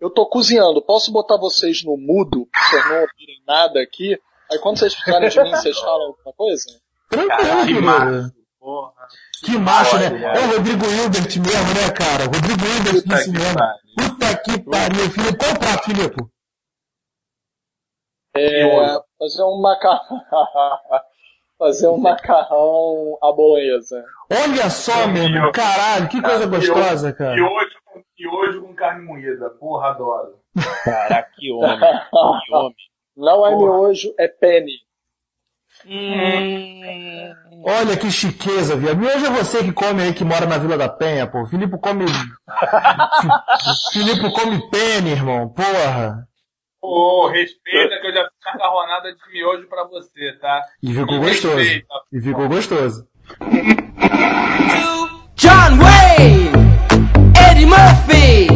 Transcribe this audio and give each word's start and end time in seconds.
eu 0.00 0.10
tô 0.10 0.26
cozinhando, 0.26 0.82
posso 0.82 1.12
botar 1.12 1.36
vocês 1.38 1.82
no 1.82 1.96
mudo, 1.96 2.46
pra 2.52 2.62
vocês 2.62 2.84
não 2.88 3.00
ouvirem 3.00 3.42
nada 3.46 3.80
aqui? 3.80 4.18
Aí 4.50 4.58
quando 4.58 4.78
vocês 4.78 4.94
precisarem 4.94 5.28
de 5.28 5.42
mim, 5.42 5.50
vocês 5.50 5.78
falam 5.78 6.08
alguma 6.08 6.32
coisa? 6.34 6.80
Tranquilo, 7.08 7.66
querido. 7.66 8.34
Que 9.44 9.58
macho, 9.58 9.98
né? 9.98 10.06
É 10.06 10.40
o 10.40 10.56
Rodrigo 10.56 10.84
Hilbert 10.86 11.28
mesmo, 11.36 11.74
né, 11.74 11.90
cara? 11.94 12.24
Rodrigo 12.24 12.64
Hilbert 12.64 13.04
do 13.04 13.16
cinema. 13.16 13.76
Puta 13.96 14.36
que 14.38 14.58
pariu, 14.64 15.10
Filipe. 15.10 15.38
Qual 15.38 15.52
o 15.52 15.58
prato, 15.58 15.84
Filipe? 15.84 16.24
É, 18.36 18.98
fazer 19.18 19.42
um 19.42 19.60
macarrão. 19.60 20.20
fazer 21.58 21.88
um 21.88 21.98
macarrão 21.98 23.18
à 23.22 23.32
bolonhesa. 23.32 24.04
Olha 24.30 24.70
só, 24.70 25.06
meu 25.06 25.24
irmão. 25.24 25.52
Caralho, 25.52 26.08
que 26.08 26.20
coisa 26.20 26.46
gostosa, 26.46 27.12
cara. 27.12 27.36
E 27.36 27.42
hoje, 27.42 27.74
e 28.18 28.28
hoje 28.28 28.60
com 28.60 28.74
carne 28.74 29.04
moída. 29.04 29.50
Porra, 29.50 29.90
adoro. 29.90 30.38
Caraca, 30.84 31.30
que 31.36 31.52
homem. 31.52 31.78
Que 32.46 32.54
homem. 32.54 32.74
Não 33.16 33.46
é 33.46 33.56
miojo, 33.56 34.12
é 34.18 34.28
penne. 34.28 34.72
Hum. 35.86 37.32
Olha 37.66 37.96
que 37.96 38.10
chiqueza, 38.10 38.76
viado. 38.76 38.98
Miojo 38.98 39.26
é 39.26 39.30
você 39.30 39.62
que 39.62 39.72
come 39.72 40.02
aí, 40.02 40.14
que 40.14 40.24
mora 40.24 40.46
na 40.46 40.58
Vila 40.58 40.76
da 40.76 40.88
Penha, 40.88 41.26
pô. 41.26 41.44
Filipe 41.46 41.78
come... 41.78 42.04
Filipe 43.92 44.32
come 44.32 44.70
penne, 44.70 45.10
irmão. 45.10 45.48
Porra. 45.48 46.26
Ô, 46.80 47.28
respeita 47.28 48.00
que 48.00 48.06
eu 48.08 48.12
já 48.12 48.28
macarronada 48.54 49.12
de 49.12 49.18
miojo 49.32 49.66
pra 49.68 49.84
você, 49.84 50.32
tá? 50.40 50.62
E 50.82 50.94
ficou 50.94 51.18
gostoso. 51.18 51.56
Respeita. 51.56 51.94
E 52.12 52.20
ficou 52.20 52.48
gostoso. 52.48 53.06
John 55.36 55.76
Wayne, 55.78 56.52
Eddie 57.50 57.66
Murphy, 57.66 58.46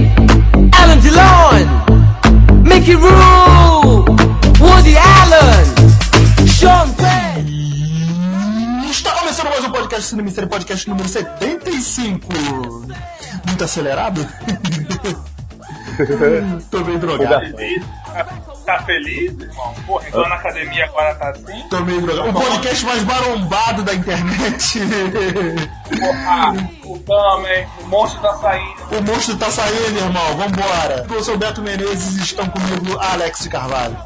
Alan 0.81 0.99
Delon, 0.99 1.67
Mickey 2.63 2.95
Rourke, 2.95 4.13
Woody 4.61 4.97
Allen, 4.97 5.67
Sean 6.47 6.89
Penn. 6.95 7.49
Está 8.89 9.11
começando 9.13 9.49
mais 9.49 9.65
um 9.65 9.73
podcast 9.73 10.09
Cinema 10.09 10.29
e 10.29 10.33
Série, 10.33 10.47
podcast 10.47 10.89
número 10.89 11.09
75. 11.09 12.29
Muito 13.47 13.65
acelerado? 13.65 14.25
Tô 16.71 16.85
meio 16.85 16.99
drogado. 17.01 17.57
Tá, 18.69 18.83
feliz, 18.83 19.33
irmão? 19.41 19.75
Porra, 19.87 20.09
então 20.09 20.29
na 20.29 20.35
academia 20.35 20.85
agora 20.85 21.15
tá 21.15 21.31
assim? 21.31 21.69
Tô 21.71 21.81
meio 21.81 22.03
drogado. 22.03 22.29
O 22.29 22.33
podcast 22.35 22.85
mais 22.85 23.03
marombado 23.03 23.83
da 23.83 23.95
internet. 23.95 24.81
Porra, 25.99 26.53
o 26.85 26.99
Tamen, 26.99 27.67
o 27.81 27.87
monstro 27.87 28.21
tá 28.21 28.35
saindo. 28.35 28.77
O 28.93 29.03
monstro 29.03 29.39
tá 29.39 29.51
saindo, 29.51 29.97
irmão. 29.97 30.37
Vambora. 30.37 31.07
Eu 31.11 31.25
sou 31.25 31.37
o 31.37 31.39
Beto 31.39 31.63
Menezes 31.63 32.19
e 32.19 32.23
estão 32.25 32.47
comigo 32.51 32.99
Alex 32.99 33.41
de 33.45 33.49
Carvalho. 33.49 33.97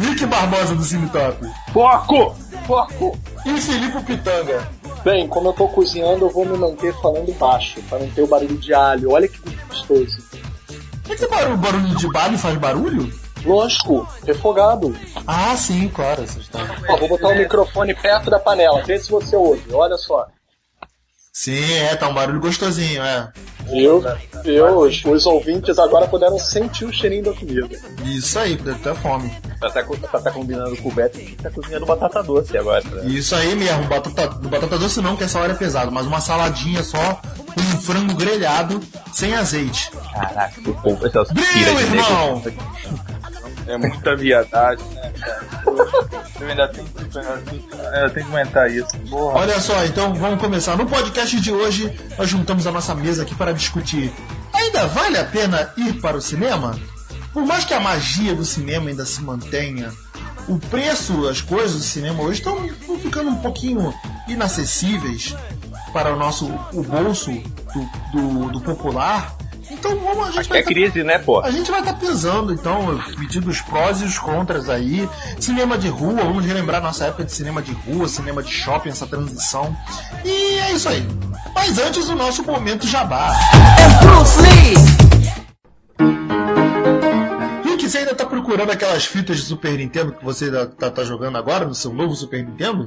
Rick 0.00 0.26
Barbosa 0.26 0.74
do 0.74 0.82
Cine 0.82 1.08
Top. 1.10 1.38
Foco! 1.72 2.34
Foco! 2.66 3.16
E 3.44 3.60
Filipe 3.60 4.02
Pitanga. 4.02 4.68
Bem, 5.04 5.28
como 5.28 5.50
eu 5.50 5.52
tô 5.52 5.68
cozinhando, 5.68 6.24
eu 6.24 6.30
vou 6.30 6.44
me 6.44 6.58
manter 6.58 6.92
falando 7.00 7.32
baixo, 7.38 7.80
pra 7.82 8.00
não 8.00 8.10
ter 8.10 8.22
o 8.22 8.26
barulho 8.26 8.58
de 8.58 8.74
alho. 8.74 9.12
Olha 9.12 9.28
que 9.28 9.38
gostoso. 9.68 10.26
Esse 11.08 11.28
barulho, 11.28 11.56
barulho 11.56 11.94
de 11.96 12.08
barulho 12.08 12.38
faz 12.38 12.58
barulho? 12.58 13.12
Lógico, 13.44 14.08
refogado. 14.26 14.94
Ah, 15.26 15.56
sim, 15.56 15.88
claro. 15.88 16.26
Vocês 16.26 16.44
estão... 16.44 16.60
Ó, 16.88 16.96
vou 16.96 17.08
botar 17.08 17.28
o 17.28 17.36
microfone 17.36 17.94
perto 17.94 18.28
da 18.28 18.40
panela, 18.40 18.82
vê 18.82 18.98
se 18.98 19.10
você 19.10 19.36
ouve. 19.36 19.72
Olha 19.72 19.96
só. 19.96 20.26
Sim, 21.32 21.74
é, 21.74 21.94
tá 21.94 22.08
um 22.08 22.14
barulho 22.14 22.40
gostosinho, 22.40 23.02
é. 23.02 23.30
Viu? 23.70 24.02
Viu? 24.42 24.78
Os, 24.78 25.04
os 25.04 25.26
ouvintes 25.26 25.78
agora 25.78 26.08
puderam 26.08 26.38
sentir 26.38 26.86
o 26.86 26.92
cheirinho 26.92 27.24
da 27.24 27.32
comida. 27.34 27.68
Isso 28.04 28.38
aí, 28.38 28.56
deve 28.56 28.78
ter 28.78 28.94
fome. 28.94 29.30
Tá, 29.60 29.68
tá, 29.70 29.82
tá, 29.82 30.20
tá 30.20 30.30
combinando 30.30 30.76
com 30.78 30.88
o 30.88 30.92
Beto 30.92 31.18
que 31.18 31.36
tá 31.36 31.50
cozinhando 31.50 31.84
batata 31.84 32.22
doce 32.22 32.56
agora. 32.56 32.82
Né? 32.82 33.06
Isso 33.06 33.34
aí 33.34 33.54
mesmo, 33.54 33.84
batata, 33.84 34.28
batata 34.48 34.78
doce 34.78 35.00
não, 35.02 35.14
que 35.14 35.24
essa 35.24 35.38
hora 35.38 35.52
é 35.52 35.56
pesado, 35.56 35.92
mas 35.92 36.06
uma 36.06 36.20
saladinha 36.20 36.82
só, 36.82 37.20
com 37.56 37.60
um 37.62 37.80
frango 37.80 38.14
grelhado, 38.14 38.80
sem 39.12 39.34
azeite. 39.34 39.90
Caraca, 40.12 40.60
o 40.70 40.74
povo, 40.74 41.06
essas 41.06 41.30
Brilho, 41.30 41.76
de 41.76 41.82
irmão! 41.84 42.42
É 43.66 43.76
muita 43.76 44.14
viadagem, 44.14 44.84
né, 44.90 45.12
cara? 45.18 45.46
Eu 46.40 46.48
ainda 46.48 46.68
tenho, 46.68 46.86
que- 46.86 47.00
eu 47.02 48.10
tenho 48.10 48.26
que 48.26 48.30
comentar 48.30 48.70
isso. 48.70 48.96
Porra. 49.10 49.38
Olha 49.40 49.60
só, 49.60 49.84
então 49.84 50.14
vamos 50.14 50.38
começar. 50.40 50.76
No 50.76 50.86
podcast 50.86 51.40
de 51.40 51.50
hoje, 51.50 51.92
nós 52.16 52.28
juntamos 52.28 52.66
a 52.66 52.70
nossa 52.70 52.94
mesa 52.94 53.22
aqui 53.22 53.34
para 53.34 53.52
discutir. 53.52 54.12
Ainda 54.54 54.86
vale 54.86 55.18
a 55.18 55.24
pena 55.24 55.72
ir 55.76 55.94
para 55.94 56.16
o 56.16 56.20
cinema? 56.22 56.78
Por 57.32 57.44
mais 57.44 57.64
que 57.64 57.74
a 57.74 57.80
magia 57.80 58.34
do 58.34 58.44
cinema 58.44 58.88
ainda 58.88 59.04
se 59.04 59.20
mantenha, 59.20 59.92
o 60.48 60.58
preço, 60.58 61.26
as 61.28 61.40
coisas 61.40 61.72
do 61.78 61.82
cinema 61.82 62.22
hoje 62.22 62.38
estão 62.38 62.68
ficando 63.02 63.30
um 63.30 63.36
pouquinho 63.36 63.92
inacessíveis 64.28 65.34
para 65.96 66.12
o 66.12 66.16
nosso 66.18 66.44
o 66.74 66.82
bolso 66.82 67.30
do, 67.32 68.12
do, 68.12 68.50
do 68.52 68.60
popular. 68.60 69.34
Então 69.70 69.98
vamos, 69.98 70.24
a 70.24 70.26
gente 70.26 70.38
Acho 70.40 70.42
que 70.42 70.48
vai 70.50 70.58
é 70.58 70.62
tá- 70.62 70.68
crise, 70.68 71.02
né, 71.02 71.18
pô? 71.18 71.40
a 71.40 71.50
gente 71.50 71.70
vai 71.70 71.80
estar 71.80 71.94
pesando, 71.94 72.52
então, 72.52 73.00
medindo 73.18 73.48
os 73.48 73.62
prós 73.62 74.02
e 74.02 74.04
os 74.04 74.18
contras 74.18 74.68
aí. 74.68 75.08
Cinema 75.40 75.78
de 75.78 75.88
rua, 75.88 76.12
vamos 76.16 76.44
relembrar 76.44 76.82
nossa 76.82 77.06
época 77.06 77.24
de 77.24 77.32
cinema 77.32 77.62
de 77.62 77.72
rua, 77.72 78.06
cinema 78.08 78.42
de 78.42 78.50
shopping, 78.52 78.90
essa 78.90 79.06
transição. 79.06 79.74
E 80.22 80.58
é 80.58 80.72
isso 80.72 80.86
aí. 80.88 81.02
Mas 81.54 81.78
antes, 81.78 82.10
o 82.10 82.14
nosso 82.14 82.44
momento 82.44 82.86
jabá. 82.86 83.32
And 83.80 84.06
Bruce 84.06 84.38
Lee. 84.42 84.74
Rick, 87.64 87.88
você 87.88 87.98
ainda 87.98 88.14
tá 88.14 88.26
procurando 88.26 88.70
aquelas 88.70 89.06
fitas 89.06 89.38
de 89.38 89.42
Super 89.44 89.72
Nintendo 89.78 90.12
que 90.12 90.22
você 90.24 90.50
tá, 90.50 90.66
tá- 90.66 90.90
tá 90.90 91.04
jogando 91.04 91.38
agora 91.38 91.64
no 91.64 91.74
seu 91.74 91.92
novo 91.92 92.14
Super 92.14 92.44
Nintendo? 92.44 92.84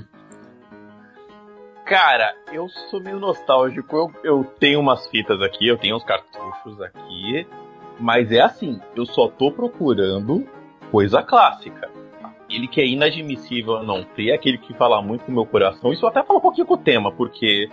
Cara, 1.90 2.36
eu 2.54 2.70
sou 2.70 3.02
meio 3.02 3.20
nostálgico. 3.20 3.98
Eu, 3.98 4.12
eu 4.24 4.44
tenho 4.60 4.80
umas 4.80 5.08
fitas 5.08 5.42
aqui, 5.42 5.68
eu 5.68 5.76
tenho 5.76 5.96
uns 5.96 6.04
cartuchos 6.04 6.80
aqui. 6.80 7.48
Mas 8.00 8.32
é 8.32 8.42
assim, 8.42 8.80
eu 8.96 9.08
só 9.08 9.28
tô 9.28 9.52
procurando 9.52 10.48
coisa 10.92 11.24
clássica. 11.24 11.90
Aquele 12.24 12.68
que 12.68 12.80
é 12.80 12.86
inadmissível 12.86 13.82
não 13.82 14.04
ter, 14.04 14.32
aquele 14.32 14.60
que 14.60 14.72
fala 14.76 15.02
muito 15.02 15.26
com 15.26 15.32
o 15.32 15.34
meu 15.34 15.48
coração. 15.48 15.92
Isso 15.92 16.06
até 16.06 16.22
fala 16.22 16.38
um 16.38 16.42
pouquinho 16.44 16.68
com 16.68 16.76
o 16.76 16.78
tema, 16.78 17.12
porque 17.12 17.68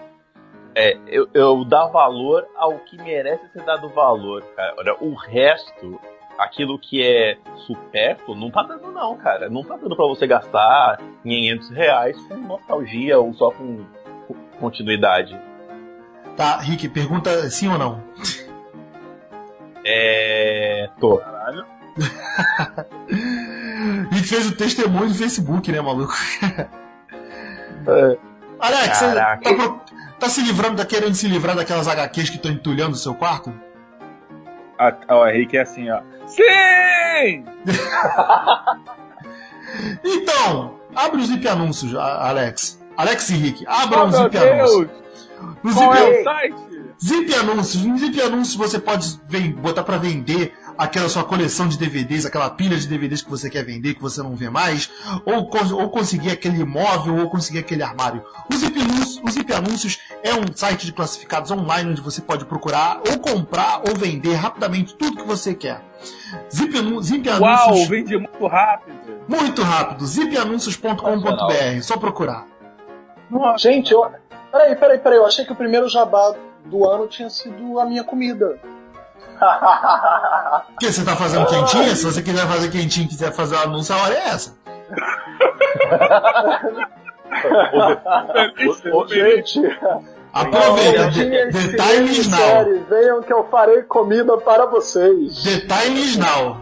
é, 0.75 0.97
eu, 1.09 1.29
eu 1.35 1.63
dar 1.67 1.89
valor 1.89 2.47
ao 2.57 2.79
que 2.79 2.97
merece 2.97 3.47
ser 3.53 3.65
dado 3.65 3.91
valor, 3.91 4.43
cara. 4.57 4.75
Olha, 4.79 4.97
o 4.99 5.13
resto, 5.13 6.01
aquilo 6.39 6.79
que 6.79 7.03
é 7.03 7.37
supérfluo, 7.67 8.35
não 8.35 8.51
tá 8.51 8.63
dando 8.63 8.91
não, 8.91 9.15
cara. 9.19 9.51
Não 9.51 9.63
tá 9.63 9.77
dando 9.77 9.95
pra 9.95 10.07
você 10.07 10.27
gastar 10.27 10.99
500 11.23 11.69
reais 11.69 12.17
com 12.29 12.37
nostalgia 12.37 13.19
ou 13.21 13.35
só 13.35 13.51
com 13.51 13.85
continuidade. 14.59 15.39
Tá, 16.37 16.59
Rick, 16.59 16.89
pergunta 16.89 17.49
sim 17.51 17.69
ou 17.69 17.79
não? 17.79 18.03
É. 19.85 20.89
tô. 21.01 21.21
Rick 24.11 24.27
fez 24.29 24.47
o 24.49 24.57
testemunho 24.57 25.09
do 25.09 25.15
Facebook, 25.15 25.71
né, 25.71 25.81
maluco? 25.81 26.13
Alex, 28.59 28.99
você 28.99 29.15
tá, 29.15 29.39
tá 30.19 30.29
se 30.29 30.43
livrando, 30.43 30.77
tá 30.77 30.85
querendo 30.85 31.15
se 31.15 31.29
livrar 31.29 31.55
daquelas 31.57 31.87
HQs 31.87 32.31
que 32.31 32.37
estão 32.37 32.51
entulhando 32.51 32.95
o 32.95 32.99
seu 32.99 33.15
quarto? 33.15 33.53
Ah, 34.79 34.95
ó, 35.09 35.23
o 35.23 35.29
Henrique 35.29 35.57
é 35.57 35.63
assim, 35.63 35.89
ó. 35.91 36.01
Sim! 36.27 37.45
Então, 40.05 40.79
abre 40.95 41.21
o 41.21 41.25
Zip 41.25 41.47
Anúncios, 41.49 41.95
Alex. 41.95 42.81
Alex 42.97 43.31
e 43.31 43.35
Rick, 43.35 43.65
abram 43.67 44.05
Oh, 44.05 44.09
meu 44.09 44.23
Zip 44.23 44.39
Anúncios. 44.39 44.89
No 45.63 45.73
Qual 45.75 45.93
Zip, 45.95 46.03
é 46.03 46.21
o 46.21 46.25
site? 46.25 46.57
Zip 47.05 47.35
Anúncios. 47.35 47.85
No 47.85 47.99
Zip 47.99 48.21
Anúncios 48.23 48.57
você 48.57 48.79
pode 48.79 49.21
botar 49.61 49.83
pra 49.83 49.99
vender 49.99 50.55
aquela 50.79 51.09
sua 51.09 51.25
coleção 51.25 51.69
de 51.69 51.79
DVDs, 51.79 52.27
aquela 52.27 52.51
pilha 52.51 52.77
de 52.77 52.87
DVDs 52.87 53.23
que 53.23 53.31
você 53.31 53.49
quer 53.49 53.65
vender, 53.65 53.95
que 53.95 54.03
você 54.03 54.23
não 54.23 54.35
vê 54.37 54.51
mais, 54.51 54.91
ou, 55.25 55.51
ou 55.81 55.91
conseguir 55.91 56.31
aquele 56.31 56.61
imóvel, 56.61 57.17
ou 57.17 57.31
conseguir 57.31 57.61
aquele 57.61 57.83
armário. 57.83 58.23
O 58.53 58.57
Zip, 58.57 58.79
Anúncios, 58.81 59.21
o 59.25 59.31
Zip 59.31 59.53
Anúncios 59.53 59.99
é 60.23 60.35
um 60.35 60.45
site 60.55 60.87
de 60.87 60.93
classificados 60.93 61.51
online 61.51 61.91
onde 61.91 62.01
você 62.01 62.21
pode 62.21 62.45
procurar 62.45 63.01
ou 63.11 63.19
comprar 63.19 63.83
ou 63.89 63.95
vender 63.97 64.35
rapidamente 64.35 64.95
tudo 64.95 65.17
que 65.17 65.27
você 65.27 65.55
quer. 65.55 65.83
Zip, 66.55 66.73
Zip 67.03 67.29
Uau, 67.29 67.69
Anúncios. 67.69 67.89
vende 67.89 68.17
muito 68.19 68.47
rápido. 68.47 68.97
Muito 69.29 69.63
rápido, 69.63 70.07
zipanúncios.com.br, 70.07 71.83
só 71.83 71.97
procurar. 71.97 72.47
Gente, 73.59 73.93
eu. 73.93 74.11
Peraí, 74.51 74.75
peraí, 74.77 74.99
peraí. 74.99 75.19
Eu 75.19 75.27
achei 75.27 75.45
que 75.45 75.53
o 75.53 75.57
primeiro 75.57 75.89
jabá 75.89 76.35
do 76.65 76.89
ano 76.89 77.07
tinha 77.07 77.31
sido 77.31 77.79
a 77.81 77.85
minha 77.85 78.05
comida. 78.05 78.59
O 80.77 80.79
que 80.79 80.93
você 80.93 81.05
tá 81.05 81.17
fazendo 81.17 81.47
quentinha? 81.47 81.95
Se 81.95 82.05
você 82.05 82.23
quiser 82.23 82.47
fazer 82.47 82.71
quentinha 82.71 83.07
e 83.07 83.09
quiser 83.09 83.33
fazer 83.33 83.57
o 83.57 83.61
anúncio, 83.61 83.95
a 83.95 84.03
hora 84.03 84.15
é 84.15 84.29
essa. 84.29 84.57
Ô, 88.93 89.07
gente, 89.07 89.61
Aproveita, 90.37 91.11
Tinha 91.13 91.51
the, 91.51 91.69
the 91.69 91.83
time 91.83 92.11
is 92.11 92.29
now. 92.29 92.39
série, 92.39 92.79
venham 92.91 93.23
que 93.23 93.33
eu 93.33 93.45
farei 93.45 93.83
comida 93.85 94.37
para 94.37 94.67
vocês. 94.67 95.43
The 95.43 95.61
time 95.61 95.99
is 95.99 96.19
now. 96.19 96.59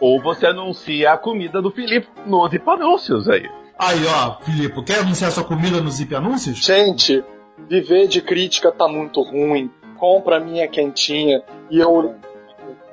Ou 0.00 0.22
você 0.22 0.46
anuncia 0.46 1.12
a 1.12 1.18
comida 1.18 1.60
do 1.60 1.72
Felipe 1.72 2.06
nos 2.24 2.48
anúncios 2.66 3.28
aí. 3.28 3.50
Aí, 3.78 4.06
ó, 4.06 4.36
Filipe, 4.42 4.82
quer 4.82 5.00
anunciar 5.00 5.30
sua 5.30 5.44
comida 5.44 5.80
no 5.80 5.90
Zip 5.90 6.14
Anúncios? 6.14 6.58
Gente, 6.58 7.22
viver 7.68 8.08
de 8.08 8.22
crítica 8.22 8.72
tá 8.72 8.88
muito 8.88 9.20
ruim. 9.22 9.70
Compra 9.98 10.36
a 10.36 10.40
minha 10.40 10.66
quentinha 10.68 11.42
e 11.70 11.78
eu 11.78 12.14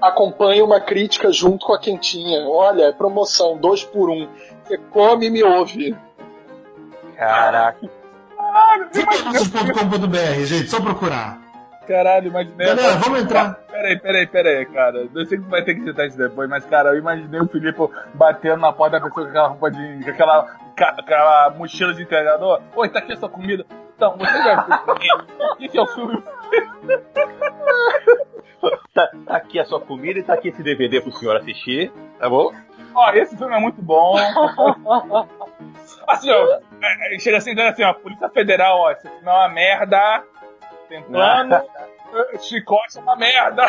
acompanho 0.02 0.66
uma 0.66 0.82
crítica 0.82 1.32
junto 1.32 1.66
com 1.66 1.74
a 1.74 1.80
quentinha. 1.80 2.46
Olha, 2.48 2.84
é 2.84 2.92
promoção, 2.92 3.58
dois 3.58 3.84
por 3.84 4.10
um. 4.10 4.28
Você 4.64 4.78
come 4.78 5.28
e 5.28 5.30
me 5.30 5.44
ouve. 5.44 5.96
Caraca. 7.18 7.90
Zipanúncios.com.br, 8.94 10.46
gente, 10.46 10.70
só 10.70 10.82
procurar. 10.82 11.42
Caralho, 11.88 12.28
imaginei. 12.28 12.68
Galera, 12.68 12.96
vamos 12.98 13.22
entrar. 13.22 13.63
Peraí, 13.74 14.00
peraí, 14.00 14.28
peraí, 14.28 14.66
cara. 14.68 15.10
Eu 15.12 15.26
sei 15.26 15.40
que 15.40 15.50
vai 15.50 15.64
ter 15.64 15.74
que 15.74 15.84
citar 15.84 16.06
isso 16.06 16.16
depois, 16.16 16.48
mas, 16.48 16.64
cara, 16.64 16.90
eu 16.90 17.00
imaginei 17.00 17.42
o 17.42 17.48
Filipe 17.48 17.80
batendo 18.14 18.58
na 18.62 18.72
porta 18.72 19.00
da 19.00 19.06
pessoa 19.06 19.26
com 19.26 19.32
aquela 19.32 19.48
roupa 19.48 19.72
de. 19.72 20.04
com 20.04 20.12
aquela, 20.12 20.58
aquela 20.78 21.50
mochila 21.58 21.92
de 21.92 22.04
entregador. 22.04 22.62
Oi, 22.76 22.90
tá 22.90 23.00
aqui 23.00 23.14
a 23.14 23.18
sua 23.18 23.30
comida. 23.30 23.66
Então, 23.96 24.16
você 24.16 24.32
vai. 24.32 24.56
Esse 25.60 25.76
é 25.76 25.82
o 25.82 25.88
filme. 25.88 26.24
Tá, 28.94 29.10
tá 29.26 29.38
aqui 29.38 29.60
a 29.60 29.66
sua 29.66 29.82
comida 29.82 30.20
e 30.20 30.24
tá 30.24 30.36
aqui 30.36 30.50
esse 30.50 30.62
DVD 30.62 31.02
pro 31.02 31.12
senhor 31.12 31.36
assistir, 31.36 31.92
tá 32.20 32.30
bom? 32.30 32.54
Ó, 32.94 33.12
esse 33.14 33.36
filme 33.36 33.56
é 33.56 33.60
muito 33.60 33.82
bom. 33.82 34.16
Assim, 36.08 36.30
ó, 36.30 36.60
é, 36.82 37.16
é, 37.16 37.20
chega 37.20 37.38
assim, 37.38 37.56
dizendo 37.56 37.70
assim, 37.70 37.84
ó, 37.84 37.94
Polícia 37.94 38.30
Federal, 38.30 38.78
ó, 38.78 38.92
esse 38.92 39.02
filme 39.02 39.26
é 39.26 39.32
uma 39.32 39.50
merda. 39.50 40.24
Tem 40.88 41.02
plano, 41.04 41.62
chicote 42.40 42.98
é 42.98 43.02
uma 43.02 43.16
merda. 43.16 43.64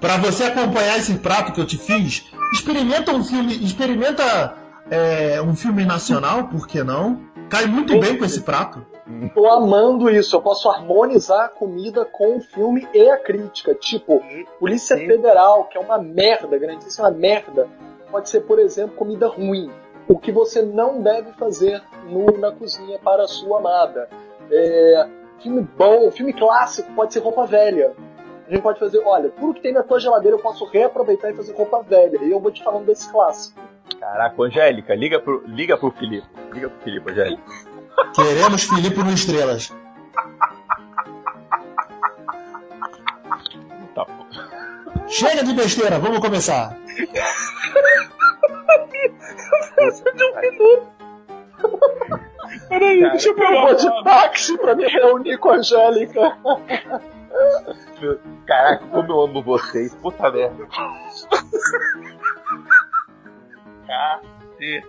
Pra 0.00 0.16
você 0.18 0.44
acompanhar 0.44 0.98
esse 0.98 1.14
prato 1.18 1.52
que 1.52 1.60
eu 1.60 1.66
te 1.66 1.78
fiz, 1.78 2.30
experimenta 2.52 3.12
um 3.12 3.24
filme, 3.24 3.54
experimenta 3.64 4.54
é, 4.90 5.40
um 5.40 5.54
filme 5.54 5.84
nacional, 5.84 6.48
por 6.48 6.66
que 6.66 6.82
não? 6.82 7.20
Cai 7.48 7.66
muito 7.66 7.98
bem 7.98 8.18
com 8.18 8.24
esse 8.24 8.42
prato. 8.42 8.84
Tô 9.34 9.46
amando 9.50 10.08
isso. 10.10 10.34
Eu 10.36 10.40
posso 10.42 10.68
harmonizar 10.68 11.44
a 11.44 11.48
comida 11.48 12.04
com 12.06 12.36
o 12.38 12.40
filme 12.40 12.88
e 12.94 13.08
a 13.10 13.18
crítica. 13.18 13.74
Tipo, 13.74 14.22
Polícia 14.58 14.96
Federal, 14.96 15.64
que 15.64 15.76
é 15.76 15.80
uma 15.80 15.98
merda, 15.98 16.58
grandíssima 16.58 17.10
merda, 17.10 17.68
pode 18.10 18.28
ser, 18.30 18.40
por 18.40 18.58
exemplo, 18.58 18.96
comida 18.96 19.26
ruim. 19.28 19.70
O 20.08 20.18
que 20.18 20.32
você 20.32 20.62
não 20.62 21.00
deve 21.02 21.32
fazer 21.32 21.82
no- 22.08 22.38
na 22.38 22.50
cozinha 22.52 22.98
para 22.98 23.24
a 23.24 23.28
sua 23.28 23.58
amada. 23.58 24.08
É, 24.50 25.06
filme 25.44 25.68
bom, 25.76 26.10
filme 26.10 26.32
clássico, 26.32 26.90
pode 26.94 27.12
ser 27.12 27.20
roupa 27.20 27.46
velha. 27.46 27.92
A 28.48 28.50
gente 28.50 28.62
pode 28.62 28.78
fazer, 28.78 29.00
olha, 29.04 29.30
tudo 29.30 29.54
que 29.54 29.60
tem 29.60 29.72
na 29.72 29.82
tua 29.82 30.00
geladeira 30.00 30.36
eu 30.36 30.40
posso 30.40 30.64
reaproveitar 30.66 31.30
e 31.30 31.36
fazer 31.36 31.54
roupa 31.54 31.82
velha. 31.82 32.18
E 32.22 32.30
eu 32.30 32.40
vou 32.40 32.50
te 32.50 32.64
falando 32.64 32.86
desse 32.86 33.10
clássico. 33.10 33.60
Caraca, 34.00 34.42
Angélica, 34.42 34.94
liga 34.94 35.20
pro, 35.20 35.44
liga 35.46 35.76
pro 35.76 35.90
Felipe. 35.92 36.26
Liga 36.52 36.68
pro 36.68 36.80
Felipe, 36.80 37.10
Angélica. 37.10 37.42
Queremos 38.14 38.64
Filipe 38.64 38.98
no 38.98 39.12
Estrelas. 39.12 39.72
Tá 43.94 44.04
bom. 44.04 44.26
Chega 45.06 45.44
de 45.44 45.52
besteira, 45.52 45.98
vamos 45.98 46.18
começar. 46.18 46.76
Deixa 53.14 53.28
eu 53.28 53.36
vou 53.36 53.74
de 53.76 54.02
táxi 54.04 54.58
pra 54.58 54.74
me 54.74 54.86
reunir 54.88 55.38
com 55.38 55.50
a 55.50 55.54
Angélica. 55.56 56.36
Caraca, 58.44 58.86
como 58.88 59.12
eu 59.12 59.20
amo 59.22 59.40
vocês. 59.42 59.94
Puta 59.94 60.30
merda. 60.32 60.66
Cacete. 63.86 64.84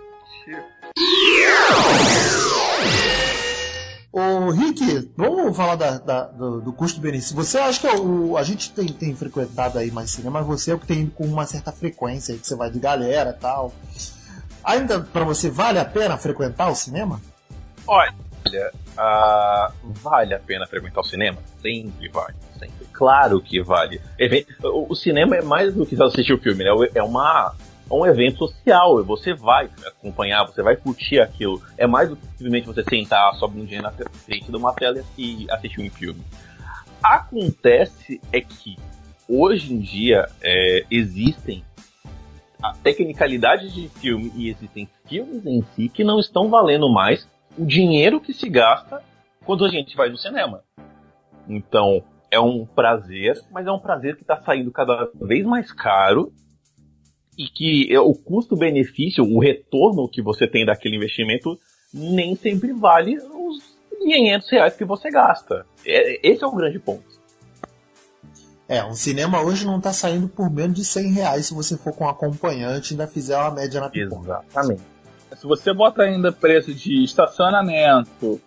Ô, 4.12 4.50
Rick, 4.50 5.12
vamos 5.18 5.56
falar 5.56 5.76
da- 5.76 5.98
da- 5.98 6.24
do, 6.28 6.62
do 6.62 6.74
custo-benefício. 6.74 7.36
Você 7.36 7.58
acha 7.60 7.82
que 7.82 7.88
é 7.88 7.94
o, 8.00 8.38
a 8.38 8.44
gente 8.44 8.72
tem, 8.74 8.88
tem 8.88 9.14
frequentado 9.16 9.78
aí 9.78 9.92
mais 9.92 10.10
cinema, 10.12 10.40
mas 10.40 10.48
você 10.48 10.72
é 10.72 10.74
o 10.74 10.80
que 10.80 10.88
tem 10.88 11.02
ido 11.02 11.12
com 11.12 11.26
uma 11.26 11.46
certa 11.46 11.72
frequência, 11.72 12.34
aí 12.34 12.40
que 12.40 12.48
você 12.48 12.56
vai 12.56 12.72
de 12.72 12.80
galera 12.80 13.36
e 13.38 13.40
tal. 13.42 13.74
Ainda 14.64 15.00
pra 15.02 15.24
você 15.26 15.50
vale 15.50 15.78
a 15.80 15.86
pena 15.86 16.18
frequentar 16.18 16.70
o 16.72 16.76
cinema? 16.76 17.20
Olha, 17.88 18.14
ah, 18.98 19.72
vale 19.84 20.34
a 20.34 20.40
pena 20.40 20.66
frequentar 20.66 21.02
o 21.02 21.04
cinema? 21.04 21.38
Sempre 21.62 22.10
vale, 22.10 22.36
sempre. 22.58 22.86
Claro 22.94 23.42
que 23.42 23.62
vale. 23.62 24.02
O, 24.64 24.96
cinema 24.96 25.36
é 25.36 25.42
mais 25.42 25.74
do 25.74 25.86
que 25.86 25.96
só 25.96 26.06
assistir 26.06 26.34
o 26.34 26.38
filme, 26.38 26.64
né? 26.64 26.70
É 26.94 27.04
uma 27.04 27.54
um 27.92 28.06
evento 28.06 28.40
social. 28.40 29.04
Você 29.04 29.34
vai 29.34 29.70
acompanhar, 29.86 30.46
você 30.46 30.62
vai 30.62 30.76
curtir 30.76 31.20
aquilo. 31.20 31.62
É 31.78 31.86
mais 31.86 32.10
do 32.10 32.16
que 32.16 32.26
simplesmente 32.28 32.68
você 32.68 32.84
sentar 32.84 33.32
um 33.44 33.66
dia 33.66 33.82
na 33.82 33.92
frente 33.92 34.50
de 34.50 34.56
uma 34.56 34.74
tela 34.74 35.04
e 35.18 35.46
assistir 35.50 35.82
um 35.82 35.90
filme. 35.90 36.22
Acontece 37.04 38.20
é 38.32 38.42
que 38.42 38.78
hoje 39.28 39.74
em 39.74 39.80
dia 39.80 40.28
é, 40.42 40.86
existem 40.90 41.64
a 42.64 42.74
tecnicalidade 42.74 43.70
de 43.70 43.90
filme 43.90 44.32
e 44.36 44.50
existem 44.50 44.90
filmes 45.08 45.46
em 45.46 45.64
si 45.76 45.90
que 45.90 46.04
não 46.04 46.20
estão 46.20 46.50
valendo 46.50 46.90
mais 46.90 47.28
o 47.58 47.66
dinheiro 47.66 48.20
que 48.20 48.34
se 48.34 48.50
gasta 48.50 49.02
quando 49.46 49.66
a 49.66 49.70
gente 49.70 49.96
vai 49.96 50.10
no 50.10 50.18
cinema. 50.18 50.64
Então, 51.48 52.04
é 52.32 52.40
um 52.40 52.66
prazer, 52.66 53.40
mas 53.52 53.68
é 53.68 53.72
um 53.72 53.80
prazer 53.80 54.16
que 54.16 54.24
está 54.24 54.42
saindo 54.42 54.72
cada 54.72 55.10
vez 55.22 55.46
mais 55.46 55.72
caro 55.72 56.34
e 57.38 57.48
que 57.48 57.94
é, 57.94 58.00
o 58.00 58.14
custo-benefício, 58.14 59.24
o 59.24 59.40
retorno 59.40 60.10
que 60.10 60.22
você 60.22 60.48
tem 60.48 60.66
daquele 60.66 60.96
investimento 60.96 61.58
nem 61.94 62.36
sempre 62.36 62.74
vale 62.74 63.18
os 63.18 63.78
500 64.00 64.50
reais 64.50 64.76
que 64.76 64.86
você 64.86 65.10
gasta. 65.10 65.66
É- 65.86 66.28
esse 66.28 66.44
é 66.44 66.48
o 66.48 66.56
grande 66.56 66.80
ponto. 66.80 67.16
É, 68.68 68.84
um 68.84 68.96
cinema 68.96 69.42
hoje 69.42 69.66
não 69.66 69.80
tá 69.80 69.94
saindo 69.94 70.28
por 70.28 70.50
menos 70.50 70.76
de 70.76 70.84
100 70.84 71.12
reais 71.14 71.46
se 71.46 71.54
você 71.54 71.78
for 71.78 71.94
com 71.94 72.10
acompanhante 72.10 72.92
e 72.92 72.94
ainda 72.94 73.08
fizer 73.08 73.38
uma 73.38 73.52
média 73.52 73.80
na 73.80 73.90
pipoca. 73.90 74.44
Exatamente. 74.50 74.95
Se 75.36 75.46
você 75.48 75.74
bota 75.74 76.04
ainda 76.04 76.32
preço 76.32 76.74
de 76.74 77.04
estacionamento, 77.04 78.42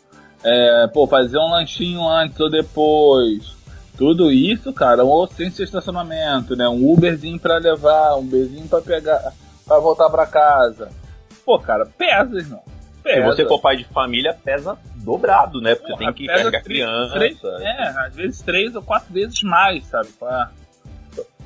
é, 0.44 0.87
pô, 0.93 1.06
fazer 1.06 1.38
um 1.38 1.50
lanchinho 1.50 2.06
antes 2.08 2.38
ou 2.40 2.50
depois, 2.50 3.56
tudo 3.96 4.31
isso, 4.31 4.73
cara, 4.73 5.05
ou 5.05 5.26
sem 5.26 5.50
ser 5.50 5.64
estacionamento, 5.64 6.55
né? 6.56 6.69
Um 6.69 6.90
Uberzinho 6.93 7.38
pra 7.38 7.58
levar, 7.58 8.15
um 8.17 8.20
Uberzinho 8.20 8.69
pra 8.69 8.81
pegar, 8.81 9.32
pra 9.67 9.79
voltar 9.79 10.08
pra 10.10 10.27
casa. 10.27 10.89
Pô, 11.44 11.58
cara, 11.58 11.86
pesa, 11.86 12.36
irmão. 12.39 12.62
Se 12.98 13.15
Pesa. 13.15 13.27
você 13.27 13.46
for 13.46 13.58
pai 13.60 13.77
de 13.77 13.84
família, 13.84 14.36
pesa 14.44 14.77
dobrado, 14.96 15.60
né? 15.62 15.74
Porque 15.74 15.93
Porra, 15.93 16.05
tem 16.05 16.12
que 16.12 16.27
carregar 16.27 16.62
três- 16.62 16.65
criança. 16.65 17.15
três- 17.15 17.43
é, 17.44 17.89
às 18.06 18.15
vezes 18.15 18.43
três 18.43 18.77
ou 18.77 18.82
quatro 18.82 19.10
vezes 19.15 19.43
mais, 19.43 19.86
sabe? 19.86 20.08
Pá. 20.20 20.51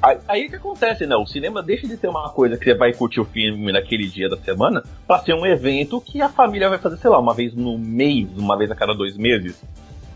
Aí, 0.02 0.18
aí 0.26 0.48
que 0.48 0.56
acontece, 0.56 1.06
né? 1.06 1.14
O 1.16 1.26
cinema 1.26 1.62
deixa 1.62 1.86
de 1.86 1.96
ser 1.96 2.08
uma 2.08 2.28
coisa 2.30 2.56
que 2.56 2.64
você 2.64 2.74
vai 2.74 2.92
curtir 2.92 3.20
o 3.20 3.24
filme 3.24 3.70
naquele 3.72 4.08
dia 4.08 4.28
da 4.28 4.36
semana 4.36 4.82
pra 5.06 5.20
ser 5.20 5.34
um 5.34 5.46
evento 5.46 6.00
que 6.00 6.20
a 6.20 6.28
família 6.28 6.68
vai 6.68 6.78
fazer, 6.78 6.96
sei 6.96 7.08
lá, 7.08 7.18
uma 7.20 7.32
vez 7.34 7.54
no 7.54 7.78
mês, 7.78 8.28
uma 8.36 8.56
vez 8.58 8.70
a 8.70 8.74
cada 8.74 8.94
dois 8.94 9.16
meses. 9.16 9.62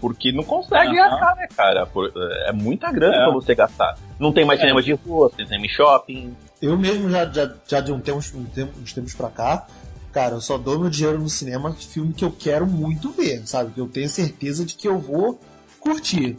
Porque 0.00 0.30
não 0.32 0.42
consegue 0.44 0.98
Aham. 0.98 1.08
gastar, 1.08 1.36
né, 1.36 1.46
cara? 1.56 1.86
Por- 1.86 2.12
é 2.46 2.52
muita 2.52 2.90
grana 2.92 3.14
É. 3.16 3.24
pra 3.24 3.32
você 3.32 3.54
gastar. 3.54 3.96
Não 4.18 4.32
tem 4.32 4.44
mais 4.44 4.58
É. 4.58 4.62
cinema 4.62 4.82
de 4.82 4.92
rua, 4.92 5.30
tem 5.34 5.46
cinema 5.46 5.64
em 5.64 5.68
shopping. 5.68 6.36
Eu 6.60 6.76
mesmo 6.76 7.08
já, 7.08 7.24
já, 7.26 7.50
já 7.66 7.80
de 7.80 7.92
um 7.92 8.00
tempos, 8.00 8.34
um 8.34 8.44
tempo, 8.44 8.72
uns 8.80 8.92
tempos 8.92 9.14
pra 9.14 9.28
cá, 9.30 9.66
cara, 10.12 10.34
eu 10.34 10.40
só 10.40 10.58
dou 10.58 10.78
meu 10.78 10.90
dinheiro 10.90 11.18
no 11.18 11.28
cinema 11.30 11.70
de 11.70 11.86
filme 11.86 12.12
que 12.12 12.24
eu 12.24 12.30
quero 12.32 12.66
muito 12.66 13.10
ver, 13.10 13.46
sabe? 13.46 13.70
Que 13.72 13.80
eu 13.80 13.86
tenho 13.88 14.08
certeza 14.08 14.64
de 14.66 14.74
que 14.74 14.86
eu 14.88 14.98
vou 14.98 15.38
curtir. 15.80 16.36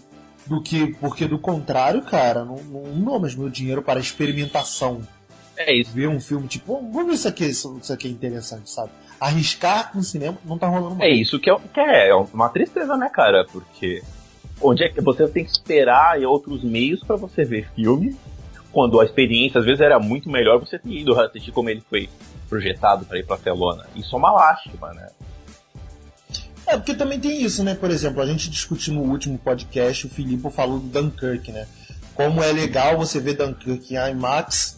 Do 0.48 0.62
que, 0.62 0.94
porque 0.96 1.28
do 1.28 1.38
contrário, 1.38 2.02
cara, 2.04 2.46
não, 2.46 2.56
não 2.58 3.04
dou 3.04 3.20
mais 3.20 3.36
meu 3.36 3.50
dinheiro 3.50 3.82
para 3.82 4.00
experimentação. 4.00 5.02
É 5.58 5.74
isso. 5.74 5.92
Ver 5.92 6.08
um 6.08 6.20
filme 6.20 6.48
tipo, 6.48 6.74
"Oh, 6.74 6.92
vamos 6.92 7.08
ver 7.08 7.18
se 7.18 7.28
aqui, 7.28 7.46
isso, 7.46 7.78
isso 7.82 7.92
aqui 7.92 8.08
é 8.08 8.12
interessante, 8.12 8.70
sabe? 8.70 8.92
Arriscar 9.20 9.92
no 9.96 10.04
cinema 10.04 10.38
não 10.46 10.58
tá 10.58 10.68
rolando 10.68 10.96
É 11.04 11.10
mais. 11.10 11.20
isso 11.20 11.40
que 11.40 11.50
é, 11.50 11.56
que 11.74 11.80
é 11.80 12.14
uma 12.16 12.48
tristeza, 12.50 12.96
né, 12.96 13.10
cara? 13.12 13.46
Porque 13.52 14.02
onde 14.62 14.84
é 14.84 14.90
que 14.90 15.02
você 15.02 15.28
tem 15.28 15.44
que 15.44 15.52
esperar 15.52 16.22
em 16.22 16.26
outros 16.26 16.64
meios 16.64 17.02
pra 17.04 17.16
você 17.16 17.44
ver 17.44 17.68
filme, 17.76 18.16
quando 18.72 19.02
a 19.02 19.06
experiência 19.06 19.60
às 19.60 19.66
vezes 19.66 19.82
era 19.82 20.00
muito 20.00 20.30
melhor 20.30 20.60
você 20.60 20.78
ter 20.78 20.90
ido 20.90 21.20
assistir 21.20 21.52
como 21.52 21.70
ele 21.70 21.82
foi 21.90 22.08
projetado 22.48 23.06
pra 23.06 23.18
ir 23.18 23.26
pra 23.26 23.38
telona. 23.38 23.86
Isso 23.96 24.16
é 24.16 24.20
uma 24.20 24.32
lástima, 24.32 24.94
né? 24.94 25.10
É, 26.68 26.76
porque 26.76 26.94
também 26.94 27.20
tem 27.20 27.42
isso, 27.42 27.64
né? 27.64 27.74
Por 27.76 27.90
exemplo, 27.90 28.22
a 28.22 28.26
gente 28.26 28.50
discutiu 28.50 28.94
no 28.94 29.02
último 29.02 29.38
podcast, 29.38 30.06
o 30.06 30.10
Filipe 30.10 30.50
falou 30.52 30.80
do 30.80 30.88
Dunkirk, 30.88 31.52
né? 31.52 31.66
Como 32.14 32.44
é 32.44 32.52
legal 32.52 32.98
você 32.98 33.20
ver 33.20 33.36
Dunkirk 33.38 33.94
em 33.96 34.12
IMAX 34.12 34.78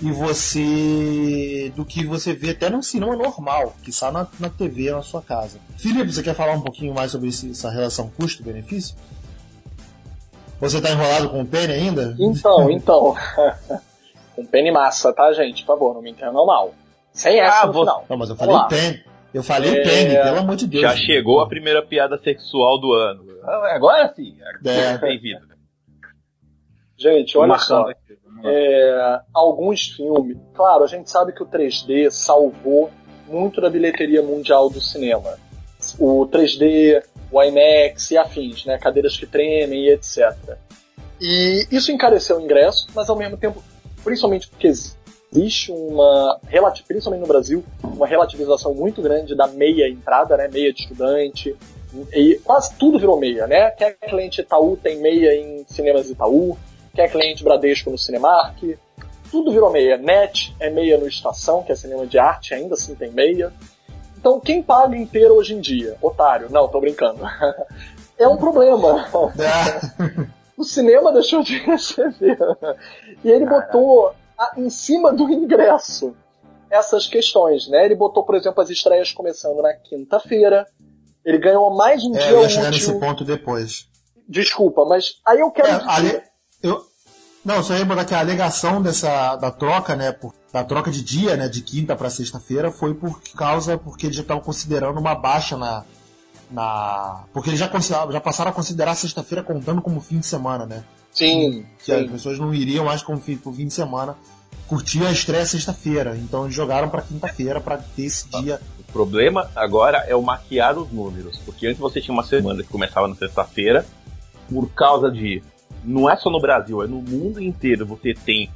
e 0.00 0.12
você 0.12 1.72
do 1.74 1.84
que 1.84 2.04
você 2.06 2.32
vê 2.34 2.50
até 2.50 2.70
no 2.70 2.82
cinema 2.82 3.16
normal, 3.16 3.74
que 3.82 3.90
está 3.90 4.12
na, 4.12 4.26
na 4.38 4.48
TV 4.48 4.90
na 4.92 5.02
sua 5.02 5.22
casa. 5.22 5.58
Felipe, 5.76 6.12
você 6.12 6.22
quer 6.22 6.34
falar 6.34 6.52
um 6.52 6.60
pouquinho 6.60 6.94
mais 6.94 7.10
sobre 7.10 7.28
esse, 7.28 7.50
essa 7.50 7.70
relação 7.70 8.10
custo-benefício? 8.16 8.94
Você 10.60 10.80
tá 10.80 10.90
enrolado 10.90 11.30
com 11.30 11.42
o 11.42 11.46
Penny 11.46 11.72
ainda? 11.72 12.14
Então, 12.18 12.70
então. 12.70 13.14
com 14.36 14.46
Penny 14.46 14.70
massa, 14.70 15.12
tá, 15.12 15.32
gente? 15.32 15.62
Por 15.64 15.74
favor, 15.74 15.94
não 15.94 16.02
me 16.02 16.10
entendam 16.12 16.46
mal. 16.46 16.72
Sem 17.12 17.40
essa 17.40 17.62
Ah, 17.62 17.66
no 17.66 17.72
você- 17.72 17.80
final. 17.80 18.04
Não, 18.08 18.16
mas 18.16 18.28
eu 18.30 18.36
falei. 18.36 18.56
Penny. 18.68 19.04
Eu 19.34 19.42
falei 19.42 19.78
É, 19.80 19.82
Penny, 19.82 20.14
pelo 20.22 20.38
amor 20.38 20.54
de 20.56 20.66
Deus. 20.68 20.82
Já 20.82 20.96
chegou 20.96 21.40
a 21.40 21.48
primeira 21.48 21.82
piada 21.84 22.16
sexual 22.22 22.80
do 22.80 22.92
ano. 22.92 23.24
Ah, 23.42 23.74
Agora 23.74 24.12
sim. 24.14 24.36
É. 24.64 24.96
Bem-vindo. 24.98 25.48
Gente, 26.96 27.36
olha 27.36 27.48
Marcando 27.48 27.66
só. 27.86 27.90
aqui, 27.90 28.16
vamos 28.24 28.44
lá. 28.44 28.50
É, 28.52 29.20
alguns 29.34 29.88
filmes. 29.88 30.38
Claro, 30.54 30.84
a 30.84 30.86
gente 30.86 31.10
sabe 31.10 31.32
que 31.32 31.42
o 31.42 31.46
3D 31.46 32.08
salvou 32.10 32.92
muito 33.26 33.60
da 33.60 33.68
bilheteria 33.68 34.22
mundial 34.22 34.70
do 34.70 34.80
cinema. 34.80 35.36
O 35.98 36.26
3D, 36.28 37.02
o 37.32 37.42
IMAX 37.42 38.12
e 38.12 38.16
afins, 38.16 38.64
né? 38.64 38.78
Cadeiras 38.78 39.16
que 39.16 39.26
tremem 39.26 39.86
e 39.86 39.90
etc. 39.90 40.56
E 41.20 41.66
isso 41.72 41.90
encareceu 41.90 42.36
o 42.38 42.40
ingresso, 42.40 42.86
mas 42.94 43.10
ao 43.10 43.16
mesmo 43.16 43.36
tempo, 43.36 43.62
principalmente 44.04 44.48
porque 44.48 44.70
existe 45.34 45.72
uma, 45.72 46.38
principalmente 46.86 47.20
no 47.22 47.26
Brasil, 47.26 47.64
uma 47.82 48.06
relativização 48.06 48.74
muito 48.74 49.02
grande 49.02 49.34
da 49.34 49.46
meia 49.48 49.88
entrada, 49.88 50.36
né? 50.36 50.48
Meia 50.48 50.72
de 50.72 50.82
estudante. 50.82 51.56
E 52.12 52.40
quase 52.44 52.74
tudo 52.76 52.98
virou 52.98 53.18
meia, 53.18 53.46
né? 53.46 53.70
Quem 53.72 53.88
é 53.88 53.92
cliente 53.92 54.40
Itaú 54.40 54.76
tem 54.76 54.98
meia 55.00 55.34
em 55.34 55.64
cinemas 55.68 56.08
Itaú. 56.08 56.56
Quem 56.94 57.04
é 57.04 57.08
cliente 57.08 57.42
Bradesco 57.44 57.90
no 57.90 57.98
Cinemark. 57.98 58.56
Tudo 59.30 59.52
virou 59.52 59.70
meia. 59.70 59.96
Net 59.96 60.54
é 60.60 60.70
meia 60.70 60.96
no 60.96 61.08
Estação, 61.08 61.62
que 61.62 61.72
é 61.72 61.74
cinema 61.74 62.06
de 62.06 62.18
arte, 62.18 62.54
ainda 62.54 62.74
assim 62.74 62.94
tem 62.94 63.10
meia. 63.10 63.52
Então 64.16 64.40
quem 64.40 64.62
paga 64.62 64.96
inteiro 64.96 65.34
hoje 65.34 65.54
em 65.54 65.60
dia? 65.60 65.96
Otário. 66.00 66.48
Não, 66.50 66.68
tô 66.68 66.80
brincando. 66.80 67.20
É 68.16 68.28
um 68.28 68.36
problema. 68.36 69.08
O 70.56 70.62
cinema 70.62 71.12
deixou 71.12 71.42
de 71.42 71.58
receber. 71.58 72.38
E 73.24 73.28
ele 73.28 73.44
botou 73.44 74.06
a- 74.06 74.14
em 74.56 74.68
cima 74.70 75.12
do 75.12 75.28
ingresso 75.30 76.14
essas 76.70 77.06
questões, 77.06 77.68
né? 77.68 77.84
Ele 77.84 77.94
botou, 77.94 78.24
por 78.24 78.34
exemplo, 78.34 78.60
as 78.62 78.68
estreias 78.70 79.12
começando 79.12 79.62
na 79.62 79.72
quinta-feira. 79.74 80.66
Ele 81.24 81.38
ganhou 81.38 81.74
mais 81.76 82.02
um 82.04 82.14
É, 82.16 82.18
dia 82.18 82.30
eu 82.30 82.42
ia 82.42 82.48
chegar 82.48 82.70
nesse 82.70 82.88
útil. 82.88 83.00
ponto 83.00 83.24
depois. 83.24 83.86
Desculpa, 84.28 84.84
mas 84.84 85.20
aí 85.24 85.38
eu 85.40 85.50
quero 85.50 85.68
É, 85.68 85.78
dizer- 85.78 85.90
ale- 85.90 86.22
eu, 86.62 86.82
não, 87.44 87.62
só 87.62 87.82
botar 87.84 88.04
que 88.04 88.14
a 88.14 88.18
alegação 88.18 88.82
dessa, 88.82 89.36
da 89.36 89.50
troca, 89.50 89.94
né, 89.94 90.10
por- 90.12 90.34
da 90.52 90.64
troca 90.64 90.90
de 90.90 91.02
dia, 91.02 91.36
né, 91.36 91.48
de 91.48 91.60
quinta 91.60 91.94
para 91.94 92.10
sexta-feira, 92.10 92.70
foi 92.72 92.94
por 92.94 93.20
causa, 93.36 93.78
porque 93.78 94.06
eles 94.06 94.16
já 94.16 94.22
estavam 94.22 94.42
considerando 94.42 94.98
uma 94.98 95.14
baixa 95.14 95.56
na, 95.56 95.84
na, 96.50 97.24
porque 97.32 97.50
eles 97.50 97.58
já, 97.60 97.70
já 98.10 98.20
passaram 98.20 98.50
a 98.50 98.54
considerar 98.54 98.94
sexta-feira 98.94 99.42
contando 99.44 99.80
como 99.82 100.00
fim 100.00 100.18
de 100.18 100.26
semana, 100.26 100.66
né, 100.66 100.84
Sim, 101.14 101.64
que 101.84 101.92
as 101.92 102.02
sim. 102.02 102.08
pessoas 102.08 102.38
não 102.38 102.52
iriam 102.52 102.84
mais 102.84 103.02
como 103.02 103.18
fim, 103.20 103.36
fim 103.36 103.66
de 103.66 103.72
semana 103.72 104.16
curtir 104.66 105.04
a 105.06 105.12
estreia 105.12 105.44
sexta-feira, 105.46 106.16
então 106.16 106.44
eles 106.44 106.54
jogaram 106.54 106.88
para 106.88 107.02
quinta-feira 107.02 107.60
para 107.60 107.76
ter 107.78 108.04
esse 108.04 108.28
dia. 108.30 108.60
O 108.80 108.92
problema 108.92 109.50
agora 109.54 109.98
é 110.08 110.14
o 110.16 110.22
maquiar 110.22 110.78
os 110.78 110.90
números. 110.90 111.38
Porque 111.44 111.66
antes 111.66 111.78
você 111.78 112.00
tinha 112.00 112.14
uma 112.14 112.22
semana 112.24 112.62
que 112.62 112.68
começava 112.68 113.06
na 113.08 113.14
sexta-feira, 113.14 113.84
por 114.48 114.68
causa 114.70 115.10
de. 115.10 115.42
Não 115.84 116.08
é 116.08 116.16
só 116.16 116.30
no 116.30 116.40
Brasil, 116.40 116.82
é 116.82 116.86
no 116.86 117.02
mundo 117.02 117.42
inteiro. 117.42 117.84
Você 117.86 118.14
tem 118.14 118.48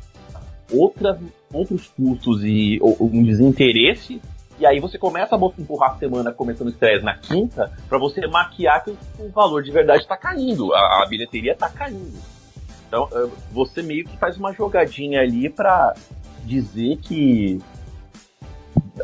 outras, 0.72 1.18
outros 1.52 1.88
custos 1.88 2.42
e 2.44 2.78
ou- 2.80 2.96
um 3.00 3.22
desinteresse. 3.22 4.20
E 4.58 4.66
aí 4.66 4.80
você 4.80 4.98
começa 4.98 5.34
a 5.34 5.38
botar- 5.38 5.60
empurrar 5.60 5.92
a 5.92 5.98
semana 5.98 6.32
começando 6.32 6.70
estreias 6.70 7.02
na 7.02 7.16
quinta 7.16 7.70
pra 7.88 7.98
você 7.98 8.26
maquiar 8.26 8.82
que 8.82 8.90
o, 8.90 8.98
o 9.20 9.28
valor 9.30 9.62
de 9.62 9.70
verdade 9.70 10.06
tá 10.06 10.16
caindo. 10.16 10.72
A, 10.74 11.02
a 11.02 11.06
bilheteria 11.06 11.54
tá 11.54 11.68
caindo. 11.68 12.18
Então 12.88 13.06
eh, 13.12 13.28
você 13.52 13.82
meio 13.82 14.04
que 14.06 14.16
faz 14.16 14.36
uma 14.38 14.52
jogadinha 14.52 15.20
ali 15.20 15.48
pra 15.50 15.94
dizer 16.44 16.96
que 16.96 17.60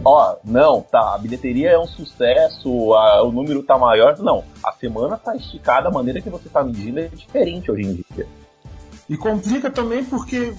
ó, 0.05 0.37
não, 0.45 0.81
tá, 0.83 1.15
a 1.15 1.19
bilheteria 1.19 1.71
é 1.71 1.79
um 1.79 1.87
sucesso, 1.87 2.95
a- 2.95 3.23
o 3.23 3.31
número 3.31 3.63
tá 3.63 3.79
maior. 3.79 4.19
Não, 4.19 4.43
a 4.65 4.73
semana 4.73 5.17
tá 5.17 5.37
esticada, 5.37 5.89
a 5.89 5.93
maneira 5.93 6.21
que 6.21 6.31
você 6.31 6.49
tá 6.49 6.65
medindo 6.65 6.99
é 7.01 7.09
diferente 7.09 7.71
hoje 7.71 7.83
em 7.83 7.95
dia. 8.15 8.27
E 9.09 9.17
complica 9.19 9.71
também 9.71 10.03
porque 10.05 10.55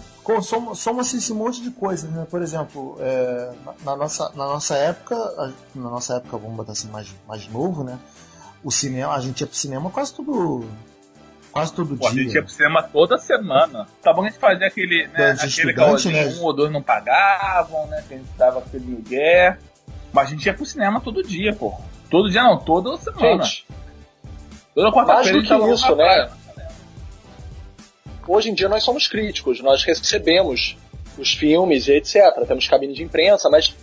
soma-se 0.76 1.18
esse 1.18 1.34
monte 1.34 1.62
de 1.64 1.72
coisas, 1.72 2.10
né? 2.12 2.28
Por 2.30 2.42
exemplo, 2.44 2.96
é, 3.00 3.52
na, 3.84 3.96
nossa, 3.96 4.30
na 4.36 4.46
nossa 4.46 4.76
época, 4.76 5.16
na 5.74 5.90
nossa 5.90 6.16
época, 6.18 6.38
vamos 6.38 6.56
botar 6.56 6.74
assim, 6.74 6.88
mais, 6.90 7.08
mais 7.28 7.48
novo, 7.50 7.84
né? 7.84 7.98
O 8.64 8.72
cinema, 8.72 9.14
a 9.16 9.20
gente 9.20 9.42
ia 9.42 9.48
pro 9.48 9.56
cinema 9.56 9.90
quase 9.90 10.14
todo, 10.14 10.64
quase 11.56 11.74
todo 11.74 11.96
Pô, 11.96 12.06
a 12.06 12.12
dia. 12.12 12.24
gente 12.24 12.36
ia 12.36 12.42
pro 12.44 12.52
cinema 12.52 12.84
toda 12.84 13.18
semana. 13.18 13.88
Tá 14.04 14.12
bom 14.12 14.24
que 14.24 14.28
a 14.28 14.32
gente 14.32 14.40
fazia 14.42 14.68
aquele, 14.68 15.08
né, 15.08 15.38
aquele 15.40 15.74
caosinho, 15.74 16.14
né? 16.14 16.36
um 16.38 16.44
ou 16.44 16.52
dois 16.52 16.70
não 16.70 16.82
pagavam, 16.82 17.88
né? 17.88 18.04
Que 18.06 18.14
a 18.14 18.18
gente 18.18 18.30
dava 18.38 18.60
aquele 18.60 18.84
migué. 18.84 19.58
Mas 20.12 20.28
a 20.28 20.32
gente 20.32 20.46
ia 20.46 20.54
pro 20.54 20.66
cinema 20.66 21.00
todo 21.00 21.24
dia, 21.24 21.54
pô. 21.54 21.74
Todo 22.12 22.30
dia 22.30 22.44
não, 22.44 22.58
toda 22.58 22.98
semana. 22.98 23.44
Gente, 23.46 23.66
toda 24.74 24.92
mais 24.92 25.08
quarta-feira 25.08 25.30
a 25.30 25.32
do 25.32 25.40
gente 25.40 25.48
tava 25.48 25.74
isso, 25.74 25.96
né? 25.96 26.30
hoje 28.28 28.50
em 28.50 28.54
dia 28.54 28.68
nós 28.68 28.84
somos 28.84 29.08
críticos, 29.08 29.62
nós 29.62 29.84
recebemos 29.84 30.76
os 31.18 31.34
filmes 31.34 31.88
e 31.88 31.94
etc. 31.94 32.34
Temos 32.46 32.68
cabine 32.68 32.94
de 32.94 33.04
imprensa, 33.04 33.50
mas, 33.50 33.74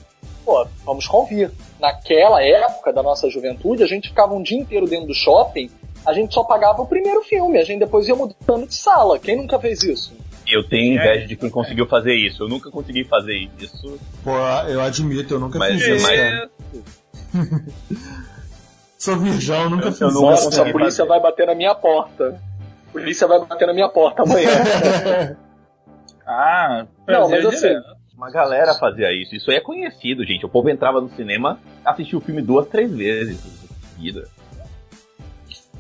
pô, 0.45 0.67
vamos 0.85 1.07
convir. 1.07 1.51
Naquela 1.81 2.45
época 2.45 2.93
da 2.93 3.03
nossa 3.03 3.31
juventude, 3.31 3.83
a 3.83 3.87
gente 3.87 4.11
ficava 4.11 4.35
um 4.35 4.43
dia 4.43 4.59
inteiro 4.59 4.87
dentro 4.87 5.07
do 5.07 5.15
shopping, 5.15 5.71
a 6.07 6.13
gente 6.13 6.33
só 6.35 6.43
pagava 6.45 6.83
o 6.83 6.87
primeiro 6.87 7.23
filme, 7.23 7.59
a 7.59 7.65
gente 7.65 7.79
depois 7.81 8.07
ia 8.09 8.15
mudando 8.15 8.67
de 8.67 8.75
sala. 8.75 9.19
Quem 9.19 9.37
nunca 9.37 9.59
fez 9.59 9.83
isso? 9.83 10.13
Eu 10.49 10.69
tenho 10.69 10.95
inveja 10.95 11.27
de 11.27 11.37
quem 11.37 11.49
conseguiu 11.49 11.87
fazer 11.87 12.15
isso. 12.15 12.43
Eu 12.43 12.49
nunca 12.49 12.71
consegui 12.71 13.05
fazer 13.05 13.49
isso. 13.59 13.99
Pô, 14.25 14.31
eu 14.69 14.81
admito, 14.83 15.35
eu 15.35 15.41
nunca 15.41 15.59
Mas- 15.59 15.75
fiz 15.81 15.87
isso, 15.97 16.07
mas- 16.07 16.21
cara. 16.21 16.51
Sou 18.99 19.17
virgão, 19.19 19.63
eu 19.65 19.71
nunca 19.71 19.87
Eu- 19.89 19.93
fiz 19.93 20.01
eu 20.01 20.09
isso. 20.09 20.21
não 20.21 20.31
Nossa, 20.31 20.63
a 20.63 20.71
polícia 20.73 21.05
fazer. 21.05 21.09
vai 21.09 21.21
bater 21.21 21.47
na 21.47 21.55
minha 21.55 21.75
porta. 21.75 22.41
A 22.89 22.93
polícia 22.93 23.27
vai 23.27 23.41
bater 23.45 23.67
na 23.67 23.73
minha 23.75 23.89
porta 23.89 24.23
amanhã. 24.23 24.49
Ah, 26.25 26.87
Não, 27.07 27.29
mas 27.29 27.45
assim, 27.45 27.67
direto. 27.67 27.97
Uma 28.17 28.31
galera 28.31 28.75
fazia 28.75 29.13
isso. 29.13 29.35
Isso 29.35 29.51
aí 29.51 29.57
é 29.57 29.61
conhecido, 29.61 30.25
gente. 30.25 30.47
O 30.47 30.49
povo 30.49 30.71
entrava 30.71 31.01
no 31.01 31.11
cinema, 31.17 31.59
assistia 31.85 32.17
o 32.17 32.23
filme 32.23 32.41
duas, 32.41 32.69
três 32.69 32.91
vezes. 32.95 33.41
seguida. 33.97 34.29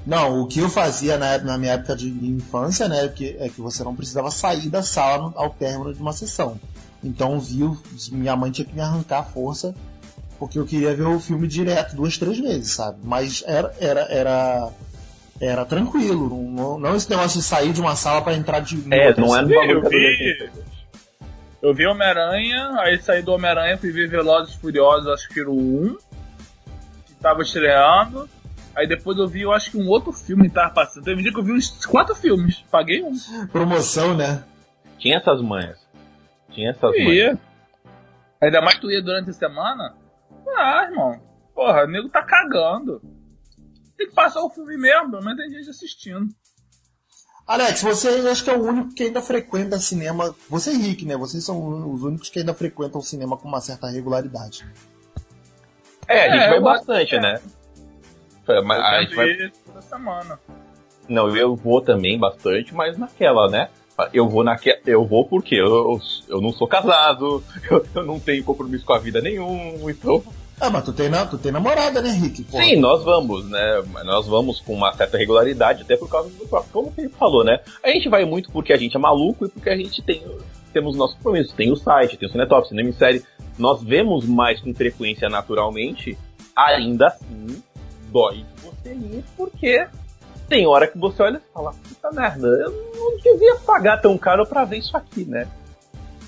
Não, 0.05 0.43
o 0.43 0.47
que 0.49 0.59
eu 0.59 0.69
fazia 0.69 1.17
na, 1.17 1.27
época- 1.35 1.51
na 1.53 1.59
minha 1.59 1.73
época 1.75 1.95
de 1.95 2.09
infância, 2.09 2.89
né, 2.89 3.07
que, 3.09 3.37
é 3.39 3.49
que 3.49 3.61
você 3.61 3.85
não 3.85 3.95
precisava 3.95 4.31
sair 4.31 4.69
da 4.69 4.83
sala 4.83 5.29
no- 5.31 5.39
ao 5.39 5.51
término 5.51 5.95
de 5.95 6.01
uma 6.01 6.13
sessão. 6.13 6.59
Então, 7.05 7.39
viu, 7.39 7.81
minha 8.11 8.35
mãe 8.37 8.51
tinha 8.51 8.65
que 8.65 8.75
me 8.75 8.81
arrancar 8.81 9.21
a 9.21 9.25
força, 9.25 9.75
porque 10.39 10.59
eu 10.59 10.67
queria 10.67 10.95
ver 10.95 11.05
o 11.07 11.21
filme 11.21 11.47
direto, 11.47 11.95
duas, 11.95 12.19
três 12.19 12.39
vezes, 12.39 12.73
sabe? 12.73 12.99
Mas 13.05 13.45
era, 13.47 13.73
era, 13.79 14.01
era, 14.03 14.69
era 15.41 15.65
tranquilo, 15.65 16.29
não, 16.51 16.79
não 16.81 16.97
esse 16.97 17.09
negócio 17.09 17.41
de 17.41 17.47
sair 17.47 17.73
de 17.73 17.81
uma 17.81 17.95
sala 17.95 18.23
pra 18.23 18.35
entrar 18.35 18.59
de 18.61 18.77
É, 18.93 19.15
não 19.17 19.37
é 19.37 19.43
no 19.43 19.49
bagulho 19.49 19.71
Eu 19.71 19.81
vi, 19.83 19.87
adolescente. 19.97 20.53
eu 21.63 21.75
vi 21.75 21.87
Homem-Aranha, 21.87 22.73
aí 22.81 23.01
saí 23.01 23.23
do 23.23 23.33
Homem-Aranha, 23.33 23.79
fui 23.79 23.93
ver 23.93 24.09
Velozes 24.09 24.55
e 24.55 24.59
Furiosos, 24.59 25.07
acho 25.09 25.29
que 25.29 25.41
era 25.41 25.51
o 25.51 25.57
1, 25.87 25.97
que 27.07 27.15
tava 27.21 27.43
estreando. 27.43 28.29
Aí 28.75 28.89
depois 28.89 29.19
eu 29.19 29.29
vi, 29.29 29.43
eu 29.43 29.53
acho 29.53 29.71
que 29.71 29.77
um 29.77 29.89
outro 29.89 30.13
filme 30.13 30.49
que 30.49 30.55
tava 30.55 30.73
passando. 30.73 31.05
Teve 31.05 31.21
um 31.21 31.23
dia 31.23 31.33
que 31.33 31.39
eu 31.39 31.45
vi 31.45 31.53
uns 31.53 31.85
quatro 31.85 32.15
filmes, 32.15 32.65
paguei 32.71 33.03
um. 33.03 33.13
Promoção, 33.49 34.17
né? 34.17 34.45
Tinha 34.99 35.19
essas 35.19 35.43
manhas. 35.43 35.79
Tinha 36.51 36.71
essas 36.71 36.91
manhas. 36.91 37.15
Ia. 37.15 37.39
Ainda 38.41 38.61
mais 38.61 38.75
que 38.77 38.81
tu 38.81 38.91
ia 38.91 39.03
durante 39.03 39.31
a 39.31 39.35
semana. 39.35 39.95
Ah, 40.57 40.85
irmão. 40.89 41.21
Porra, 41.55 41.85
o 41.85 41.87
nego 41.87 42.09
tá 42.09 42.23
cagando. 42.23 43.01
Tem 43.97 44.09
que 44.09 44.15
passar 44.15 44.43
o 44.43 44.51
filme 44.51 44.77
mesmo, 44.79 45.11
pelo 45.11 45.23
menos 45.23 45.39
tem 45.39 45.51
gente 45.51 45.69
assistindo. 45.71 46.27
Alex, 47.47 47.83
você 47.83 48.09
acho 48.29 48.45
que 48.45 48.51
é 48.51 48.57
o 48.57 48.63
único 48.63 48.95
que 48.95 49.03
ainda 49.03 49.21
frequenta 49.21 49.79
cinema. 49.79 50.35
Você 50.49 50.73
e 50.73 50.79
Rick, 50.79 51.05
né? 51.05 51.17
Vocês 51.17 51.45
são 51.45 51.93
os 51.93 52.03
únicos 52.03 52.31
que 52.31 52.39
ainda 52.39 52.55
frequentam 52.55 53.01
o 53.01 53.05
cinema 53.05 53.37
com 53.37 53.49
uma 53.49 53.61
certa 53.61 53.89
regularidade. 53.89 54.67
É, 56.09 56.29
a 56.29 56.33
gente 56.33 56.45
É, 56.45 56.51
vai 56.51 56.61
bastante, 56.61 57.15
é. 57.15 57.21
né? 57.21 57.41
É, 58.49 58.61
mas 58.63 58.79
Eu 58.79 58.85
a 58.85 59.01
gente 59.03 59.15
vai 59.15 59.51
toda 59.67 59.83
semana. 59.83 60.39
Não, 61.09 61.37
eu 61.37 61.55
vou 61.57 61.81
também 61.81 62.19
bastante, 62.19 62.75
mas 62.75 62.97
naquela, 62.99 63.49
né? 63.49 63.69
Eu 64.13 64.29
vou 64.29 64.43
naquela. 64.43 64.79
Eu 64.87 65.05
vou 65.05 65.25
porque 65.27 65.55
eu, 65.57 66.01
eu 66.29 66.41
não 66.41 66.53
sou 66.53 66.67
casado, 66.67 67.43
eu, 67.71 67.85
eu 67.95 68.05
não 68.05 68.19
tenho 68.19 68.43
compromisso 68.45 68.85
com 68.85 68.93
a 68.95 68.99
vida 68.99 69.21
nenhum, 69.21 69.89
então. 69.89 70.23
Ah, 70.61 70.71
mas 70.71 70.85
tu 70.85 70.93
tem, 70.93 71.09
na- 71.09 71.27
tu 71.27 71.37
tem 71.39 71.51
namorada, 71.51 72.01
né, 72.01 72.11
Rick? 72.11 72.45
Pô, 72.45 72.57
Sim, 72.59 72.77
nós 72.77 73.03
vamos, 73.03 73.49
né? 73.51 73.83
Mas 73.93 74.05
Nós 74.05 74.27
vamos 74.29 74.61
com 74.61 74.75
uma 74.75 74.93
certa 74.93 75.19
regularidade, 75.19 75.83
até 75.83 75.97
por 75.97 76.09
causa 76.09 76.31
do 76.31 76.47
próprio, 76.47 76.73
como 76.73 76.89
o 76.89 76.93
Felipe 76.93 77.17
falou, 77.17 77.43
né? 77.45 77.59
A 77.83 77.89
gente 77.91 78.09
vai 78.09 78.25
muito 78.25 78.51
porque 78.53 78.73
a 78.73 78.77
gente 78.77 78.97
é 78.97 79.01
maluco 79.01 79.45
e 79.47 79.49
porque 79.49 79.69
a 79.71 79.77
gente 79.77 80.01
tem 80.03 80.23
temos 80.73 80.97
nosso 80.97 81.17
compromisso. 81.17 81.55
Tem 81.55 81.71
o 81.71 81.77
site, 81.77 82.17
tem 82.17 82.29
o 82.29 82.33
Cinetop, 82.33 82.67
Cinema 82.69 82.93
Série. 82.93 83.23
Nós 83.59 83.83
vemos 83.83 84.25
mais 84.25 84.61
com 84.61 84.73
frequência 84.73 85.29
naturalmente, 85.29 86.17
ainda 86.57 87.09
assim, 87.09 87.63
dói 88.13 88.45
você 88.63 88.93
ir, 88.93 89.25
porque 89.37 89.87
tem 90.49 90.67
hora 90.67 90.87
que 90.87 90.99
você 90.99 91.23
olha 91.23 91.39
e 91.39 91.53
fala, 91.55 91.73
puta 91.73 92.11
merda, 92.13 92.47
eu 92.47 92.93
não 92.95 93.17
devia 93.19 93.57
pagar 93.57 93.99
tão 94.01 94.17
caro 94.19 94.47
pra 94.47 94.65
ver 94.65 94.79
isso 94.79 94.97
aqui, 94.97 95.25
né? 95.25 95.49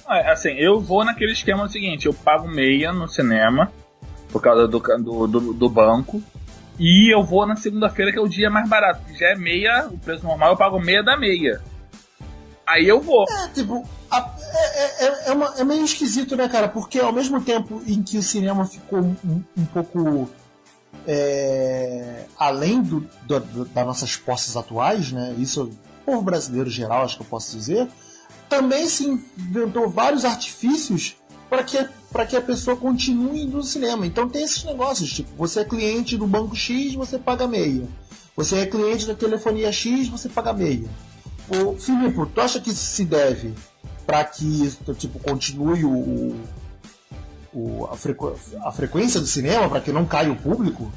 É, 0.08 0.30
Assim, 0.32 0.50
eu 0.52 0.80
vou 0.80 1.04
naquele 1.04 1.32
esquema 1.32 1.68
seguinte, 1.68 2.06
eu 2.06 2.14
pago 2.14 2.48
meia 2.48 2.92
no 2.92 3.08
cinema, 3.08 3.70
por 4.30 4.40
causa 4.42 4.66
do, 4.66 4.78
do, 4.78 5.26
do, 5.26 5.52
do 5.52 5.68
banco, 5.68 6.22
e 6.78 7.14
eu 7.14 7.22
vou 7.22 7.46
na 7.46 7.54
segunda-feira, 7.56 8.10
que 8.12 8.18
é 8.18 8.20
o 8.22 8.28
dia 8.28 8.50
mais 8.50 8.68
barato, 8.68 9.00
que 9.06 9.16
já 9.18 9.28
é 9.28 9.34
meia, 9.34 9.86
o 9.90 9.98
preço 9.98 10.24
normal 10.26 10.50
eu 10.52 10.56
pago 10.56 10.80
meia 10.80 11.02
da 11.04 11.16
meia. 11.16 11.60
Aí 12.66 12.88
eu 12.88 13.00
vou. 13.00 13.24
É, 13.30 13.48
tipo, 13.48 13.86
a- 14.10 14.34
é, 14.40 15.04
é, 15.06 15.28
é, 15.28 15.32
uma- 15.32 15.54
é 15.58 15.62
meio 15.64 15.84
esquisito, 15.84 16.34
né, 16.34 16.48
cara? 16.48 16.66
Porque 16.68 16.98
ao 16.98 17.12
mesmo 17.12 17.40
tempo 17.42 17.80
em 17.86 18.02
que 18.02 18.16
o 18.18 18.22
cinema 18.22 18.64
ficou 18.64 19.00
um, 19.00 19.42
um 19.56 19.64
pouco 19.66 20.28
é, 21.06 21.73
além 22.38 22.82
do, 22.82 23.00
do- 23.22 23.40
do- 23.40 23.64
das 23.66 23.86
nossas 23.86 24.16
posses 24.16 24.56
atuais, 24.56 25.12
né? 25.12 25.34
Isso, 25.38 25.64
o 25.64 26.04
povo 26.04 26.22
brasileiro 26.22 26.68
geral, 26.70 27.04
acho 27.04 27.16
que 27.16 27.22
eu 27.22 27.26
posso 27.26 27.56
dizer, 27.56 27.88
também 28.48 28.88
se 28.88 29.06
inventou 29.06 29.88
vários 29.88 30.24
artifícios 30.24 31.16
para 31.48 31.62
que, 31.62 31.78
que 32.28 32.36
a 32.36 32.40
pessoa 32.42 32.76
continue 32.76 33.42
indo 33.42 33.56
no 33.58 33.62
cinema. 33.62 34.06
Então 34.06 34.28
tem 34.28 34.42
esses 34.42 34.64
negócios, 34.64 35.12
tipo, 35.12 35.30
você 35.36 35.60
é 35.60 35.64
cliente 35.64 36.16
do 36.16 36.26
banco 36.26 36.54
X, 36.56 36.94
você 36.94 37.18
paga 37.18 37.46
meia. 37.46 37.86
Você 38.36 38.56
é 38.58 38.66
cliente 38.66 39.06
da 39.06 39.14
telefonia 39.14 39.70
X, 39.70 40.08
você 40.08 40.28
paga 40.28 40.52
meia. 40.52 40.88
O 41.48 41.76
Filipe, 41.78 42.18
tu 42.34 42.40
acha 42.40 42.58
que 42.60 42.70
isso 42.70 42.84
se 42.84 43.04
deve 43.04 43.54
para 44.06 44.24
que 44.24 44.70
tipo 44.98 45.18
continue 45.20 45.84
o, 45.84 46.34
o- 47.52 47.86
a, 47.90 47.96
frequ- 47.96 48.34
a 48.64 48.72
frequência 48.72 49.20
do 49.20 49.26
cinema 49.26 49.68
para 49.68 49.80
que 49.80 49.92
não 49.92 50.04
caia 50.04 50.32
o 50.32 50.36
público? 50.36 50.90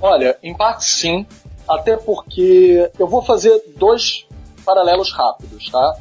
Olha, 0.00 0.38
em 0.42 0.54
parte 0.54 0.84
sim, 0.84 1.26
até 1.68 1.96
porque 1.96 2.90
eu 2.98 3.06
vou 3.06 3.22
fazer 3.22 3.62
dois 3.76 4.26
paralelos 4.64 5.12
rápidos, 5.12 5.70
tá? 5.70 5.98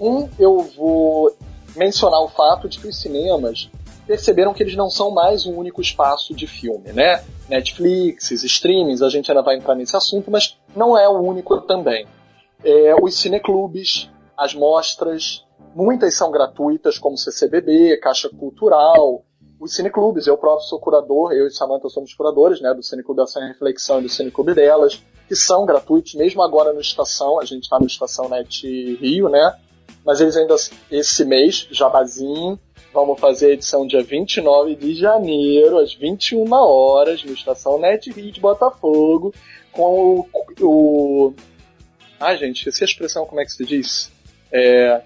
Um, 0.00 0.28
eu 0.38 0.62
vou 0.76 1.36
mencionar 1.76 2.20
o 2.20 2.28
fato 2.28 2.68
de 2.68 2.78
que 2.78 2.88
os 2.88 3.00
cinemas 3.00 3.70
perceberam 4.06 4.52
que 4.52 4.62
eles 4.62 4.74
não 4.74 4.90
são 4.90 5.10
mais 5.10 5.46
um 5.46 5.56
único 5.56 5.80
espaço 5.80 6.34
de 6.34 6.46
filme, 6.46 6.92
né? 6.92 7.22
Netflix, 7.48 8.30
streamings, 8.30 9.02
a 9.02 9.08
gente 9.08 9.30
ainda 9.30 9.42
vai 9.42 9.56
entrar 9.56 9.74
nesse 9.74 9.96
assunto, 9.96 10.30
mas 10.30 10.58
não 10.74 10.98
é 10.98 11.08
o 11.08 11.20
único 11.20 11.60
também. 11.62 12.06
É, 12.64 12.94
os 13.00 13.14
cineclubes, 13.18 14.10
as 14.36 14.54
mostras, 14.54 15.44
muitas 15.74 16.14
são 16.14 16.30
gratuitas, 16.30 16.98
como 16.98 17.16
CCBB, 17.16 17.98
Caixa 17.98 18.28
Cultural, 18.28 19.22
os 19.60 19.74
cineclubes, 19.74 20.26
eu 20.26 20.38
próprio 20.38 20.66
sou 20.66 20.80
curador, 20.80 21.32
eu 21.32 21.46
e 21.46 21.50
Samantha 21.50 21.90
somos 21.90 22.14
curadores, 22.14 22.62
né, 22.62 22.72
do 22.72 22.82
Cineclube 22.82 23.20
Ação 23.20 23.44
e 23.44 23.48
Reflexão 23.48 24.00
e 24.00 24.04
do 24.04 24.08
Cineclube 24.08 24.54
delas, 24.54 25.02
que 25.28 25.36
são 25.36 25.66
gratuitos, 25.66 26.14
mesmo 26.14 26.42
agora 26.42 26.72
no 26.72 26.80
Estação, 26.80 27.38
a 27.38 27.44
gente 27.44 27.64
está 27.64 27.78
no 27.78 27.86
Estação 27.86 28.26
Net 28.30 28.66
Rio, 28.96 29.28
né, 29.28 29.54
mas 30.04 30.18
eles 30.18 30.34
ainda, 30.34 30.56
esse 30.90 31.26
mês, 31.26 31.68
jabazinho, 31.70 32.58
vamos 32.92 33.20
fazer 33.20 33.48
a 33.48 33.52
edição 33.52 33.86
dia 33.86 34.02
29 34.02 34.74
de 34.76 34.94
janeiro, 34.94 35.78
às 35.78 35.92
21 35.92 36.50
horas, 36.50 37.22
no 37.22 37.34
Estação 37.34 37.78
Net 37.78 38.10
Rio 38.10 38.32
de 38.32 38.40
Botafogo, 38.40 39.34
com 39.70 40.20
o, 40.20 40.26
o... 40.62 41.34
Ah, 42.18 42.34
gente, 42.34 42.60
esqueci 42.60 42.82
a 42.82 42.86
expressão, 42.86 43.26
como 43.26 43.42
é 43.42 43.44
que 43.44 43.52
se 43.52 43.64
diz? 43.64 44.10
É... 44.50 45.02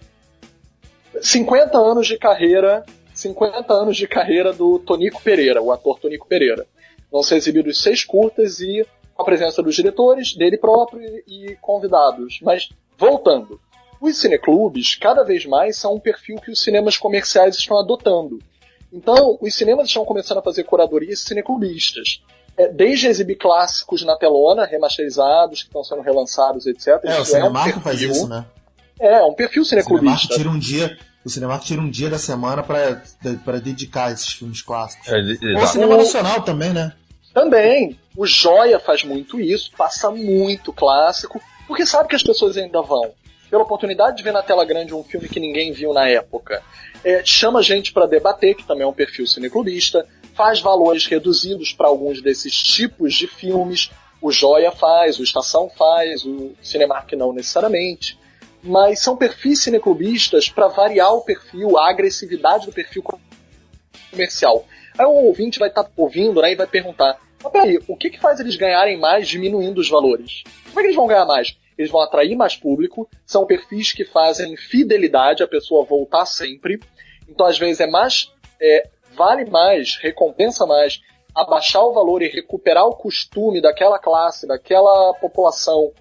50 1.20 1.76
anos 1.76 2.06
de 2.06 2.16
carreira 2.16 2.84
50 3.24 3.72
anos 3.72 3.96
de 3.96 4.06
carreira 4.06 4.52
do 4.52 4.78
Tonico 4.78 5.22
Pereira, 5.22 5.62
o 5.62 5.72
ator 5.72 5.98
Tonico 5.98 6.28
Pereira. 6.28 6.66
Vão 7.10 7.22
ser 7.22 7.36
exibidos 7.36 7.82
seis 7.82 8.04
curtas 8.04 8.60
e 8.60 8.86
com 9.14 9.22
a 9.22 9.24
presença 9.24 9.62
dos 9.62 9.74
diretores, 9.74 10.34
dele 10.34 10.58
próprio 10.58 11.00
e 11.26 11.56
convidados. 11.60 12.40
Mas, 12.42 12.68
voltando, 12.98 13.60
os 14.00 14.20
cineclubes 14.20 14.96
cada 14.96 15.22
vez 15.22 15.46
mais 15.46 15.78
são 15.78 15.94
um 15.94 16.00
perfil 16.00 16.36
que 16.36 16.50
os 16.50 16.60
cinemas 16.60 16.98
comerciais 16.98 17.56
estão 17.56 17.78
adotando. 17.78 18.40
Então, 18.92 19.38
os 19.40 19.54
cinemas 19.54 19.88
estão 19.88 20.04
começando 20.04 20.38
a 20.38 20.42
fazer 20.42 20.64
curadorias 20.64 21.20
cineclubistas. 21.20 22.22
É, 22.56 22.68
desde 22.68 23.08
exibir 23.08 23.36
clássicos 23.36 24.04
na 24.04 24.16
telona, 24.16 24.64
remasterizados, 24.64 25.62
que 25.62 25.68
estão 25.68 25.82
sendo 25.82 26.02
relançados, 26.02 26.66
etc. 26.66 26.88
É, 27.04 27.08
o 27.08 27.10
Isso 27.10 27.20
um 27.22 27.24
Cinemark 27.24 27.80
faz 27.80 28.00
isso, 28.02 28.28
né? 28.28 28.44
É, 29.00 29.22
um 29.24 29.34
perfil 29.34 29.62
O 29.62 29.64
Cinemark 29.64 29.88
cineclubista. 29.88 30.34
tira 30.36 30.48
um 30.50 30.58
dia, 30.58 30.96
o 31.24 31.30
Cinemark 31.30 31.64
tira 31.64 31.80
um 31.80 31.90
dia 31.90 32.10
da 32.10 32.18
semana 32.18 32.62
para 32.62 33.02
para 33.44 33.58
dedicar 33.58 34.06
a 34.06 34.12
esses 34.12 34.32
filmes 34.32 34.60
clássicos. 34.60 35.08
É, 35.08 35.16
Ou 35.56 35.62
o 35.62 35.66
cinema 35.66 35.96
nacional 35.96 36.42
também, 36.42 36.72
né? 36.72 36.92
Também. 37.32 37.98
O 38.16 38.26
Joia 38.26 38.78
faz 38.78 39.02
muito 39.02 39.40
isso, 39.40 39.72
passa 39.76 40.10
muito 40.10 40.72
clássico, 40.72 41.40
porque 41.66 41.86
sabe 41.86 42.08
que 42.08 42.14
as 42.14 42.22
pessoas 42.22 42.56
ainda 42.56 42.80
vão. 42.82 43.12
Pela 43.50 43.62
oportunidade 43.62 44.16
de 44.16 44.22
ver 44.22 44.32
na 44.32 44.42
tela 44.42 44.64
grande 44.64 44.94
um 44.94 45.02
filme 45.02 45.28
que 45.28 45.40
ninguém 45.40 45.72
viu 45.72 45.92
na 45.92 46.08
época. 46.08 46.62
É, 47.02 47.22
chama 47.24 47.62
gente 47.62 47.92
para 47.92 48.06
debater, 48.06 48.54
que 48.54 48.64
também 48.64 48.84
é 48.84 48.86
um 48.86 48.92
perfil 48.92 49.26
cineclubista, 49.26 50.06
faz 50.34 50.60
valores 50.60 51.06
reduzidos 51.06 51.72
para 51.72 51.88
alguns 51.88 52.22
desses 52.22 52.54
tipos 52.62 53.14
de 53.14 53.26
filmes. 53.26 53.90
O 54.20 54.30
Joia 54.30 54.70
faz, 54.70 55.18
o 55.18 55.24
Estação 55.24 55.70
faz, 55.76 56.24
o 56.24 56.52
Cinemark 56.62 57.12
não 57.12 57.32
necessariamente. 57.32 58.18
Mas 58.64 59.00
são 59.00 59.16
perfis 59.16 59.62
cineclubistas 59.62 60.48
para 60.48 60.68
variar 60.68 61.12
o 61.12 61.20
perfil, 61.20 61.78
a 61.78 61.90
agressividade 61.90 62.66
do 62.66 62.72
perfil 62.72 63.04
comercial. 64.10 64.66
Aí 64.98 65.04
o 65.04 65.26
ouvinte 65.26 65.58
vai 65.58 65.68
estar 65.68 65.86
ouvindo 65.96 66.40
né, 66.40 66.52
e 66.52 66.56
vai 66.56 66.66
perguntar: 66.66 67.20
mas 67.42 67.52
peraí, 67.52 67.78
o 67.86 67.96
que, 67.96 68.08
que 68.10 68.20
faz 68.20 68.40
eles 68.40 68.56
ganharem 68.56 68.98
mais 68.98 69.28
diminuindo 69.28 69.78
os 69.78 69.90
valores? 69.90 70.42
Como 70.68 70.80
é 70.80 70.82
que 70.82 70.86
eles 70.88 70.96
vão 70.96 71.06
ganhar 71.06 71.26
mais? 71.26 71.56
Eles 71.76 71.90
vão 71.90 72.00
atrair 72.00 72.34
mais 72.34 72.56
público, 72.56 73.08
são 73.26 73.44
perfis 73.44 73.92
que 73.92 74.04
fazem 74.04 74.56
fidelidade, 74.56 75.42
a 75.42 75.48
pessoa 75.48 75.84
voltar 75.84 76.24
sempre. 76.24 76.80
Então, 77.28 77.46
às 77.46 77.58
vezes, 77.58 77.80
é 77.80 77.86
mais. 77.86 78.32
é, 78.60 78.88
vale 79.14 79.44
mais, 79.44 79.96
recompensa 80.00 80.66
mais 80.66 81.00
abaixar 81.34 81.82
o 81.82 81.92
valor 81.92 82.22
e 82.22 82.28
recuperar 82.28 82.86
o 82.86 82.96
costume 82.96 83.60
daquela 83.60 83.98
classe, 83.98 84.46
daquela 84.46 85.12
população 85.14 85.92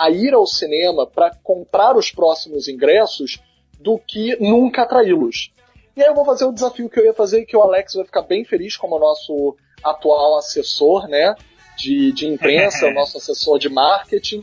a 0.00 0.08
ir 0.08 0.32
ao 0.32 0.46
cinema 0.46 1.06
para 1.06 1.30
comprar 1.42 1.94
os 1.94 2.10
próximos 2.10 2.68
ingressos 2.68 3.38
do 3.78 3.98
que 3.98 4.34
nunca 4.40 4.82
atraí-los. 4.82 5.52
E 5.94 6.02
aí 6.02 6.08
eu 6.08 6.14
vou 6.14 6.24
fazer 6.24 6.46
o 6.46 6.52
desafio 6.52 6.88
que 6.88 6.98
eu 6.98 7.04
ia 7.04 7.12
fazer 7.12 7.42
e 7.42 7.44
que 7.46 7.54
o 7.54 7.60
Alex 7.60 7.92
vai 7.92 8.06
ficar 8.06 8.22
bem 8.22 8.42
feliz 8.42 8.78
como 8.78 8.98
nosso 8.98 9.54
atual 9.84 10.38
assessor, 10.38 11.06
né? 11.06 11.34
De, 11.76 12.12
de 12.12 12.26
imprensa, 12.26 12.86
o 12.86 12.94
nosso 12.94 13.18
assessor 13.18 13.58
de 13.58 13.68
marketing. 13.68 14.42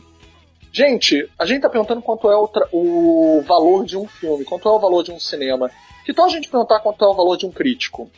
Gente, 0.70 1.28
a 1.36 1.44
gente 1.44 1.62
tá 1.62 1.68
perguntando 1.68 2.02
quanto 2.02 2.30
é 2.30 2.36
o, 2.36 2.48
o 2.72 3.42
valor 3.42 3.84
de 3.84 3.96
um 3.96 4.06
filme, 4.06 4.44
quanto 4.44 4.68
é 4.68 4.70
o 4.70 4.78
valor 4.78 5.02
de 5.02 5.10
um 5.10 5.18
cinema. 5.18 5.68
Que 6.04 6.14
tal 6.14 6.26
a 6.26 6.28
gente 6.28 6.48
perguntar 6.48 6.78
quanto 6.78 7.04
é 7.04 7.08
o 7.08 7.14
valor 7.14 7.36
de 7.36 7.46
um 7.46 7.50
crítico? 7.50 8.08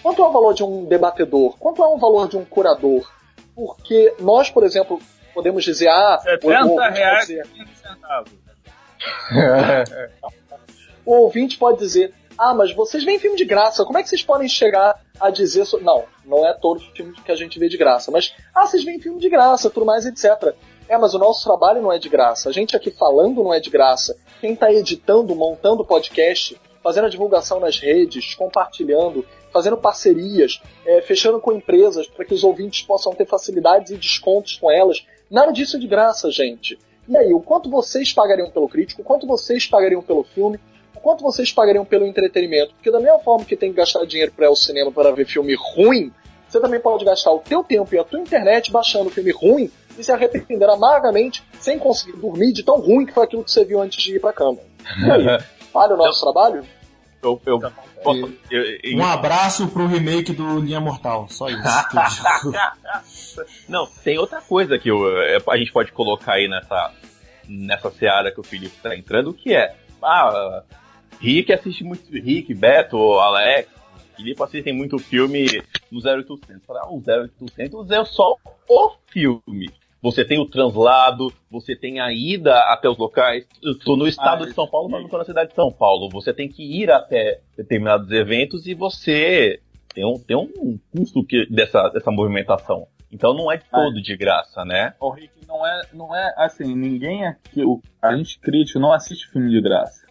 Quanto 0.00 0.22
é 0.22 0.28
o 0.28 0.30
valor 0.30 0.54
de 0.54 0.62
um 0.62 0.84
debatedor? 0.84 1.56
Quanto 1.58 1.82
é 1.82 1.86
o 1.88 1.98
valor 1.98 2.28
de 2.28 2.36
um 2.36 2.44
curador? 2.44 3.10
Porque 3.52 4.14
nós, 4.20 4.48
por 4.48 4.62
exemplo, 4.62 5.00
podemos 5.34 5.64
dizer, 5.64 5.88
ah, 5.88 6.18
o- 6.24 6.28
o 6.28 6.30
70 6.30 6.56
ouvinte 6.62 6.76
pode 6.76 6.98
reais 6.98 7.26
dizer- 7.26 7.46
15 7.48 7.70
centavos. 7.82 8.32
o 11.04 11.14
ouvinte 11.14 11.58
pode 11.58 11.78
dizer: 11.78 12.14
Ah, 12.38 12.52
mas 12.54 12.72
vocês 12.74 13.04
veem 13.04 13.18
filme 13.18 13.36
de 13.36 13.44
graça, 13.44 13.84
como 13.84 13.98
é 13.98 14.02
que 14.02 14.08
vocês 14.08 14.22
podem 14.22 14.48
chegar 14.48 14.98
a 15.20 15.30
dizer. 15.30 15.64
So... 15.66 15.78
Não, 15.80 16.04
não 16.24 16.46
é 16.46 16.52
todo 16.52 16.80
filme 16.80 17.12
que 17.24 17.30
a 17.30 17.36
gente 17.36 17.58
vê 17.58 17.68
de 17.68 17.76
graça, 17.76 18.10
mas, 18.10 18.34
ah, 18.54 18.66
vocês 18.66 18.82
veem 18.84 18.98
filme 19.00 19.20
de 19.20 19.28
graça, 19.28 19.70
tudo 19.70 19.86
mais, 19.86 20.04
etc. 20.06 20.54
É, 20.88 20.98
mas 20.98 21.14
o 21.14 21.18
nosso 21.18 21.44
trabalho 21.44 21.80
não 21.80 21.92
é 21.92 21.98
de 21.98 22.08
graça. 22.08 22.48
A 22.48 22.52
gente 22.52 22.76
aqui 22.76 22.90
falando 22.90 23.42
não 23.42 23.54
é 23.54 23.60
de 23.60 23.70
graça. 23.70 24.16
Quem 24.40 24.52
está 24.54 24.72
editando, 24.72 25.34
montando 25.34 25.84
podcast, 25.84 26.60
fazendo 26.82 27.06
a 27.06 27.08
divulgação 27.10 27.58
nas 27.60 27.78
redes, 27.78 28.34
compartilhando, 28.34 29.24
fazendo 29.50 29.76
parcerias, 29.78 30.60
é, 30.84 31.00
fechando 31.00 31.40
com 31.40 31.52
empresas 31.52 32.06
para 32.08 32.24
que 32.24 32.34
os 32.34 32.42
ouvintes 32.44 32.82
possam 32.82 33.14
ter 33.14 33.26
facilidades 33.26 33.92
e 33.92 33.96
descontos 33.96 34.56
com 34.56 34.70
elas. 34.70 35.06
Nada 35.34 35.52
disso 35.52 35.76
é 35.76 35.80
de 35.80 35.86
graça, 35.88 36.30
gente. 36.30 36.78
E 37.08 37.16
aí, 37.16 37.34
o 37.34 37.40
quanto 37.40 37.68
vocês 37.68 38.12
pagariam 38.12 38.50
pelo 38.50 38.68
crítico, 38.68 39.02
o 39.02 39.04
quanto 39.04 39.26
vocês 39.26 39.66
pagariam 39.66 40.00
pelo 40.00 40.22
filme, 40.24 40.58
o 40.94 41.00
quanto 41.00 41.22
vocês 41.22 41.52
pagariam 41.52 41.84
pelo 41.84 42.06
entretenimento? 42.06 42.72
Porque 42.74 42.90
da 42.90 43.00
mesma 43.00 43.18
forma 43.18 43.44
que 43.44 43.56
tem 43.56 43.70
que 43.70 43.76
gastar 43.76 44.04
dinheiro 44.06 44.32
para 44.32 44.44
ir 44.46 44.48
ao 44.48 44.56
cinema 44.56 44.90
para 44.92 45.10
ver 45.12 45.26
filme 45.26 45.54
ruim, 45.74 46.12
você 46.48 46.60
também 46.60 46.78
pode 46.80 47.04
gastar 47.04 47.32
o 47.32 47.40
teu 47.40 47.64
tempo 47.64 47.94
e 47.94 47.98
a 47.98 48.04
tua 48.04 48.20
internet 48.20 48.70
baixando 48.70 49.10
filme 49.10 49.32
ruim 49.32 49.70
e 49.98 50.04
se 50.04 50.12
arrepender 50.12 50.68
amargamente 50.70 51.42
sem 51.58 51.78
conseguir 51.78 52.16
dormir 52.16 52.52
de 52.52 52.62
tão 52.62 52.80
ruim 52.80 53.04
que 53.04 53.12
foi 53.12 53.24
aquilo 53.24 53.42
que 53.44 53.50
você 53.50 53.64
viu 53.64 53.82
antes 53.82 54.02
de 54.02 54.16
ir 54.16 54.20
pra 54.20 54.32
cama. 54.32 54.58
E 55.04 55.10
aí, 55.10 55.24
vale 55.74 55.94
o 55.94 55.96
nosso 55.96 56.20
trabalho? 56.22 56.64
Eu, 57.22 57.40
eu, 57.46 57.58
posso- 58.02 58.32
eu- 58.50 58.62
eu- 58.82 58.98
Um 58.98 59.04
abraço 59.04 59.66
pro 59.68 59.86
remake 59.86 60.32
do 60.32 60.60
Linha 60.60 60.80
Mortal, 60.80 61.26
só 61.28 61.48
isso. 61.48 61.58
Não, 63.68 63.86
tem 64.02 64.18
outra 64.18 64.40
coisa 64.40 64.78
que 64.78 64.90
eu- 64.90 65.18
é, 65.22 65.38
a 65.48 65.56
gente 65.56 65.72
pode 65.72 65.92
colocar 65.92 66.34
aí 66.34 66.48
nessa, 66.48 66.92
nessa 67.48 67.90
seara 67.90 68.30
que 68.32 68.40
o 68.40 68.44
Felipe 68.44 68.76
está 68.76 68.96
entrando, 68.96 69.32
que 69.32 69.54
é 69.54 69.74
Ah, 70.02 70.62
Rick 71.18 71.50
assiste 71.52 71.82
muito. 71.82 72.10
Rick, 72.10 72.52
Beto, 72.52 72.98
Alex, 73.18 73.68
Filipe 74.16 74.42
assistem 74.42 74.72
muito 74.74 74.98
filme 74.98 75.46
no 75.90 75.98
0800. 76.00 76.64
Fala, 76.66 76.80
ah, 76.82 76.90
o 76.90 77.00
0800 77.00 77.90
é 77.90 78.04
só 78.04 78.36
o 78.68 78.92
filme. 79.06 79.70
Você 80.02 80.22
tem 80.22 80.38
o 80.38 80.44
translado, 80.44 81.32
você 81.50 81.74
tem 81.74 81.98
a 82.00 82.12
ida 82.12 82.54
até 82.70 82.86
os 82.90 82.98
locais. 82.98 83.46
Eu 83.62 83.78
tô 83.78 83.96
no 83.96 84.06
estado 84.06 84.44
ah, 84.44 84.46
de 84.46 84.52
São 84.52 84.68
Paulo, 84.68 84.90
mas 84.90 85.00
não 85.00 85.08
tô 85.08 85.16
na 85.16 85.24
cidade 85.24 85.48
de 85.48 85.54
São 85.56 85.72
Paulo. 85.72 86.10
Você 86.10 86.34
tem 86.34 86.46
que 86.46 86.62
ir 86.62 86.90
até 86.90 87.40
determinados 87.56 88.10
eventos 88.10 88.66
e 88.66 88.74
você 88.74 89.60
tem 89.94 90.04
um, 90.04 90.18
tem 90.18 90.36
um 90.36 90.78
custo 90.94 91.24
que, 91.24 91.46
dessa, 91.46 91.88
dessa 91.88 92.10
movimentação. 92.10 92.86
Então 93.14 93.32
não 93.32 93.50
é 93.50 93.58
todo 93.58 94.02
de 94.02 94.16
graça, 94.16 94.64
né? 94.64 94.94
O 94.98 95.10
Rick, 95.10 95.46
não 95.46 95.64
é, 95.64 95.82
não 95.92 96.14
é 96.14 96.34
assim, 96.36 96.74
ninguém 96.74 97.24
aqui, 97.24 97.62
a 98.02 98.16
gente 98.16 98.40
crítico 98.40 98.80
não 98.80 98.92
assiste 98.92 99.28
filme 99.28 99.50
de 99.50 99.60
graça. 99.60 100.04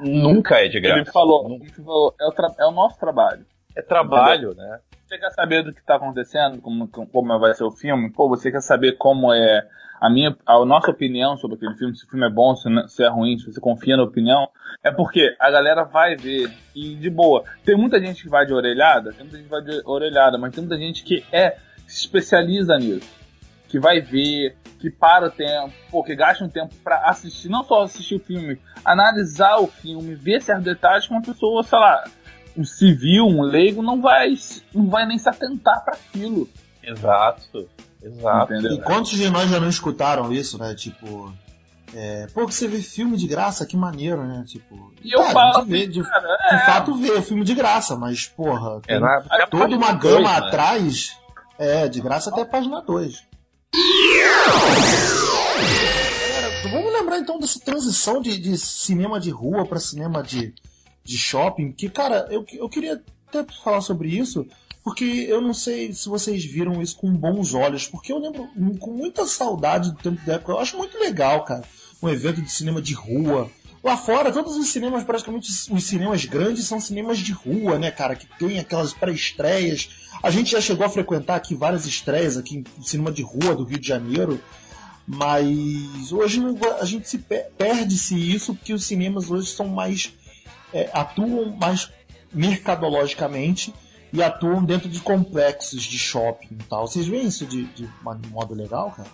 Nunca 0.00 0.56
é 0.56 0.68
de 0.68 0.78
graça. 0.78 1.00
Ele 1.00 1.10
falou, 1.10 1.50
ele 1.50 1.70
falou 1.70 2.14
é, 2.20 2.26
o 2.26 2.32
é, 2.60 2.66
o 2.66 2.70
nosso 2.70 2.98
trabalho. 2.98 3.46
É 3.74 3.80
trabalho, 3.80 4.50
Entendeu? 4.50 4.68
né? 4.68 4.80
Você 5.06 5.18
quer 5.18 5.30
saber 5.30 5.62
do 5.62 5.72
que 5.72 5.80
está 5.80 5.96
acontecendo, 5.96 6.60
como, 6.60 6.88
como 6.88 7.38
vai 7.38 7.54
ser 7.54 7.64
o 7.64 7.70
filme? 7.70 8.10
Pô, 8.12 8.28
você 8.28 8.50
quer 8.50 8.60
saber 8.60 8.92
como 8.98 9.32
é 9.32 9.66
a 9.98 10.10
minha, 10.10 10.36
a 10.44 10.64
nossa 10.64 10.90
opinião 10.90 11.36
sobre 11.36 11.56
aquele 11.56 11.74
filme, 11.76 11.96
se 11.96 12.04
o 12.04 12.08
filme 12.08 12.26
é 12.26 12.30
bom, 12.30 12.54
se, 12.56 12.68
se 12.88 13.04
é 13.04 13.08
ruim, 13.08 13.38
se 13.38 13.46
você 13.50 13.60
confia 13.60 13.96
na 13.96 14.02
opinião, 14.02 14.48
é 14.82 14.90
porque 14.90 15.34
a 15.38 15.50
galera 15.50 15.84
vai 15.84 16.16
ver 16.16 16.50
e 16.74 16.96
de 16.96 17.08
boa. 17.08 17.44
Tem 17.64 17.76
muita 17.76 18.00
gente 18.00 18.24
que 18.24 18.28
vai 18.28 18.44
de 18.44 18.52
orelhada, 18.52 19.12
tem 19.12 19.20
muita 19.20 19.36
gente 19.36 19.44
que 19.44 19.50
vai 19.50 19.62
de 19.62 19.82
orelhada, 19.84 20.36
mas 20.38 20.52
tem 20.52 20.64
muita 20.64 20.76
gente 20.76 21.04
que 21.04 21.24
é 21.30 21.56
se 21.92 22.00
especializa 22.00 22.78
nisso, 22.78 23.08
que 23.68 23.78
vai 23.78 24.00
ver, 24.00 24.56
que 24.80 24.90
para 24.90 25.26
o 25.26 25.30
tempo, 25.30 25.72
pô, 25.90 26.02
que 26.02 26.16
gasta 26.16 26.42
um 26.42 26.48
tempo 26.48 26.74
para 26.82 27.08
assistir, 27.08 27.50
não 27.50 27.62
só 27.62 27.82
assistir 27.82 28.16
o 28.16 28.18
filme, 28.18 28.58
analisar 28.82 29.58
o 29.58 29.66
filme, 29.66 30.14
ver 30.14 30.40
certos 30.40 30.64
detalhes 30.64 31.06
que 31.06 31.12
uma 31.12 31.20
pessoa, 31.20 31.62
sei 31.62 31.78
lá, 31.78 32.04
um 32.56 32.64
civil, 32.64 33.26
um 33.26 33.42
leigo, 33.42 33.82
não 33.82 34.00
vai, 34.00 34.34
não 34.74 34.88
vai 34.88 35.06
nem 35.06 35.18
se 35.18 35.28
atentar 35.28 35.84
para 35.84 35.94
aquilo. 35.94 36.48
Exato, 36.82 37.68
exato. 38.02 38.54
Entendeu? 38.54 38.72
E 38.72 38.80
quantos 38.80 39.10
de 39.10 39.28
nós 39.28 39.50
já 39.50 39.60
não 39.60 39.68
escutaram 39.68 40.32
isso, 40.32 40.58
né? 40.58 40.74
Tipo, 40.74 41.30
é, 41.94 42.26
pô, 42.32 42.46
que 42.46 42.54
você 42.54 42.66
vê 42.66 42.80
filme 42.80 43.18
de 43.18 43.26
graça, 43.26 43.66
que 43.66 43.76
maneiro, 43.76 44.24
né? 44.24 44.44
Tipo, 44.46 44.94
e 45.04 45.12
eu 45.12 45.22
falo, 45.24 45.64
vê, 45.66 45.86
de, 45.86 46.02
cara, 46.02 46.38
é. 46.50 46.56
de 46.56 46.64
fato 46.64 46.94
vê 46.94 47.20
filme 47.20 47.44
de 47.44 47.54
graça, 47.54 47.96
mas 47.96 48.26
porra, 48.26 48.80
tem 48.80 48.96
é, 48.96 49.46
toda 49.46 49.76
uma 49.76 49.92
gama 49.92 50.30
né? 50.30 50.36
atrás, 50.38 51.16
é, 51.62 51.88
de 51.88 52.00
graça 52.00 52.30
até 52.30 52.42
a 52.42 52.46
página 52.46 52.80
2. 52.82 53.22
Vamos 56.70 56.92
lembrar 56.92 57.18
então 57.18 57.38
dessa 57.38 57.60
transição 57.60 58.20
de, 58.20 58.38
de 58.38 58.58
cinema 58.58 59.20
de 59.20 59.30
rua 59.30 59.64
para 59.64 59.78
cinema 59.78 60.22
de, 60.22 60.54
de 61.04 61.16
shopping, 61.16 61.72
que, 61.72 61.88
cara, 61.88 62.26
eu, 62.30 62.44
eu 62.52 62.68
queria 62.68 63.02
até 63.28 63.44
falar 63.62 63.80
sobre 63.80 64.08
isso, 64.08 64.46
porque 64.82 65.04
eu 65.04 65.40
não 65.40 65.54
sei 65.54 65.92
se 65.92 66.08
vocês 66.08 66.44
viram 66.44 66.82
isso 66.82 66.96
com 66.96 67.12
bons 67.12 67.54
olhos, 67.54 67.86
porque 67.86 68.12
eu 68.12 68.18
lembro 68.18 68.48
com 68.78 68.90
muita 68.90 69.26
saudade 69.26 69.92
do 69.92 69.98
tempo 69.98 70.24
da 70.26 70.34
época. 70.34 70.52
Eu 70.52 70.58
acho 70.58 70.76
muito 70.76 70.98
legal, 70.98 71.44
cara, 71.44 71.62
um 72.02 72.08
evento 72.08 72.42
de 72.42 72.50
cinema 72.50 72.82
de 72.82 72.94
rua. 72.94 73.50
Lá 73.82 73.96
fora, 73.96 74.30
todos 74.30 74.56
os 74.56 74.68
cinemas, 74.68 75.02
praticamente 75.02 75.50
os 75.50 75.84
cinemas 75.84 76.24
grandes, 76.24 76.66
são 76.66 76.80
cinemas 76.80 77.18
de 77.18 77.32
rua, 77.32 77.78
né, 77.78 77.90
cara? 77.90 78.14
Que 78.14 78.26
tem 78.38 78.60
aquelas 78.60 78.92
pré-estreias. 78.92 79.88
A 80.22 80.30
gente 80.30 80.52
já 80.52 80.60
chegou 80.60 80.86
a 80.86 80.88
frequentar 80.88 81.34
aqui 81.34 81.54
várias 81.54 81.84
estreias 81.84 82.36
aqui 82.36 82.62
no 82.78 82.84
cinema 82.84 83.10
de 83.10 83.22
rua 83.22 83.56
do 83.56 83.64
Rio 83.64 83.80
de 83.80 83.88
Janeiro. 83.88 84.40
Mas 85.04 86.12
hoje 86.12 86.40
a 86.80 86.84
gente 86.84 87.08
se 87.08 87.18
perde-se 87.18 88.14
isso 88.14 88.54
porque 88.54 88.72
os 88.72 88.84
cinemas 88.84 89.28
hoje 89.30 89.48
são 89.48 89.66
mais 89.66 90.12
é, 90.72 90.88
atuam 90.92 91.56
mais 91.56 91.90
mercadologicamente 92.32 93.74
e 94.12 94.22
atuam 94.22 94.64
dentro 94.64 94.88
de 94.88 95.00
complexos 95.00 95.82
de 95.82 95.98
shopping 95.98 96.48
e 96.52 96.64
tal. 96.64 96.86
Vocês 96.86 97.06
veem 97.06 97.26
isso 97.26 97.44
de, 97.46 97.64
de 97.64 97.88
modo 98.30 98.54
legal, 98.54 98.92
cara? 98.92 99.08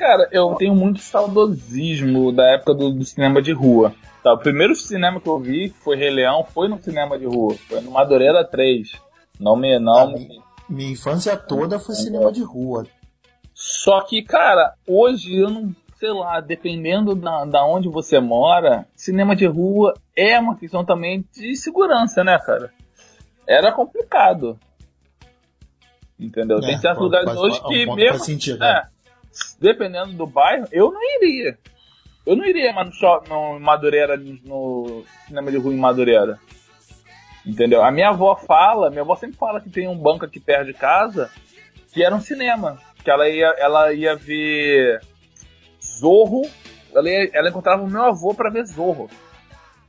Cara, 0.00 0.26
eu 0.32 0.54
tenho 0.54 0.74
muito 0.74 0.98
saudosismo 0.98 2.32
da 2.32 2.54
época 2.54 2.72
do, 2.72 2.90
do, 2.90 3.04
cinema 3.04 3.42
de 3.42 3.52
rua. 3.52 3.94
Tá, 4.24 4.32
o 4.32 4.38
primeiro 4.38 4.74
cinema 4.74 5.20
que 5.20 5.28
eu 5.28 5.38
vi, 5.38 5.68
que 5.68 5.78
foi 5.78 5.94
Rei 5.94 6.08
Leão, 6.08 6.42
foi 6.42 6.68
no 6.68 6.80
cinema 6.82 7.18
de 7.18 7.26
rua. 7.26 7.54
Foi 7.68 7.82
no 7.82 7.90
Madureira 7.90 8.42
3. 8.42 8.92
Não 9.38 9.54
me. 9.54 9.78
Não, 9.78 10.10
minha, 10.10 10.42
minha 10.66 10.92
infância 10.92 11.36
toda 11.36 11.78
foi 11.78 11.94
cinema 11.94 12.32
de 12.32 12.42
rua. 12.42 12.86
Só 13.52 14.00
que, 14.00 14.22
cara, 14.22 14.72
hoje 14.86 15.36
eu 15.36 15.50
não 15.50 15.76
sei 15.98 16.12
lá, 16.14 16.40
dependendo 16.40 17.14
da, 17.14 17.44
da 17.44 17.62
onde 17.66 17.86
você 17.90 18.18
mora, 18.18 18.86
cinema 18.96 19.36
de 19.36 19.44
rua 19.44 19.92
é 20.16 20.38
uma 20.40 20.56
questão 20.56 20.82
também 20.82 21.26
de 21.30 21.54
segurança, 21.56 22.24
né, 22.24 22.38
cara? 22.38 22.72
Era 23.46 23.70
complicado. 23.70 24.58
Entendeu? 26.18 26.56
É, 26.56 26.62
Tem 26.62 26.78
certos 26.78 27.02
lugares 27.02 27.26
faz, 27.26 27.38
hoje 27.38 27.62
que 27.64 27.86
um 27.86 27.94
mesmo. 27.94 28.18
Sentido, 28.20 28.64
é, 28.64 28.88
dependendo 29.60 30.12
do 30.12 30.26
bairro, 30.26 30.66
eu 30.72 30.90
não 30.90 31.00
iria. 31.16 31.58
Eu 32.26 32.36
não 32.36 32.44
iria 32.44 32.72
mas 32.72 32.86
no, 32.86 32.92
shopping, 32.92 33.30
no 33.30 33.58
Madureira, 33.58 34.16
no 34.16 35.04
cinema 35.26 35.50
de 35.50 35.56
rua 35.56 35.72
em 35.72 35.78
Madureira. 35.78 36.38
Entendeu? 37.44 37.82
A 37.82 37.90
minha 37.90 38.10
avó 38.10 38.36
fala, 38.36 38.90
minha 38.90 39.02
avó 39.02 39.16
sempre 39.16 39.36
fala 39.36 39.60
que 39.60 39.70
tem 39.70 39.88
um 39.88 39.96
banco 39.96 40.24
aqui 40.24 40.38
perto 40.38 40.66
de 40.66 40.74
casa 40.74 41.30
que 41.92 42.04
era 42.04 42.14
um 42.14 42.20
cinema. 42.20 42.78
Que 43.02 43.10
ela 43.10 43.28
ia, 43.28 43.54
ela 43.58 43.92
ia 43.92 44.14
ver 44.14 45.00
Zorro. 45.82 46.42
Ela, 46.94 47.08
ela 47.32 47.48
encontrava 47.48 47.82
o 47.82 47.88
meu 47.88 48.02
avô 48.02 48.34
para 48.34 48.50
ver 48.50 48.66
Zorro 48.66 49.08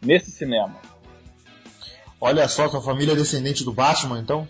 nesse 0.02 0.32
cinema. 0.32 0.76
Olha 2.20 2.48
só, 2.48 2.70
sua 2.70 2.82
família 2.82 3.14
é 3.14 3.16
descendente 3.16 3.64
do 3.64 3.74
Batman, 3.74 4.20
então? 4.20 4.48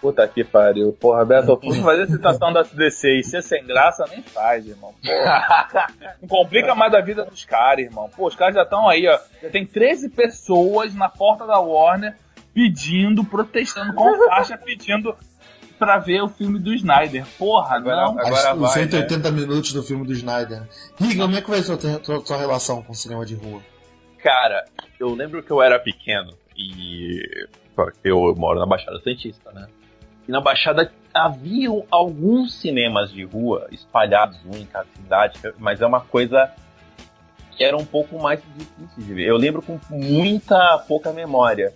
Puta 0.00 0.26
que 0.26 0.42
pariu. 0.42 0.92
Porra, 0.92 1.24
Beto, 1.24 1.60
fazer 1.82 2.02
a 2.02 2.06
citação 2.06 2.52
da 2.52 2.62
DC 2.62 3.18
e 3.18 3.22
ser 3.22 3.42
sem 3.42 3.64
graça 3.66 4.04
nem 4.08 4.22
faz, 4.22 4.66
irmão. 4.66 4.94
Porra. 5.04 5.86
Não 6.20 6.28
complica 6.28 6.74
mais 6.74 6.94
a 6.94 7.00
vida 7.00 7.24
dos 7.24 7.44
caras, 7.44 7.84
irmão. 7.84 8.08
Pô, 8.16 8.26
os 8.26 8.34
caras 8.34 8.54
já 8.54 8.62
estão 8.62 8.88
aí, 8.88 9.06
ó. 9.06 9.18
Já 9.42 9.50
tem 9.50 9.66
13 9.66 10.08
pessoas 10.10 10.94
na 10.94 11.08
porta 11.08 11.46
da 11.46 11.58
Warner 11.58 12.16
pedindo, 12.54 13.24
protestando 13.24 13.92
com 13.94 14.16
faixa, 14.26 14.56
pedindo 14.56 15.14
pra 15.78 15.98
ver 15.98 16.22
o 16.22 16.28
filme 16.28 16.58
do 16.58 16.72
Snyder. 16.74 17.24
Porra, 17.38 17.76
agora, 17.76 17.96
não. 17.96 18.18
Agora 18.18 18.54
Os 18.54 18.72
180 18.72 19.30
né? 19.30 19.40
minutos 19.40 19.72
do 19.72 19.82
filme 19.82 20.06
do 20.06 20.12
Snyder. 20.12 20.62
Riga, 20.98 21.22
como 21.22 21.36
é 21.36 21.42
que 21.42 21.50
vai 21.50 21.60
ser 21.62 21.72
a 21.72 22.04
sua, 22.04 22.24
sua 22.24 22.36
relação 22.36 22.82
com 22.82 22.92
o 22.92 22.94
cinema 22.94 23.24
de 23.24 23.34
rua? 23.34 23.60
Cara, 24.22 24.64
eu 24.98 25.14
lembro 25.14 25.42
que 25.42 25.50
eu 25.50 25.62
era 25.62 25.78
pequeno 25.78 26.34
e 26.54 27.22
eu 28.04 28.34
moro 28.36 28.58
na 28.60 28.66
Baixada 28.66 29.00
Santista, 29.00 29.50
né? 29.52 29.66
E 30.30 30.32
na 30.32 30.40
Baixada 30.40 30.92
haviam 31.12 31.84
alguns 31.90 32.54
cinemas 32.54 33.10
de 33.10 33.24
rua 33.24 33.66
espalhados 33.72 34.38
um 34.46 34.56
em 34.56 34.64
cada 34.64 34.86
cidade, 34.94 35.40
mas 35.58 35.80
é 35.80 35.86
uma 35.86 36.02
coisa 36.02 36.48
que 37.50 37.64
era 37.64 37.76
um 37.76 37.84
pouco 37.84 38.16
mais 38.22 38.40
difícil 38.56 39.02
de 39.02 39.12
ver. 39.12 39.26
Eu 39.26 39.36
lembro 39.36 39.60
com 39.60 39.80
muita 39.90 40.78
pouca 40.86 41.12
memória 41.12 41.74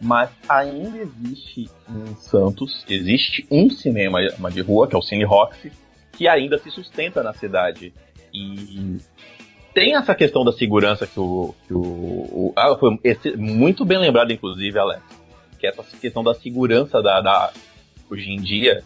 mas 0.00 0.30
ainda 0.48 0.98
existe 0.98 1.68
em 1.88 2.14
Santos, 2.16 2.84
existe 2.88 3.44
um 3.50 3.68
cinema 3.70 4.20
de 4.52 4.60
rua, 4.60 4.86
que 4.86 4.94
é 4.94 4.98
o 4.98 5.02
Cine 5.02 5.24
Roxy, 5.24 5.72
que 6.12 6.28
ainda 6.28 6.58
se 6.58 6.70
sustenta 6.70 7.24
na 7.24 7.32
cidade. 7.32 7.92
E 8.32 8.98
tem 9.74 9.96
essa 9.96 10.14
questão 10.14 10.44
da 10.44 10.52
segurança 10.52 11.08
que 11.08 11.18
o. 11.18 11.54
Que 11.66 11.74
o, 11.74 11.80
o 11.80 12.52
ah, 12.54 12.76
foi 12.78 13.00
esse, 13.02 13.36
muito 13.36 13.84
bem 13.84 13.98
lembrado, 13.98 14.30
inclusive, 14.30 14.78
Alex. 14.78 15.02
Que 15.58 15.66
é 15.66 15.70
essa 15.70 15.96
questão 15.96 16.22
da 16.22 16.34
segurança 16.34 17.02
da, 17.02 17.22
da 17.22 17.50
hoje 18.10 18.30
em 18.30 18.36
dia. 18.36 18.82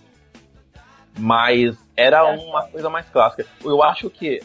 Mas 1.19 1.77
era 1.97 2.25
uma 2.25 2.63
coisa 2.69 2.89
mais 2.89 3.09
clássica. 3.09 3.47
Eu 3.63 3.83
acho 3.83 4.09
que 4.09 4.41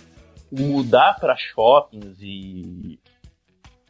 mudar 0.52 1.18
para 1.20 1.36
shoppings 1.36 2.18
e 2.22 3.00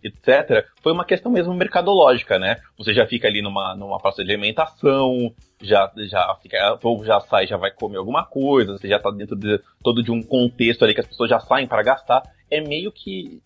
etc., 0.03 0.65
foi 0.83 0.93
uma 0.93 1.03
questão 1.03 1.31
mesmo 1.31 1.53
mercadológica, 1.53 2.37
né? 2.37 2.57
Você 2.77 2.93
já 2.93 3.07
fica 3.07 3.27
ali 3.27 3.41
numa, 3.41 3.75
numa 3.75 3.99
praça 3.99 4.23
de 4.23 4.31
alimentação, 4.31 5.33
já, 5.59 5.91
já 5.97 6.37
fica, 6.41 6.73
o 6.73 6.77
povo 6.77 7.03
já 7.03 7.19
sai, 7.21 7.47
já 7.47 7.57
vai 7.57 7.71
comer 7.71 7.97
alguma 7.97 8.23
coisa, 8.23 8.77
você 8.77 8.87
já 8.87 8.99
tá 8.99 9.09
dentro 9.09 9.35
de 9.35 9.59
todo 9.83 10.03
de 10.03 10.11
um 10.11 10.21
contexto 10.21 10.83
ali 10.83 10.93
que 10.93 11.01
as 11.01 11.07
pessoas 11.07 11.29
já 11.29 11.39
saem 11.39 11.67
para 11.67 11.81
gastar. 11.81 12.21
É 12.51 12.61
meio 12.61 12.91
que 12.91 13.41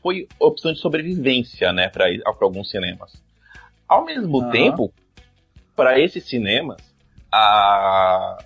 foi 0.00 0.26
opção 0.40 0.72
de 0.72 0.78
sobrevivência, 0.78 1.72
né, 1.72 1.88
para 1.88 2.06
alguns 2.40 2.70
cinemas. 2.70 3.22
Ao 3.86 4.04
mesmo 4.04 4.38
uhum. 4.38 4.50
tempo, 4.50 4.92
para 5.78 6.00
esses 6.00 6.24
cinemas, 6.24 6.78
a, 7.32 8.38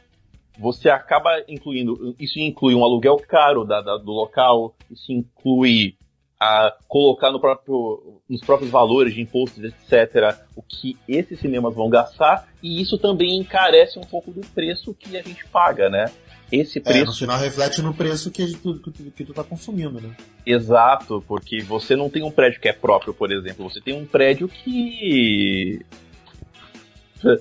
você 0.58 0.90
acaba 0.90 1.42
incluindo. 1.48 2.14
Isso 2.18 2.38
inclui 2.38 2.74
um 2.74 2.84
aluguel 2.84 3.16
caro 3.16 3.64
da, 3.64 3.80
da, 3.80 3.96
do 3.96 4.12
local, 4.12 4.76
isso 4.90 5.10
inclui 5.10 5.96
a 6.38 6.76
colocar 6.86 7.30
no 7.30 7.40
próprio, 7.40 8.20
nos 8.28 8.42
próprios 8.42 8.70
valores 8.70 9.14
de 9.14 9.22
impostos, 9.22 9.64
etc., 9.64 10.36
o 10.54 10.62
que 10.62 10.98
esses 11.08 11.40
cinemas 11.40 11.74
vão 11.74 11.88
gastar, 11.88 12.46
e 12.62 12.82
isso 12.82 12.98
também 12.98 13.38
encarece 13.38 13.98
um 13.98 14.02
pouco 14.02 14.30
do 14.30 14.42
preço 14.48 14.92
que 14.92 15.16
a 15.16 15.22
gente 15.22 15.46
paga, 15.46 15.88
né? 15.88 16.12
esse 16.52 16.78
É, 16.78 16.82
preço 16.82 17.06
no 17.06 17.12
final 17.14 17.38
reflete 17.38 17.80
no 17.80 17.94
preço 17.94 18.30
que 18.30 18.52
tu, 18.58 18.78
que, 18.78 19.10
que 19.10 19.24
tu 19.24 19.32
tá 19.32 19.42
consumindo, 19.42 20.00
né? 20.00 20.14
Exato, 20.44 21.24
porque 21.26 21.62
você 21.62 21.96
não 21.96 22.10
tem 22.10 22.22
um 22.22 22.30
prédio 22.30 22.60
que 22.60 22.68
é 22.68 22.72
próprio, 22.72 23.14
por 23.14 23.32
exemplo, 23.32 23.68
você 23.68 23.80
tem 23.80 23.94
um 23.94 24.04
prédio 24.04 24.46
que. 24.48 25.80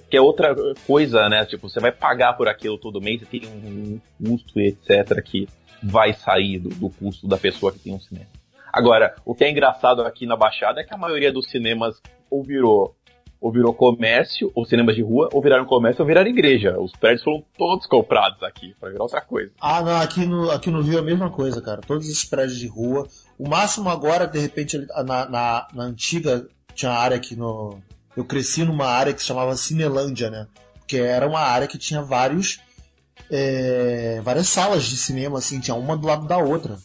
Que 0.10 0.18
é 0.18 0.22
outra 0.22 0.56
coisa, 0.86 1.28
né? 1.30 1.46
Tipo, 1.46 1.70
você 1.70 1.80
vai 1.80 1.92
pagar 1.92 2.34
por 2.34 2.48
aquilo 2.48 2.78
todo 2.78 3.02
mês, 3.02 3.22
tem 3.30 3.42
um 3.46 4.00
custo, 4.24 4.60
etc., 4.60 5.22
que 5.24 5.48
vai 5.82 6.14
sair 6.14 6.60
do, 6.60 6.70
do 6.70 6.90
custo 6.90 7.28
da 7.28 7.38
pessoa 7.38 7.72
que 7.72 7.80
tem 7.80 7.94
um 7.94 8.00
cinema. 8.00 8.28
Agora, 8.72 9.16
o 9.26 9.36
que 9.36 9.44
é 9.44 9.50
engraçado 9.50 10.02
aqui 10.02 10.26
na 10.26 10.38
Baixada 10.38 10.82
é 10.82 10.84
que 10.84 10.94
a 10.94 10.98
maioria 10.98 11.32
dos 11.32 11.50
cinemas 11.50 12.02
ou 12.30 12.44
virou 12.44 12.96
ou 13.42 13.52
virou 13.52 13.74
comércio, 13.74 14.52
ou 14.54 14.64
cinemas 14.64 14.96
de 14.96 15.02
rua, 15.02 15.28
ou 15.34 15.42
viraram 15.42 15.66
comércio 15.66 16.04
ou 16.04 16.08
viraram 16.08 16.30
igreja. 16.30 16.80
Os 16.80 16.92
prédios 16.92 17.24
foram 17.24 17.44
todos 17.58 17.88
comprados 17.88 18.44
aqui, 18.44 18.76
pra 18.80 18.90
virar 18.92 19.02
outra 19.02 19.20
coisa. 19.20 19.52
Ah, 19.60 19.82
não, 19.82 20.00
aqui 20.00 20.28
no, 20.28 20.52
aqui 20.52 20.70
no 20.70 20.82
Rio 20.82 20.98
é 20.98 21.00
a 21.00 21.04
mesma 21.04 21.32
coisa, 21.32 21.60
cara. 21.60 21.82
Todos 21.82 22.08
esses 22.08 22.24
prédios 22.24 22.60
de 22.60 22.68
rua. 22.68 23.08
O 23.40 23.50
máximo 23.50 23.90
agora, 23.90 24.28
de 24.28 24.38
repente, 24.38 24.78
na, 24.78 25.28
na, 25.28 25.68
na 25.74 25.84
antiga, 25.84 26.48
tinha 26.76 26.92
área 26.92 27.18
aqui 27.18 27.36
no. 27.36 27.82
Eu 28.16 28.26
cresci 28.26 28.64
numa 28.64 28.88
área 28.88 29.14
que 29.14 29.22
se 29.22 29.28
chamava 29.28 29.56
Cinelândia, 29.56 30.30
né? 30.30 30.48
Porque 30.80 30.98
era 30.98 31.28
uma 31.28 31.40
área 31.40 31.68
que 31.68 31.78
tinha 31.78 32.02
vários. 32.02 32.60
é, 33.30 34.20
várias 34.24 34.48
salas 34.48 34.84
de 34.84 34.98
cinema, 34.98 35.38
assim, 35.38 35.60
tinha 35.60 35.76
uma 35.76 35.96
do 35.96 36.08
lado 36.08 36.28
da 36.28 36.38
outra. 36.38 36.78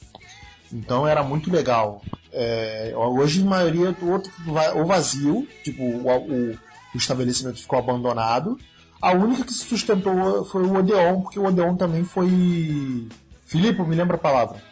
Então 0.72 1.06
era 1.06 1.22
muito 1.22 1.50
legal. 1.50 2.02
É, 2.32 2.92
hoje, 2.94 3.42
a 3.42 3.44
maioria 3.44 3.92
do 3.92 4.10
outro 4.10 4.32
ou 4.74 4.84
vazio, 4.84 5.48
tipo, 5.64 5.82
o, 5.82 6.06
o, 6.06 6.50
o 6.94 6.96
estabelecimento 6.96 7.60
ficou 7.60 7.78
abandonado. 7.78 8.58
A 9.00 9.12
única 9.12 9.44
que 9.44 9.52
se 9.52 9.64
sustentou 9.64 10.44
foi 10.44 10.62
o 10.62 10.76
Odeon, 10.76 11.22
porque 11.22 11.38
o 11.38 11.46
Odeon 11.46 11.76
também 11.76 12.04
foi. 12.04 13.08
Filipe, 13.44 13.82
me 13.82 13.94
lembra 13.94 14.16
a 14.16 14.20
palavra. 14.20 14.62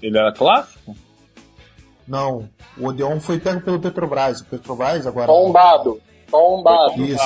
Ele 0.00 0.18
era 0.18 0.32
clássico? 0.32 0.96
Não, 2.06 2.48
o 2.78 2.86
Odeon 2.88 3.20
foi 3.20 3.38
pego 3.38 3.60
pelo 3.60 3.80
Petrobras. 3.80 4.40
O 4.40 4.44
Petrobras 4.46 5.06
agora. 5.06 5.26
Tombado. 5.26 6.00
Tombado. 6.30 7.02
Isso. 7.02 7.24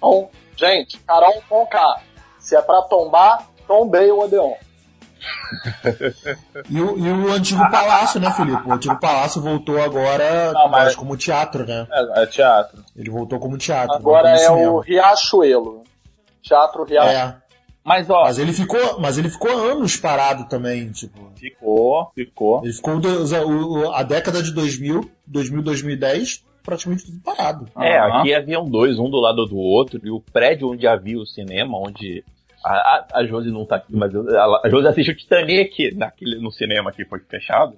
Tom... 0.00 0.30
Gente, 0.56 0.98
Carol 1.00 1.42
com 1.48 1.66
K. 1.66 2.00
Se 2.38 2.54
é 2.56 2.60
pra 2.62 2.82
tombar, 2.82 3.46
tombei 3.66 4.10
o 4.10 4.20
Odeon. 4.20 4.52
E 6.68 6.80
o, 6.80 6.98
e 6.98 7.10
o 7.12 7.32
antigo 7.32 7.60
palácio, 7.70 8.20
né, 8.20 8.30
Filipe? 8.32 8.68
O 8.68 8.72
antigo 8.72 8.98
palácio 8.98 9.40
voltou 9.40 9.80
agora 9.80 10.52
Não, 10.52 10.68
mas- 10.68 10.96
como 10.96 11.16
teatro, 11.16 11.64
né? 11.66 11.86
é, 11.90 12.22
é 12.22 12.26
teatro. 12.26 12.84
Ele 12.96 13.10
voltou 13.10 13.38
como 13.38 13.56
teatro. 13.58 13.94
Agora 13.94 14.30
é 14.30 14.50
o. 14.50 14.80
Riachuelo. 14.80 15.84
Teatro 16.42 16.84
Riachuelo. 16.84 17.16
É, 17.18 17.36
Mas 17.84 18.08
ó, 18.08 18.22
mas 18.22 18.38
ele 18.38 18.52
ficou, 18.52 19.00
mas 19.00 19.18
ele 19.18 19.28
ficou 19.28 19.50
anos 19.50 19.96
parado 19.96 20.48
também, 20.48 20.90
tipo. 20.92 21.32
ficou, 21.34 22.10
ficou. 22.14 22.62
Ele 22.64 22.72
ficou 22.72 23.92
a 23.92 24.02
década 24.04 24.42
de 24.42 24.52
2000, 24.52 25.10
2000, 25.26 25.62
2010, 25.62 26.44
praticamente 26.62 27.04
tudo 27.06 27.18
parado. 27.24 27.66
É, 27.76 27.98
aqui 27.98 28.34
haviam 28.34 28.64
dois, 28.70 28.98
um 28.98 29.10
do 29.10 29.18
lado 29.18 29.44
do 29.46 29.56
outro, 29.56 30.00
e 30.04 30.10
o 30.10 30.20
prédio 30.20 30.70
onde 30.70 30.86
havia 30.86 31.18
o 31.18 31.26
cinema, 31.26 31.76
onde. 31.76 32.24
A, 32.64 32.70
a, 32.70 33.06
a 33.14 33.26
Josi 33.26 33.50
não 33.50 33.66
tá 33.66 33.74
aqui, 33.76 33.92
mas 33.96 34.14
eu- 34.14 34.28
ela- 34.28 34.60
a 34.64 34.68
Josi 34.68 34.86
assistiu 34.86 35.16
Titanic 35.16 35.92
naquele, 35.96 36.38
no 36.40 36.52
cinema 36.52 36.92
que 36.92 37.04
foi 37.04 37.18
fechado. 37.18 37.74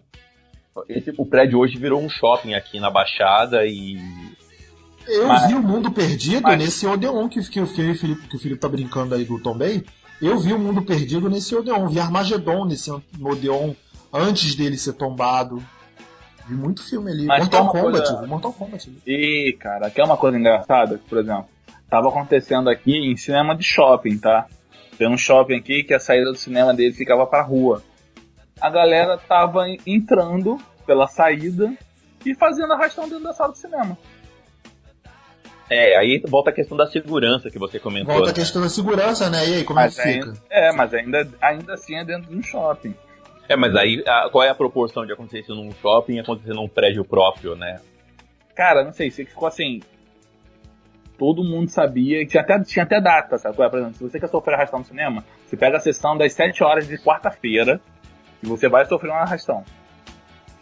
Esse, 0.88 1.14
o 1.16 1.24
prédio 1.24 1.58
hoje 1.60 1.78
virou 1.78 2.02
um 2.02 2.08
shopping 2.10 2.52
aqui 2.54 2.78
na 2.78 2.90
Baixada 2.90 3.64
e. 3.64 3.96
Eu 5.06 5.28
Mas- 5.28 5.46
vi 5.48 5.54
o 5.54 5.62
Mundo 5.62 5.90
Perdido 5.90 6.42
mas- 6.42 6.58
nesse 6.58 6.86
Odeon 6.86 7.28
que, 7.28 7.40
que, 7.42 7.50
que, 7.50 7.60
o 7.60 7.66
Felipe, 7.66 8.26
que 8.28 8.36
o 8.36 8.38
Felipe 8.38 8.60
tá 8.60 8.68
brincando 8.68 9.14
aí 9.14 9.24
do 9.24 9.38
Tom 9.40 9.56
Bay. 9.56 9.84
Eu 10.22 10.38
vi 10.38 10.52
o 10.52 10.58
Mundo 10.58 10.82
Perdido 10.82 11.28
nesse 11.28 11.54
Odeon. 11.54 11.88
Vi 11.88 12.00
Armagedon 12.00 12.64
nesse 12.64 12.90
Odeon 12.90 13.74
antes 14.12 14.54
dele 14.54 14.76
ser 14.78 14.94
tombado. 14.94 15.62
Vi 16.46 16.54
muito 16.54 16.82
filme 16.88 17.10
ali. 17.10 17.26
Mas 17.26 17.40
Mortal 17.40 17.68
Kombat. 17.68 18.08
coisa- 18.08 18.26
Mortal 18.26 18.52
Kombat. 18.52 18.92
E, 19.06 19.56
cara, 19.58 19.86
aqui 19.88 20.00
é 20.00 20.04
uma 20.04 20.16
coisa 20.16 20.38
engraçada, 20.38 21.00
por 21.08 21.18
exemplo, 21.18 21.46
tava 21.90 22.08
acontecendo 22.08 22.68
aqui 22.70 22.92
em 22.92 23.16
cinema 23.16 23.54
de 23.56 23.64
shopping, 23.64 24.18
tá? 24.18 24.46
Tem 24.96 25.08
um 25.08 25.16
shopping 25.18 25.56
aqui 25.56 25.82
que 25.82 25.92
a 25.94 25.98
saída 26.00 26.30
do 26.30 26.36
cinema 26.38 26.72
dele 26.72 26.92
ficava 26.94 27.26
pra 27.26 27.42
rua. 27.42 27.82
A 28.60 28.70
galera 28.70 29.18
tava 29.18 29.64
entrando 29.86 30.58
pela 30.86 31.06
saída 31.08 31.72
e 32.24 32.34
fazendo 32.34 32.72
arrastão 32.72 33.08
dentro 33.08 33.24
da 33.24 33.32
sala 33.32 33.52
de 33.52 33.58
cinema. 33.58 33.98
É, 35.70 35.96
aí 35.96 36.20
volta 36.28 36.50
a 36.50 36.52
questão 36.52 36.76
da 36.76 36.86
segurança 36.86 37.50
que 37.50 37.58
você 37.58 37.78
comentou. 37.78 38.12
Volta 38.12 38.28
a 38.30 38.32
né? 38.32 38.38
questão 38.38 38.60
da 38.62 38.68
segurança, 38.68 39.30
né? 39.30 39.48
E 39.48 39.54
aí, 39.54 39.64
como 39.64 39.80
é 39.80 39.84
Mas 39.84 39.96
que 39.96 40.02
fica? 40.02 40.26
ainda, 40.26 40.38
é, 40.50 40.72
mas 40.72 40.94
ainda, 40.94 41.28
ainda 41.40 41.72
assim 41.74 41.96
é 41.96 42.04
dentro 42.04 42.30
de 42.30 42.36
um 42.36 42.42
shopping. 42.42 42.94
É, 43.48 43.56
mas 43.56 43.74
aí 43.74 44.02
a- 44.06 44.28
qual 44.30 44.44
é 44.44 44.48
a 44.50 44.54
proporção 44.54 45.04
de 45.06 45.12
acontecer 45.12 45.40
isso 45.40 45.54
num 45.54 45.70
shopping 45.72 46.14
e 46.14 46.20
acontecer 46.20 46.52
num 46.54 46.68
prédio 46.68 47.04
próprio, 47.04 47.54
né? 47.56 47.80
Cara, 48.54 48.84
não 48.84 48.92
sei, 48.92 49.10
você 49.10 49.24
ficou 49.24 49.48
assim. 49.48 49.80
Todo 51.16 51.44
mundo 51.44 51.68
sabia, 51.70 52.26
tinha 52.26 52.42
até, 52.42 52.58
tinha 52.62 52.84
até 52.84 53.00
data, 53.00 53.38
sabe? 53.38 53.56
Por 53.56 53.66
exemplo, 53.78 53.94
se 53.94 54.02
você 54.02 54.18
quer 54.18 54.28
sofrer 54.28 54.54
arrastão 54.54 54.80
no 54.80 54.84
cinema, 54.84 55.24
você 55.46 55.56
pega 55.56 55.76
a 55.76 55.80
sessão 55.80 56.16
das 56.16 56.32
7 56.32 56.62
horas 56.64 56.88
de 56.88 56.98
quarta-feira 56.98 57.80
e 58.42 58.46
você 58.46 58.68
vai 58.68 58.84
sofrer 58.84 59.10
um 59.10 59.14
arrastão. 59.14 59.64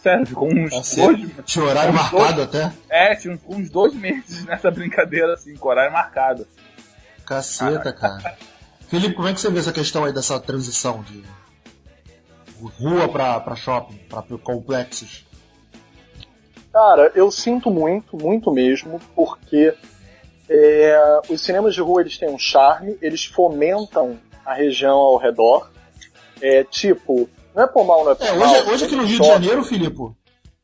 Sério, 0.02 0.26
ficou 0.26 0.48
uns 0.52 0.70
Tá 0.70 0.82
certo. 0.82 1.16
dois, 1.16 1.30
Tinha 1.46 1.64
horário 1.64 1.92
marcado 1.94 2.42
até. 2.42 2.72
é, 2.88 3.14
tinha 3.14 3.34
uns, 3.34 3.40
uns 3.46 3.70
dois 3.70 3.94
meses 3.94 4.44
nessa 4.46 4.70
brincadeira, 4.70 5.34
assim, 5.34 5.54
com 5.56 5.68
horário 5.68 5.92
marcado. 5.92 6.46
Caceta, 7.24 7.92
cara. 7.92 8.36
Felipe, 8.88 9.14
como 9.14 9.28
é 9.28 9.32
que 9.32 9.40
você 9.40 9.50
vê 9.50 9.60
essa 9.60 9.72
questão 9.72 10.04
aí 10.04 10.12
dessa 10.12 10.38
transição 10.40 11.02
de 11.02 11.22
rua 12.78 13.08
pra, 13.08 13.40
pra 13.40 13.54
shopping, 13.56 13.96
pra 14.08 14.22
complexos? 14.42 15.24
Cara, 16.72 17.12
eu 17.14 17.30
sinto 17.30 17.70
muito, 17.70 18.16
muito 18.16 18.50
mesmo, 18.50 19.00
porque 19.14 19.74
é, 20.48 21.20
os 21.28 21.40
cinemas 21.40 21.74
de 21.74 21.80
rua 21.80 22.00
eles 22.00 22.18
têm 22.18 22.28
um 22.28 22.38
charme, 22.38 22.96
eles 23.00 23.24
fomentam 23.24 24.18
a 24.44 24.52
região 24.54 24.96
ao 24.96 25.16
redor. 25.16 25.70
É 26.40 26.64
tipo, 26.64 27.28
não 27.54 27.62
é 27.62 27.66
por 27.66 27.84
mal, 27.84 28.04
não 28.04 28.12
é 28.12 28.14
por 28.14 28.26
É, 28.26 28.32
hoje, 28.32 28.70
hoje 28.70 28.84
aqui 28.86 28.96
no 28.96 29.04
Rio 29.04 29.20
de. 29.20 29.26
Janeiro, 29.26 29.64
Filipe, 29.64 30.12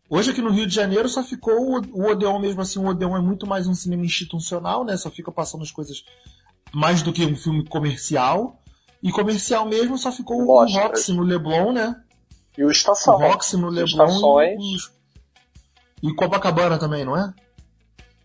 hoje 0.08 0.30
aqui 0.30 0.40
no 0.42 0.50
Rio 0.50 0.66
de 0.66 0.74
Janeiro 0.74 1.08
só 1.08 1.22
ficou 1.22 1.54
o, 1.54 1.80
o 1.92 2.10
Odeon 2.10 2.38
mesmo 2.38 2.60
assim, 2.60 2.78
o 2.78 2.86
Odeon 2.86 3.16
é 3.16 3.20
muito 3.20 3.46
mais 3.46 3.66
um 3.66 3.74
cinema 3.74 4.04
institucional, 4.04 4.84
né? 4.84 4.96
Só 4.96 5.10
fica 5.10 5.30
passando 5.30 5.62
as 5.62 5.70
coisas 5.70 6.04
mais 6.72 7.02
do 7.02 7.12
que 7.12 7.24
um 7.24 7.36
filme 7.36 7.66
comercial. 7.66 8.60
E 9.02 9.12
comercial 9.12 9.64
mesmo 9.66 9.96
só 9.96 10.10
ficou 10.10 10.42
o. 10.42 10.66
Roxy 10.66 11.12
no 11.12 11.22
Leblon, 11.22 11.72
né? 11.72 11.94
E 12.56 12.64
o 12.64 12.66
O 12.66 12.70
Estação. 12.70 13.16
Roxy 13.16 13.56
no 13.56 13.68
Leblon 13.68 14.06
Estações. 14.06 14.90
e, 16.02 16.08
e 16.08 16.14
Copacabana 16.14 16.78
também, 16.78 17.04
não 17.04 17.16
é? 17.16 17.32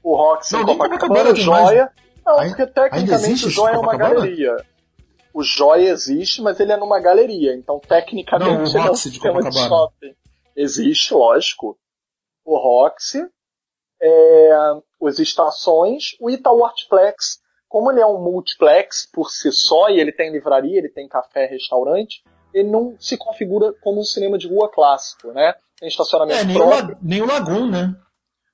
O 0.02 0.16
Roxy 0.16 0.54
Não, 0.54 0.66
Copacabana, 0.66 1.00
Copacabana 1.00 1.30
o 1.30 1.34
tem 1.36 1.46
mais. 1.46 1.66
Joia. 1.68 1.90
Não, 2.26 2.36
porque 2.38 2.66
tecnicamente 2.68 3.46
o 3.46 3.50
Joia 3.50 3.76
é 3.76 3.78
uma 3.78 3.96
galeria. 3.98 4.56
O 5.34 5.42
Joia 5.44 5.90
existe, 5.90 6.42
mas 6.42 6.60
ele 6.60 6.72
é 6.72 6.78
numa 6.78 7.00
galeria. 7.00 7.56
Então, 7.56 7.80
tecnicamente, 7.80 8.50
Não, 8.52 8.64
o 8.64 8.68
ele 8.68 8.78
é 8.88 8.92
um 8.92 8.94
de 8.94 9.00
sistema 9.00 9.42
de 9.42 9.48
Copacabana. 9.50 9.68
shopping. 9.70 10.16
Existe, 10.56 11.14
lógico. 11.14 11.78
O 12.46 12.58
Roxy, 12.58 13.26
é, 14.02 14.52
os 15.00 15.20
Estações, 15.20 16.16
o 16.20 16.30
Itaú 16.30 16.64
Artplex. 16.66 17.42
Como 17.68 17.92
ele 17.92 18.02
é 18.02 18.06
um 18.06 18.22
multiplex 18.22 19.10
por 19.12 19.32
si 19.32 19.52
só, 19.52 19.90
e 19.90 20.00
ele 20.00 20.12
tem 20.12 20.32
livraria, 20.32 20.78
ele 20.78 20.90
tem 20.90 21.08
café, 21.08 21.48
restaurante, 21.48 22.22
ele 22.54 22.70
não 22.70 22.96
se 23.00 23.18
configura 23.18 23.74
como 23.82 24.00
um 24.00 24.04
cinema 24.04 24.38
de 24.38 24.48
rua 24.48 24.70
clássico, 24.70 25.32
né? 25.32 25.56
Tem 25.80 25.88
estacionamento 25.90 26.40
É, 26.40 26.44
nem 26.44 26.56
o, 26.56 26.60
próprio. 26.60 26.90
La- 26.94 27.00
nem 27.02 27.22
o 27.22 27.26
Lagoon, 27.26 27.68
né? 27.72 27.96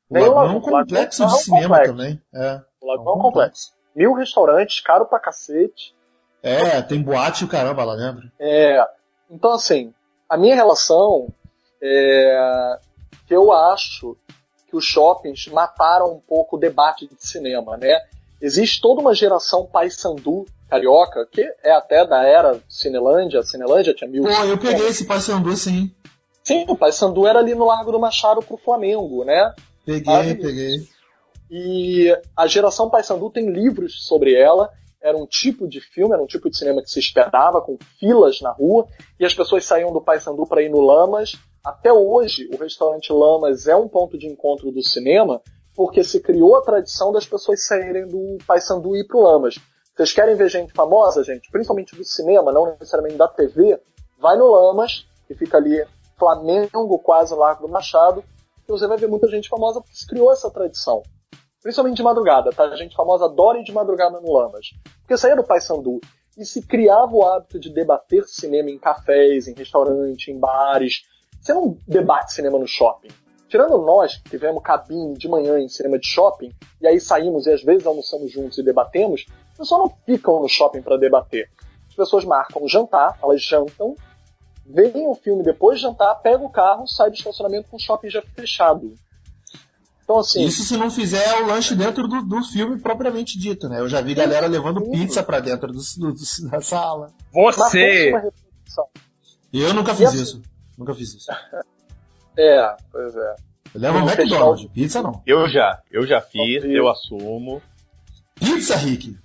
O 0.09 0.13
Nem 0.13 0.23
o 0.23 0.33
Lagoon 0.33 0.53
é 0.53 0.55
um 0.55 0.61
complexo 0.61 1.23
é 1.23 1.25
de 1.25 1.33
um 1.33 1.35
cinema 1.35 1.67
complexo. 1.67 1.91
também. 1.97 2.21
É, 2.33 2.61
O 2.81 2.87
Lagoon 2.87 3.09
é 3.09 3.13
um 3.15 3.19
complexo. 3.19 3.73
Mil 3.93 4.13
restaurantes, 4.13 4.79
caro 4.79 5.05
pra 5.05 5.19
cacete. 5.19 5.93
É, 6.41 6.81
tem 6.81 7.01
boate 7.01 7.43
e 7.43 7.45
o 7.45 7.49
caramba 7.49 7.83
lá 7.83 7.95
dentro. 7.95 8.31
É, 8.39 8.83
então, 9.29 9.51
assim, 9.51 9.93
a 10.27 10.37
minha 10.37 10.55
relação 10.55 11.27
é 11.81 12.77
que 13.27 13.35
eu 13.35 13.51
acho 13.51 14.17
que 14.67 14.75
os 14.75 14.85
shoppings 14.85 15.47
mataram 15.47 16.13
um 16.13 16.19
pouco 16.19 16.55
o 16.55 16.59
debate 16.59 17.07
de 17.07 17.15
cinema, 17.19 17.77
né? 17.77 17.99
Existe 18.41 18.81
toda 18.81 19.01
uma 19.01 19.13
geração 19.13 19.65
paysandu 19.65 20.45
carioca, 20.69 21.27
que 21.31 21.41
é 21.63 21.71
até 21.71 22.05
da 22.05 22.23
era 22.23 22.59
Cinelândia, 22.69 23.43
Cinelândia 23.43 23.93
tinha 23.93 24.09
mil... 24.09 24.23
Pô, 24.23 24.29
eu 24.29 24.57
peguei 24.57 24.87
esse 24.87 25.05
Paysandu 25.05 25.55
sim. 25.57 25.91
Sim, 26.43 26.65
o 26.67 26.75
paysandu 26.75 27.27
era 27.27 27.39
ali 27.39 27.53
no 27.53 27.65
Largo 27.65 27.91
do 27.91 27.99
Machado 27.99 28.41
pro 28.41 28.57
Flamengo, 28.57 29.25
né? 29.25 29.53
Peguei, 29.85 30.35
peguei. 30.35 30.87
E 31.49 32.15
a 32.37 32.45
geração 32.45 32.89
Paysandu 32.89 33.29
tem 33.31 33.49
livros 33.51 34.05
sobre 34.05 34.35
ela. 34.35 34.71
Era 35.01 35.17
um 35.17 35.25
tipo 35.25 35.67
de 35.67 35.79
filme, 35.79 36.13
era 36.13 36.21
um 36.21 36.27
tipo 36.27 36.49
de 36.49 36.57
cinema 36.57 36.81
que 36.81 36.89
se 36.89 36.99
hospedava 36.99 37.61
com 37.61 37.77
filas 37.99 38.41
na 38.41 38.51
rua 38.51 38.87
e 39.19 39.25
as 39.25 39.33
pessoas 39.33 39.65
saíam 39.65 39.93
do 39.93 40.01
Paysandu 40.01 40.45
para 40.45 40.61
ir 40.61 40.69
no 40.69 40.81
Lamas. 40.81 41.33
Até 41.63 41.91
hoje, 41.91 42.49
o 42.53 42.57
restaurante 42.57 43.11
Lamas 43.11 43.67
é 43.67 43.75
um 43.75 43.87
ponto 43.87 44.17
de 44.17 44.27
encontro 44.27 44.71
do 44.71 44.83
cinema 44.83 45.41
porque 45.75 46.03
se 46.03 46.19
criou 46.19 46.57
a 46.57 46.61
tradição 46.61 47.11
das 47.11 47.25
pessoas 47.25 47.65
saírem 47.65 48.07
do 48.07 48.37
Paysandu 48.45 48.95
e 48.95 48.99
ir 48.99 49.07
pro 49.07 49.21
Lamas. 49.21 49.55
Vocês 49.95 50.13
querem 50.13 50.35
ver 50.35 50.49
gente 50.49 50.73
famosa, 50.73 51.23
gente? 51.23 51.49
Principalmente 51.51 51.95
do 51.95 52.03
cinema, 52.03 52.51
não 52.51 52.65
necessariamente 52.65 53.17
da 53.17 53.27
TV? 53.27 53.79
Vai 54.17 54.37
no 54.37 54.47
Lamas, 54.47 55.05
que 55.27 55.33
fica 55.35 55.57
ali 55.57 55.85
Flamengo, 56.17 56.99
quase 56.99 57.33
Largo 57.33 57.67
do 57.67 57.71
Machado, 57.71 58.23
que 58.65 58.71
você 58.71 58.87
vai 58.87 58.97
ver 58.97 59.07
muita 59.07 59.27
gente 59.27 59.47
famosa 59.47 59.79
porque 59.79 59.95
se 59.95 60.05
criou 60.05 60.31
essa 60.31 60.51
tradição. 60.51 61.01
Principalmente 61.61 61.97
de 61.97 62.03
madrugada, 62.03 62.51
tá? 62.51 62.63
A 62.65 62.75
gente 62.75 62.95
famosa 62.95 63.25
adora 63.25 63.59
ir 63.59 63.63
de 63.63 63.71
madrugada 63.71 64.19
no 64.21 64.31
Lamas. 64.31 64.71
Porque 65.01 65.17
saía 65.17 65.35
do 65.35 65.43
Paysandu 65.43 65.99
e 66.37 66.45
se 66.45 66.65
criava 66.65 67.13
o 67.13 67.25
hábito 67.25 67.59
de 67.59 67.69
debater 67.69 68.23
cinema 68.25 68.69
em 68.69 68.79
cafés, 68.79 69.47
em 69.47 69.53
restaurante, 69.53 70.31
em 70.31 70.39
bares. 70.39 71.03
Você 71.41 71.53
não 71.53 71.77
debate 71.87 72.33
cinema 72.33 72.57
no 72.57 72.67
shopping. 72.67 73.09
Tirando 73.49 73.77
nós, 73.79 74.17
que 74.17 74.29
tivemos 74.29 74.63
cabine 74.63 75.17
de 75.17 75.27
manhã 75.27 75.59
em 75.59 75.67
cinema 75.67 75.97
de 75.97 76.07
shopping, 76.07 76.51
e 76.79 76.87
aí 76.87 76.99
saímos 76.99 77.47
e 77.47 77.51
às 77.51 77.63
vezes 77.63 77.85
almoçamos 77.85 78.31
juntos 78.31 78.57
e 78.57 78.63
debatemos, 78.63 79.25
as 79.51 79.57
pessoas 79.57 79.81
não 79.81 79.97
ficam 80.05 80.39
no 80.39 80.47
shopping 80.47 80.81
para 80.81 80.97
debater. 80.97 81.49
As 81.89 81.95
pessoas 81.95 82.23
marcam 82.23 82.67
jantar, 82.67 83.17
elas 83.21 83.41
jantam, 83.43 83.95
veem 84.65 85.07
o 85.07 85.15
filme 85.15 85.43
depois 85.43 85.79
de 85.79 85.83
jantar, 85.83 86.15
pegam 86.21 86.45
o 86.45 86.51
carro, 86.51 86.87
sai 86.87 87.09
do 87.09 87.15
estacionamento 87.15 87.67
com 87.69 87.77
o 87.77 87.79
shopping 87.79 88.09
já 88.09 88.21
fechado. 88.21 88.93
Então, 90.09 90.19
assim, 90.21 90.43
Isso 90.43 90.63
se 90.63 90.75
não 90.75 90.89
fizer 90.89 91.39
o 91.43 91.45
lanche 91.45 91.75
dentro 91.75 92.07
do, 92.07 92.23
do 92.23 92.41
filme 92.43 92.79
propriamente 92.79 93.37
dito, 93.37 93.69
né? 93.69 93.79
Eu 93.79 93.87
já 93.87 94.01
vi 94.01 94.15
galera 94.15 94.47
levando 94.47 94.81
pizza 94.89 95.21
pra 95.21 95.39
dentro 95.39 95.67
do, 95.71 95.77
do- 95.97 96.13
do- 96.13 96.49
da 96.49 96.59
sala. 96.61 97.11
Você. 97.31 98.11
E 99.53 99.61
eu 99.61 99.71
nunca 99.71 99.93
fiz 99.93 100.07
assim- 100.09 100.21
isso. 100.23 100.41
Nunca 100.75 100.95
fiz 100.95 101.13
isso. 101.13 101.27
É, 102.41 102.75
pois 102.89 103.13
é. 103.17 103.35
Eu 103.75 103.81
levo 103.81 103.99
No 103.99 104.09
McDonald's, 104.09 104.65
pizza 104.71 105.01
não. 105.01 105.21
Eu 105.27 105.49
já, 105.49 105.81
eu 105.91 106.07
já 106.07 106.21
fiz, 106.21 106.63
eu 106.63 106.87
assumo. 106.89 107.61
Pizza, 108.35 108.77
Rick. 108.77 109.17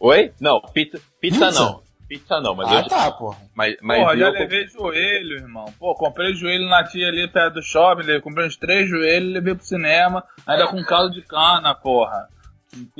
Oi? 0.00 0.32
Não, 0.40 0.62
pizza, 0.72 0.98
pizza, 1.20 1.46
Pizza? 1.46 1.50
não. 1.60 1.82
Pizza 2.08 2.40
não, 2.40 2.54
mas 2.54 2.68
ah, 2.68 2.74
eu 2.74 2.82
já, 2.82 2.88
tá, 2.88 3.10
porra. 3.12 3.38
mas, 3.54 3.76
mas 3.80 3.98
porra, 3.98 4.16
já 4.16 4.26
eu, 4.26 4.32
levei 4.32 4.66
joelho, 4.68 5.36
irmão. 5.36 5.64
Pô, 5.78 5.94
comprei 5.94 6.34
joelho 6.34 6.68
na 6.68 6.84
tia 6.84 7.08
ali 7.08 7.26
perto 7.28 7.54
do 7.54 7.62
shopping, 7.62 8.00
levei- 8.02 8.20
comprei 8.20 8.46
uns 8.46 8.56
três 8.56 8.88
joelhos, 8.88 9.32
levei 9.32 9.54
pro 9.54 9.64
cinema, 9.64 10.22
ainda 10.46 10.66
com 10.68 10.82
caldo 10.84 11.14
de 11.14 11.22
cana, 11.22 11.74
porra. 11.74 12.28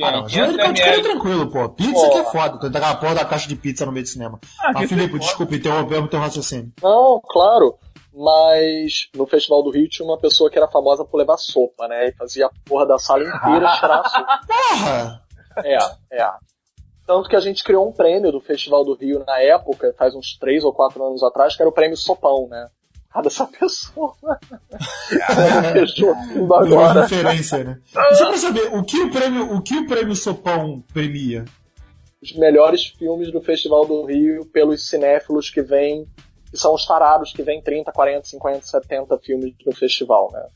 Ah, 0.03 0.11
não, 0.13 0.27
500 0.27 0.33
joelho 0.33 0.53
de 0.53 0.59
caldo 0.59 0.73
de 0.75 0.83
cana 0.83 0.95
é 0.97 1.03
tranquilo, 1.03 1.51
pô. 1.51 1.69
Pizza 1.71 1.93
Pô. 1.93 2.11
que 2.11 2.19
é 2.19 2.25
foda. 2.25 2.59
Tu 2.59 2.71
tacar 2.71 2.93
a 2.93 2.97
porra 2.97 3.15
da 3.17 3.25
caixa 3.25 3.49
de 3.49 3.57
pizza 3.57 3.85
no 3.85 3.93
meio 3.93 4.05
do 4.05 4.09
cinema. 4.09 4.39
Ah, 4.61 4.71
Mas, 4.73 4.89
Filipe, 4.89 5.19
desculpa, 5.19 5.55
interrompemos 5.55 6.09
teu 6.11 6.21
raciocínio. 6.21 6.73
Não, 6.83 7.21
claro. 7.29 7.77
Mas 8.17 9.09
no 9.17 9.27
Festival 9.27 9.65
do 9.65 9.71
Rio 9.71 9.89
tinha 9.89 10.07
uma 10.07 10.17
pessoa 10.17 10.49
que 10.49 10.57
era 10.57 10.69
famosa 10.69 11.05
por 11.05 11.17
levar 11.19 11.37
sopa, 11.37 11.89
né? 11.89 12.07
E 12.09 12.13
fazia 12.13 12.47
a 12.47 12.51
porra 12.65 12.87
da 12.87 12.99
sala 12.99 13.25
inteira 13.25 13.69
cheirar 13.77 14.01
a 14.01 14.09
sopa. 14.09 14.41
Porra! 14.47 15.23
É, 15.65 15.77
é. 16.13 16.31
Tanto 17.07 17.29
que 17.29 17.37
a 17.37 17.41
gente 17.41 17.63
criou 17.63 17.87
um 17.87 17.93
prêmio 17.93 18.33
do 18.33 18.41
Festival 18.41 18.85
do 18.85 18.95
Rio 18.95 19.23
na 19.27 19.39
época, 19.39 19.95
faz 19.97 20.15
uns 20.15 20.39
três 20.39 20.65
ou 20.65 20.73
quatro 20.73 21.05
anos 21.05 21.23
atrás, 21.23 21.55
que 21.55 21.63
era 21.63 21.69
o 21.69 21.73
prêmio 21.73 21.97
Sopão, 21.97 22.49
né? 22.49 22.69
Cada 23.13 23.29
essa 23.29 23.47
pessoa. 23.59 24.15
Fechou 25.73 26.15
tudo 26.33 26.55
agora. 26.55 27.03
referência, 27.03 27.63
né? 27.63 27.81
Só 28.15 28.29
pra 28.29 28.39
saber, 28.39 28.75
o 28.75 28.83
que 28.83 29.01
o 29.01 29.11
prêmio, 29.11 29.55
o 29.55 29.63
que 29.63 29.77
o 29.77 29.87
prêmio 29.87 30.17
Sopão 30.17 30.83
premia? 30.93 31.45
Os 32.23 32.33
melhores 32.33 32.87
filmes 32.87 33.31
do 33.31 33.43
Festival 33.43 33.85
do 33.87 34.07
Rio 34.07 34.47
pelos 34.47 34.89
cinéfilos 34.89 35.51
que 35.51 35.61
vêm, 35.61 36.09
que 36.51 36.57
são 36.57 36.75
os 36.75 36.87
tarados 36.87 37.35
que 37.35 37.43
vêm 37.43 37.63
30, 37.63 37.93
40, 37.93 38.25
50, 38.27 38.63
70 38.63 39.19
filmes 39.19 39.55
no 39.67 39.75
festival, 39.75 40.31
né? 40.33 40.47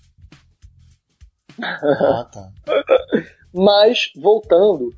Ah, 1.60 2.26
tá. 2.32 2.48
Mas, 3.52 4.10
voltando, 4.16 4.94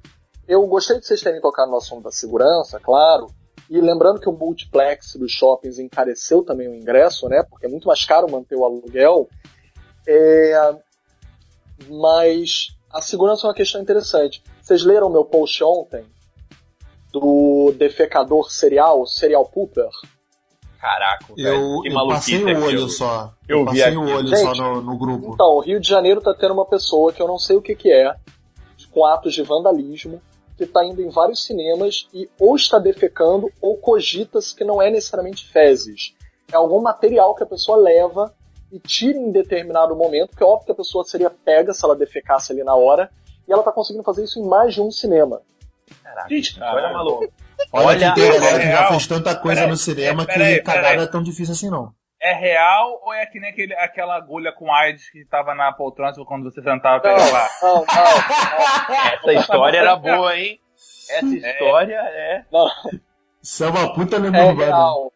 eu 0.53 0.67
gostei 0.67 0.99
de 0.99 1.07
vocês 1.07 1.23
terem 1.23 1.41
tocado 1.41 1.71
no 1.71 1.77
assunto 1.77 2.03
da 2.05 2.11
segurança, 2.11 2.79
claro. 2.81 3.29
E 3.69 3.81
lembrando 3.81 4.19
que 4.21 4.29
o 4.29 4.33
multiplex 4.33 5.15
dos 5.15 5.31
shoppings 5.31 5.79
encareceu 5.79 6.43
também 6.43 6.69
o 6.69 6.75
ingresso, 6.75 7.29
né? 7.29 7.43
Porque 7.49 7.67
é 7.67 7.69
muito 7.69 7.87
mais 7.87 8.05
caro 8.05 8.31
manter 8.31 8.57
o 8.57 8.65
aluguel. 8.65 9.29
É, 10.09 10.75
Mas 11.89 12.69
a 12.91 13.01
segurança 13.01 13.47
é 13.47 13.49
uma 13.49 13.55
questão 13.55 13.81
interessante. 13.81 14.43
Vocês 14.61 14.85
leram 14.85 15.09
meu 15.09 15.25
post 15.25 15.63
ontem 15.63 16.05
do 17.13 17.73
defecador 17.77 18.51
serial, 18.51 19.07
serial 19.07 19.45
pooper? 19.47 19.89
Caraca, 20.81 21.27
velho, 21.37 21.49
Eu, 21.49 21.81
que 21.83 21.89
eu 21.89 22.07
passei 22.09 22.43
o 22.43 22.47
olho 22.47 22.65
aquilo. 22.65 22.89
só. 22.89 23.35
Eu 23.49 23.59
Eu 23.59 23.71
vi 23.71 23.79
passei 23.81 23.97
o 23.97 24.03
aqui. 24.03 24.13
olho 24.13 24.29
Gente, 24.29 24.41
só 24.41 24.55
no, 24.55 24.81
no 24.83 24.99
grupo. 24.99 25.33
Então, 25.35 25.47
o 25.57 25.61
Rio 25.61 25.79
de 25.81 25.89
Janeiro 25.89 26.21
tá 26.21 26.35
tendo 26.35 26.55
uma 26.55 26.65
pessoa 26.67 27.13
que 27.13 27.21
eu 27.23 27.29
não 27.29 27.39
sei 27.39 27.57
o 27.57 27.63
que 27.63 27.75
que 27.75 27.93
é, 27.93 28.15
com 28.91 29.05
atos 29.05 29.35
de 29.35 29.43
vandalismo, 29.43 30.21
que 30.61 30.67
tá 30.67 30.85
indo 30.85 31.01
em 31.01 31.09
vários 31.09 31.45
cinemas 31.47 32.07
e 32.13 32.29
ou 32.39 32.55
está 32.55 32.79
defecando 32.79 33.51
ou 33.63 33.79
cogita-se 33.79 34.55
que 34.55 34.63
não 34.63 34.83
é 34.83 34.91
necessariamente 34.91 35.51
fezes. 35.51 36.15
É 36.53 36.57
algum 36.57 36.83
material 36.83 37.35
que 37.35 37.43
a 37.43 37.47
pessoa 37.47 37.79
leva 37.79 38.35
e 38.71 38.79
tira 38.79 39.19
em 39.19 39.33
determinado 39.33 39.97
momento, 39.97 40.31
porque 40.31 40.43
é 40.43 40.47
óbvio 40.47 40.67
que 40.67 40.73
a 40.73 40.75
pessoa 40.75 41.03
seria 41.03 41.31
pega 41.31 41.73
se 41.73 41.83
ela 41.83 41.97
defecasse 41.97 42.53
ali 42.53 42.63
na 42.63 42.75
hora, 42.75 43.11
e 43.49 43.53
ela 43.53 43.63
tá 43.63 43.73
conseguindo 43.73 44.05
fazer 44.05 44.25
isso 44.25 44.39
em 44.39 44.47
mais 44.47 44.75
de 44.75 44.83
um 44.83 44.91
cinema. 44.91 45.41
Caraca, 46.03 46.29
Gente, 46.29 46.61
olha 46.61 46.93
maluco. 46.93 47.33
Olha, 47.73 47.87
Olha, 47.87 48.13
que 48.13 48.21
galera 48.21 48.59
que 48.59 48.71
já 48.71 48.89
fez 48.89 49.07
tanta 49.07 49.35
coisa 49.37 49.63
Peraí, 49.63 49.71
no 49.71 49.77
cinema 49.77 50.27
que 50.27 50.33
peraí, 50.33 50.63
cagada 50.63 51.03
é 51.03 51.07
tão 51.07 51.23
difícil 51.23 51.55
assim 51.55 51.71
não. 51.71 51.93
É 52.23 52.33
real 52.35 53.01
ou 53.03 53.13
é 53.15 53.25
que 53.25 53.41
nem 53.41 53.51
aquele, 53.51 53.75
aquela 53.75 54.15
agulha 54.15 54.53
com 54.53 54.71
AIDS 54.73 55.09
que 55.11 55.25
tava 55.25 55.55
na 55.55 55.73
poltrona 55.73 56.13
quando 56.27 56.45
você 56.51 56.61
sentava 56.63 57.01
pra 57.01 57.13
Não, 57.13 57.19
pegar 57.25 57.33
lá? 57.33 57.49
não, 57.63 57.75
não, 57.77 58.97
Essa 59.15 59.33
história 59.33 59.79
era 59.79 59.97
boa, 59.97 60.37
hein? 60.37 60.61
Essa 61.09 61.27
história 61.35 61.95
é. 61.97 62.45
não, 62.53 62.65
não. 62.67 63.01
Isso 63.43 63.65
é 63.65 63.69
uma 63.69 63.95
puta 63.95 64.19
lenda 64.19 64.37
É 64.39 64.53
real. 64.53 65.13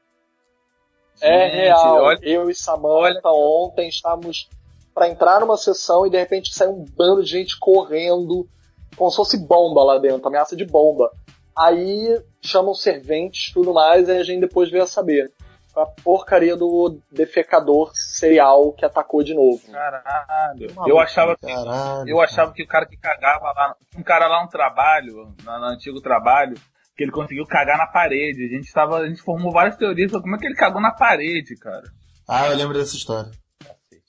É 1.21 1.45
Gente, 1.51 1.55
real. 1.57 2.03
olha- 2.03 2.19
Eu 2.23 2.49
e 2.51 2.55
Samantha 2.55 3.29
ontem 3.31 3.89
estávamos 3.89 4.49
para 4.95 5.09
entrar 5.09 5.41
numa 5.41 5.57
sessão 5.59 6.07
e 6.07 6.11
de 6.11 6.17
repente 6.19 6.55
saiu 6.55 6.71
um 6.73 6.85
bando 6.97 7.23
de 7.23 7.31
gente 7.31 7.59
correndo, 7.59 8.49
como 8.97 9.11
se 9.11 9.17
fosse 9.17 9.37
bomba 9.47 9.83
lá 9.85 9.99
dentro, 9.99 10.27
ameaça 10.27 10.57
de 10.57 10.65
bomba. 10.65 11.11
Aí 11.57 12.19
chamam 12.43 12.73
serventes 12.75 13.51
e 13.51 13.53
tudo 13.55 13.73
mais, 13.75 14.09
e 14.09 14.13
a 14.13 14.25
gente 14.25 14.41
depois 14.41 14.71
veio 14.71 14.83
a 14.85 14.87
saber. 14.87 15.31
Foi 15.75 15.83
a 15.83 15.87
porcaria 15.87 16.57
do 16.57 17.01
defecador 17.11 17.91
serial 17.95 18.73
que 18.73 18.85
atacou 18.85 19.25
de 19.25 19.35
novo. 19.35 19.61
Caralho. 19.73 20.73
Eu 20.87 21.01
achava, 21.01 21.37
Caralho. 21.37 22.09
eu 22.09 22.21
achava 22.21 22.53
que 22.53 22.63
o 22.63 22.67
cara 22.67 22.87
que 22.87 22.97
cagava 22.97 23.53
lá, 23.53 23.75
um 23.97 24.03
cara 24.03 24.29
lá 24.29 24.45
no 24.45 24.49
trabalho, 24.49 25.35
no, 25.45 25.59
no 25.59 25.65
antigo 25.65 26.01
trabalho, 26.01 26.55
que 26.97 27.03
ele 27.03 27.11
conseguiu 27.11 27.45
cagar 27.45 27.77
na 27.77 27.89
parede. 27.89 28.45
A 28.45 28.57
gente 28.57 28.73
tava, 28.73 28.99
a 28.99 29.09
gente 29.09 29.21
formou 29.21 29.51
várias 29.51 29.77
teorias 29.77 30.13
sobre 30.13 30.23
como 30.23 30.37
é 30.37 30.39
que 30.39 30.47
ele 30.47 30.55
cagou 30.55 30.81
na 30.81 30.93
parede, 30.93 31.57
cara. 31.57 31.85
Ah, 32.29 32.47
eu 32.47 32.57
lembro 32.57 32.79
dessa 32.79 32.95
história. 32.95 33.33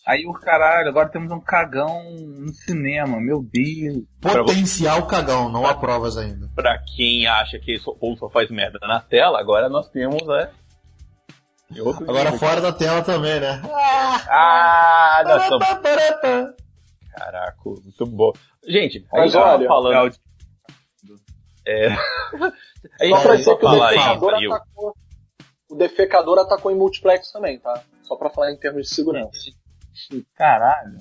Aí 0.06 0.24
o 0.28 0.34
caralho, 0.34 0.90
agora 0.90 1.10
temos 1.10 1.32
um 1.32 1.42
cagão 1.42 2.04
no 2.14 2.54
cinema, 2.54 3.20
meu 3.20 3.42
Deus. 3.42 4.04
Potencial 4.22 5.08
cagão, 5.08 5.50
não 5.50 5.66
há 5.66 5.74
provas 5.74 6.16
ainda. 6.16 6.48
Pra 6.54 6.78
quem 6.96 7.26
acha 7.26 7.58
que 7.58 7.76
o 7.84 7.96
povo 7.96 8.16
só 8.18 8.30
faz 8.30 8.52
merda 8.52 8.78
na 8.84 9.00
tela, 9.00 9.40
agora 9.40 9.68
nós 9.68 9.90
temos, 9.90 10.22
né? 10.28 10.52
Agora 12.08 12.32
fora 12.34 12.62
da 12.62 12.72
tela 12.72 13.02
também, 13.02 13.40
né? 13.40 13.62
Ah, 14.30 15.24
nós 15.26 15.44
estamos. 15.44 15.68
Caraca, 17.16 17.58
muito 17.66 18.06
bom. 18.06 18.32
Gente, 18.68 19.06
a 19.14 19.22
gente 19.24 19.34
tava 19.34 19.56
olha, 19.58 19.68
falando. 19.68 20.16
É... 21.68 21.88
a 21.96 21.98
Só 21.98 23.06
gente 23.06 23.22
pra 23.22 23.32
Aí, 23.32 23.38
dizer 23.38 23.44
só 23.44 23.56
que 23.56 23.66
o 23.66 23.70
falar 23.70 23.90
aí, 23.90 23.96
defecador 23.96 24.30
Brasil. 24.30 24.54
atacou. 24.54 24.96
O 25.70 25.76
defecador 25.76 26.40
atacou 26.40 26.72
em 26.72 26.76
multiplex 26.76 27.32
também, 27.32 27.58
tá? 27.60 27.82
Só 28.04 28.16
pra 28.16 28.30
falar 28.30 28.52
em 28.52 28.58
termos 28.58 28.84
de 28.84 28.94
segurança. 28.94 29.52
Caralho. 30.36 31.00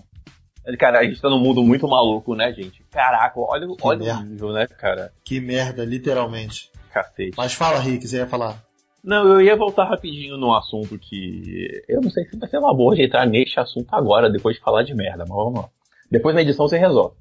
Cara, 0.79 1.01
a 1.01 1.05
gente 1.05 1.21
tá 1.21 1.29
num 1.29 1.39
mundo 1.39 1.63
muito 1.63 1.87
maluco, 1.87 2.35
né, 2.35 2.51
gente? 2.55 2.83
Caraca, 2.91 3.39
olha, 3.39 3.67
olha 3.83 3.99
merda. 3.99 4.21
o 4.21 4.25
nível, 4.25 4.53
né, 4.53 4.67
cara? 4.67 5.13
Que 5.23 5.39
merda, 5.39 5.85
literalmente. 5.85 6.73
Cacete. 6.91 7.35
Mas 7.37 7.53
fala, 7.53 7.79
Rick, 7.79 8.09
você 8.09 8.17
ia 8.19 8.27
falar. 8.27 8.57
Não, 9.05 9.29
eu 9.29 9.43
ia 9.43 9.55
voltar 9.55 9.85
rapidinho 9.85 10.39
num 10.39 10.55
assunto 10.55 10.99
que. 10.99 11.85
Eu 11.87 12.01
não 12.01 12.11
sei 12.11 12.25
se 12.25 12.39
vai 12.39 12.49
ser 12.49 12.59
uma 12.59 12.75
boa 12.75 12.97
de 12.97 13.03
entrar 13.03 13.27
neste 13.27 13.61
assunto 13.61 13.93
agora, 13.93 14.31
depois 14.31 14.57
de 14.57 14.63
falar 14.63 14.83
de 14.83 14.95
merda, 14.95 15.25
mas 15.29 15.37
vamos 15.37 15.61
lá. 15.61 15.69
Depois 16.11 16.35
na 16.35 16.41
edição 16.41 16.67
você 16.67 16.79
resolve. 16.79 17.15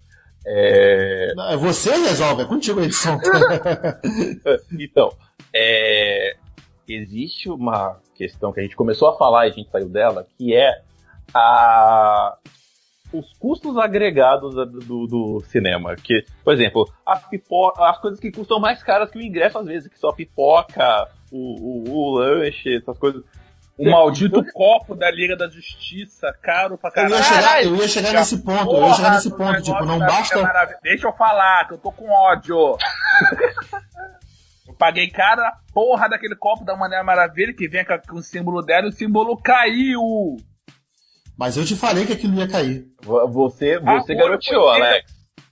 É... 0.46 1.34
Não, 1.36 1.58
Você 1.60 1.92
resolve, 1.92 2.44
é 2.44 2.46
contigo 2.46 2.80
a 2.80 2.84
edição. 2.84 3.20
Então, 4.80 5.12
é... 5.54 6.36
existe 6.88 7.50
uma 7.50 8.00
questão 8.16 8.52
que 8.52 8.60
a 8.60 8.64
gente 8.64 8.76
começou 8.76 9.10
a 9.10 9.18
falar 9.18 9.48
e 9.48 9.52
a 9.52 9.54
gente 9.54 9.70
saiu 9.70 9.90
dela, 9.90 10.26
que 10.38 10.54
é 10.56 10.82
a... 11.34 12.38
os 13.14 13.34
custos 13.38 13.78
agregados 13.78 14.54
do, 14.56 15.08
do- 15.08 15.44
cinema. 15.48 15.96
Que, 15.96 16.24
por 16.44 16.54
exemplo, 16.54 16.90
a 17.06 17.18
pipoca, 17.18 17.84
as 17.88 18.00
coisas 18.00 18.20
que 18.20 18.32
custam 18.32 18.60
mais 18.60 18.82
caras 18.84 19.10
que 19.12 19.18
o 19.18 19.22
ingresso, 19.22 19.60
às 19.60 19.66
vezes, 19.68 19.92
que 19.92 20.00
só 20.00 20.10
a 20.10 20.14
pipoca, 20.16 21.08
o, 21.32 21.38
o, 21.38 21.90
o 21.90 22.12
lanche, 22.18 22.76
essas 22.78 22.98
coisas. 22.98 23.24
O 23.76 23.90
maldito 23.90 24.44
copo 24.54 24.94
da 24.96 25.10
Liga 25.10 25.36
da 25.36 25.50
Justiça, 25.50 26.32
caro 26.44 26.78
pra 26.78 26.90
Eu 26.90 26.94
caralho. 26.94 27.16
ia 27.16 27.24
chegar, 27.24 27.64
eu 27.64 27.76
ia 27.76 27.88
chegar 27.88 28.14
nesse 28.14 28.44
ponto, 28.44 28.72
eu 28.76 28.86
ia 28.88 28.94
chegar 28.94 29.12
nesse 29.14 29.36
ponto, 29.36 29.62
tipo, 29.64 29.84
não 29.86 29.98
basta. 29.98 30.78
Deixa 30.84 31.08
eu 31.08 31.14
falar, 31.14 31.68
que 31.68 31.74
eu 31.74 31.78
tô 31.80 31.92
com 31.92 32.08
ódio. 32.08 32.78
paguei 34.78 35.10
cara 35.10 35.48
a 35.50 35.54
porra 35.74 36.10
daquele 36.10 36.36
copo 36.36 36.64
da 36.66 36.76
Mulher 36.76 37.04
Maravilha 37.04 37.54
que 37.54 37.68
vem 37.68 37.86
com, 37.86 37.98
com 38.08 38.16
o 38.18 38.24
símbolo 38.24 38.62
dela 38.62 38.86
e 38.86 38.90
o 38.90 38.94
símbolo 38.94 39.38
caiu. 39.38 40.38
Mas 41.38 41.58
eu 41.58 41.66
te 41.66 41.76
falei 41.76 42.06
que 42.06 42.14
aquilo 42.14 42.36
ia 42.38 42.48
cair. 42.48 42.86
Vo- 43.02 43.28
Você, 43.28 43.80
Ah, 43.86 44.00
você 44.00 44.14
o 44.14 44.18
garoteou, 44.18 44.70
Alex. 44.70 45.12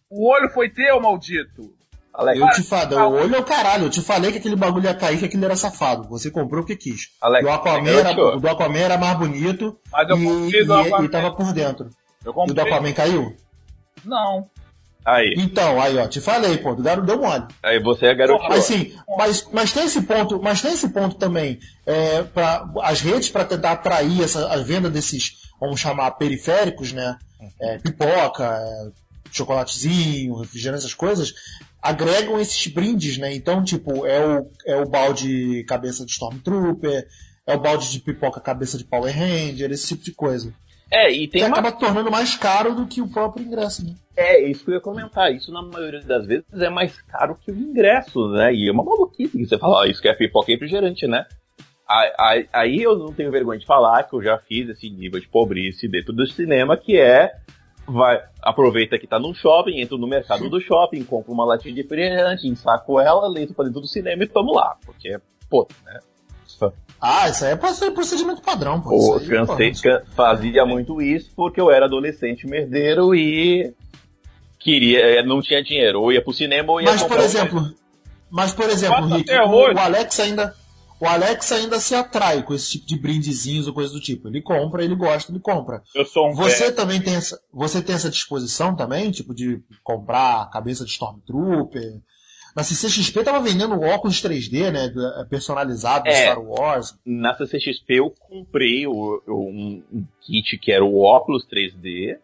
O 0.10 0.30
olho 0.30 0.50
foi 0.50 0.70
teu, 0.70 1.00
maldito. 1.02 1.74
Alex, 2.14 2.40
Eu 2.40 2.48
te 2.50 2.64
falei, 2.64 2.98
o 3.00 3.12
olho 3.12 3.36
é 3.36 3.40
o 3.40 3.44
caralho. 3.44 3.86
Eu 3.86 3.90
te 3.90 4.02
falei 4.02 4.32
que 4.34 4.38
aquele 4.38 4.56
bagulho 4.58 4.84
ia 4.86 4.94
cair, 4.94 5.18
que 5.18 5.26
aquilo 5.26 5.46
era 5.46 5.56
safado. 5.56 6.08
Você 6.10 6.30
comprou 6.30 6.62
porque 6.62 6.76
quis. 6.76 7.10
Alex, 7.22 7.48
o, 7.48 7.52
Aquaman 7.52 7.90
era, 7.90 8.12
o 8.36 8.40
do 8.40 8.50
Aquaman 8.50 8.80
era 8.80 8.98
mais 8.98 9.18
bonito 9.18 9.80
Mas 9.92 10.10
eu 10.10 10.18
e, 10.18 10.66
do 10.66 10.74
e- 10.78 10.88
Aquaman. 10.88 11.06
e 11.06 11.10
tava 11.10 11.32
por 11.32 11.54
dentro. 11.54 11.90
Eu 12.26 12.34
E 12.48 12.52
o 12.52 12.54
do. 12.54 12.62
Aquaman 12.62 12.92
caiu? 12.94 13.36
Não. 14.04 14.48
Aí, 15.04 15.34
Então, 15.38 15.82
aí 15.82 15.98
ó, 15.98 16.06
te 16.08 16.22
falei, 16.22 16.58
pô, 16.60 16.76
do 16.76 16.84
garoto 16.84 17.08
deu 17.08 17.18
mole. 17.20 17.46
aí 17.64 17.82
você 17.82 18.06
é 18.08 18.14
garoteou. 18.14 18.50
Mas 18.50 18.66
sim, 18.66 18.94
mas, 19.18 19.50
mas 19.52 19.74
tem 19.74 19.86
esse 19.86 20.02
ponto, 20.04 20.40
mas 20.44 20.62
tem 20.62 20.74
esse 20.74 20.90
ponto 20.90 21.16
também. 21.16 21.58
É, 21.88 22.22
pra, 22.22 22.70
as 22.84 23.02
redes 23.02 23.30
para 23.30 23.44
tentar 23.46 23.72
atrair 23.72 24.22
essa, 24.22 24.52
a 24.54 24.58
venda 24.58 24.92
desses, 24.92 25.32
vamos 25.62 25.80
chamar, 25.80 26.12
periféricos, 26.12 26.92
né? 26.92 27.16
É, 27.62 27.78
pipoca, 27.78 28.44
é, 28.44 28.92
chocolatezinho, 29.32 30.36
refrigerante, 30.36 30.80
essas 30.80 30.96
coisas, 30.96 31.34
agregam 31.82 32.40
esses 32.40 32.66
brindes, 32.68 33.18
né? 33.20 33.34
Então, 33.34 33.64
tipo, 33.64 34.06
é 34.06 34.20
o, 34.26 34.50
é 34.66 34.76
o 34.78 34.90
balde 34.90 35.64
cabeça 35.66 36.04
de 36.04 36.12
Stormtrooper, 36.12 37.08
é 37.46 37.56
o 37.56 37.60
balde 37.60 37.92
de 37.92 38.00
pipoca 38.00 38.42
cabeça 38.42 38.78
de 38.78 38.84
Power 38.84 39.16
Ranger, 39.16 39.72
esse 39.72 39.90
tipo 39.90 40.04
de 40.04 40.12
coisa. 40.12 40.52
É, 40.90 41.10
e 41.10 41.26
Que 41.26 41.40
tem 41.40 41.44
uma 41.44 41.60
acaba 41.60 41.72
tornando 41.72 42.12
mais 42.12 42.36
caro 42.36 42.76
do 42.76 42.86
que 42.86 43.02
o 43.02 43.08
próprio 43.08 43.46
ingresso, 43.46 43.86
né? 43.86 43.96
É, 44.18 44.46
isso 44.46 44.66
que 44.66 44.72
eu 44.72 44.76
ia 44.76 44.82
comentar. 44.82 45.34
Isso, 45.34 45.52
na 45.52 45.62
maioria 45.62 46.02
das 46.02 46.26
vezes, 46.26 46.46
é 46.54 46.70
mais 46.70 47.02
caro 47.04 47.38
que 47.40 47.50
o 47.50 47.58
ingresso, 47.58 48.28
né? 48.30 48.54
E 48.54 48.68
é 48.68 48.72
uma 48.72 48.84
maluquice 48.84 49.38
que 49.38 49.46
você 49.46 49.58
fala, 49.58 49.78
ó, 49.78 49.86
isso 49.86 50.02
que 50.02 50.10
é 50.10 50.14
pipoca 50.14 50.52
e 50.52 50.56
refrigerante, 50.56 51.08
né? 51.08 51.26
Aí, 52.18 52.48
aí- 52.54 52.82
eu 52.82 52.98
não 52.98 53.12
tenho 53.12 53.30
vergonha 53.32 53.60
de 53.60 53.66
falar 53.66 54.04
que 54.04 54.16
eu 54.16 54.24
já 54.24 54.38
fiz 54.38 54.70
esse 54.70 54.90
nível 54.90 55.20
de 55.20 55.28
pobreza 55.28 55.88
dentro 55.90 56.14
do 56.14 56.26
cinema, 56.26 56.78
que 56.78 56.98
é 56.98 57.34
vai, 57.86 58.22
aproveita 58.42 58.98
que 58.98 59.06
tá 59.08 59.20
num 59.20 59.34
shopping, 59.34 59.82
entra 59.82 59.98
no 59.98 60.08
mercado 60.08 60.50
do 60.50 60.62
shopping, 60.62 61.04
compra 61.04 61.32
uma 61.34 61.44
latinha 61.44 61.74
de 61.74 61.82
refrigerante, 61.82 62.48
ensaco 62.48 63.00
ela, 63.00 63.28
leito 63.28 63.54
pra 63.54 63.66
dentro 63.66 63.82
do 63.82 63.88
cinema 63.88 64.24
e 64.24 64.28
tamo 64.28 64.54
lá. 64.54 64.78
Porque, 64.86 65.18
pô, 65.50 65.68
né? 65.86 66.00
Ah, 67.02 67.28
isso 67.28 67.44
aí 67.44 67.52
é 67.54 67.56
proce- 67.56 67.90
procedimento 67.92 68.42
padrão, 68.42 68.80
pô. 68.80 68.90
Pô, 68.90 69.18
aí, 69.18 69.26
pô, 69.28 69.32
cansei, 69.48 69.72
can- 69.74 70.04
fazia 70.16 70.66
muito 70.66 71.02
isso 71.02 71.32
porque 71.36 71.60
eu 71.60 71.72
era 71.72 71.86
adolescente 71.86 72.46
merdeiro 72.48 73.14
e 73.16 73.74
queria, 74.60 75.00
eh, 75.20 75.24
não 75.24 75.42
tinha 75.42 75.64
dinheiro, 75.64 76.00
ou 76.02 76.14
ia 76.14 76.22
pro 76.22 76.32
cinema 76.34 76.72
ou 76.72 76.80
ia 76.80 76.92
Mas 76.92 77.04
por 77.04 77.18
um- 77.18 77.24
exemplo, 77.24 77.74
mas 78.30 78.54
por 78.54 78.70
exemplo, 78.70 79.06
Rick, 79.08 79.34
o, 79.34 79.74
o 79.74 79.80
Alex 79.80 80.20
ainda 80.20 80.56
o 81.02 81.06
Alex 81.08 81.52
ainda 81.52 81.80
se 81.80 81.96
atrai 81.96 82.44
com 82.44 82.54
esse 82.54 82.72
tipo 82.72 82.86
de 82.86 82.98
brindezinhos 83.00 83.68
ou 83.68 83.74
coisa 83.74 83.92
do 83.92 84.00
tipo. 84.00 84.28
Ele 84.28 84.42
compra, 84.42 84.84
ele 84.84 84.96
gosta, 84.96 85.32
ele 85.32 85.40
compra. 85.40 85.82
Eu 85.96 86.06
sou 86.06 86.30
um 86.30 86.36
Você 86.36 86.66
velho. 86.66 86.76
também 86.76 87.02
tem 87.02 87.16
essa, 87.16 87.42
você 87.52 87.82
tem 87.82 87.96
essa 87.96 88.10
disposição 88.10 88.76
também, 88.76 89.10
tipo 89.12 89.34
de 89.34 89.60
comprar 89.84 90.42
a 90.44 90.46
cabeça 90.46 90.86
de 90.86 90.92
Stormtrooper. 90.92 92.00
Na 92.56 92.64
CCXP 92.64 93.24
tava 93.24 93.40
vendendo 93.40 93.80
óculos 93.82 94.22
3D, 94.22 94.72
né, 94.72 94.92
personalizado 95.30 96.04
do 96.04 96.10
É. 96.10 96.24
Star 96.32 96.42
Wars. 96.44 96.94
Na 97.06 97.34
CCXP 97.34 97.94
eu 98.00 98.12
comprei 98.12 98.86
o- 98.86 99.24
um, 99.28 99.82
um 99.92 100.06
kit 100.22 100.58
que 100.58 100.72
era 100.72 100.84
o 100.84 101.00
óculos 101.00 101.46
3D 101.46 102.20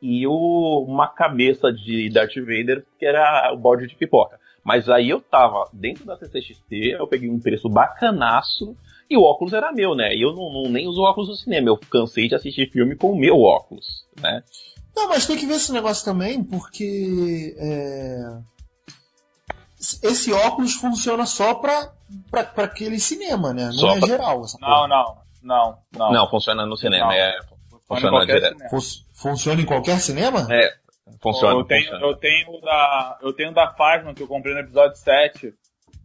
e 0.00 0.24
o- 0.28 0.84
uma 0.88 1.08
cabeça 1.08 1.72
de 1.72 2.08
Darth 2.08 2.36
Vader 2.36 2.86
que 3.00 3.04
era 3.04 3.52
o 3.52 3.58
balde 3.58 3.88
de 3.88 3.96
pipoca. 3.96 4.38
Mas 4.68 4.86
aí 4.86 5.08
eu 5.08 5.18
tava 5.18 5.66
dentro 5.72 6.04
da 6.04 6.14
CCXP, 6.18 6.90
eu 6.98 7.06
peguei 7.06 7.30
um 7.30 7.40
preço 7.40 7.70
bacanaço 7.70 8.76
e 9.08 9.16
o 9.16 9.22
óculos 9.22 9.54
era 9.54 9.72
meu, 9.72 9.94
né? 9.94 10.14
E 10.14 10.20
eu 10.20 10.34
não, 10.34 10.52
não- 10.52 10.70
nem 10.70 10.86
uso 10.86 11.00
óculos 11.00 11.30
no 11.30 11.34
cinema, 11.36 11.70
eu 11.70 11.78
cansei 11.90 12.28
de 12.28 12.34
assistir 12.34 12.70
filme 12.70 12.94
com 12.94 13.10
o 13.12 13.18
meu 13.18 13.40
óculos, 13.40 14.04
né? 14.20 14.42
Não, 14.94 15.08
mas 15.08 15.26
tem 15.26 15.38
que 15.38 15.46
ver 15.46 15.54
esse 15.54 15.72
negócio 15.72 16.04
também, 16.04 16.44
porque 16.44 17.56
é, 17.58 18.36
esse 20.02 20.34
óculos 20.34 20.74
funciona 20.74 21.24
só 21.24 21.54
pra, 21.54 21.90
pra, 22.30 22.44
pra 22.44 22.64
aquele 22.64 22.98
cinema, 23.00 23.54
né? 23.54 23.64
Não 23.68 23.72
Só 23.72 23.96
é 23.96 23.98
pra- 24.00 24.08
geral. 24.08 24.44
Essa 24.44 24.58
Não, 24.60 24.68
porra. 24.68 24.88
não, 24.88 25.16
não, 25.42 25.78
não. 25.96 26.12
Não, 26.12 26.28
funciona 26.28 26.66
no 26.66 26.76
cinema, 26.76 27.06
Não. 27.06 27.12
é. 27.12 27.38
Funciona 27.88 28.18
funciona 28.20 28.52
em 28.52 28.68
funciona 29.14 29.62
em 29.62 29.64
qualquer 29.64 29.98
cinema? 29.98 30.46
É, 30.50 30.74
funciona. 31.20 31.54
eu 31.58 31.64
tenho, 31.64 31.82
funciona. 31.82 32.06
eu 32.06 32.16
tenho 32.16 32.50
o 32.50 32.60
da, 32.60 33.18
eu 33.22 33.32
tenho 33.32 33.52
da 33.52 33.72
Fasma 33.74 34.14
que 34.14 34.22
eu 34.22 34.28
comprei 34.28 34.54
no 34.54 34.60
episódio 34.60 34.96
7, 34.96 35.52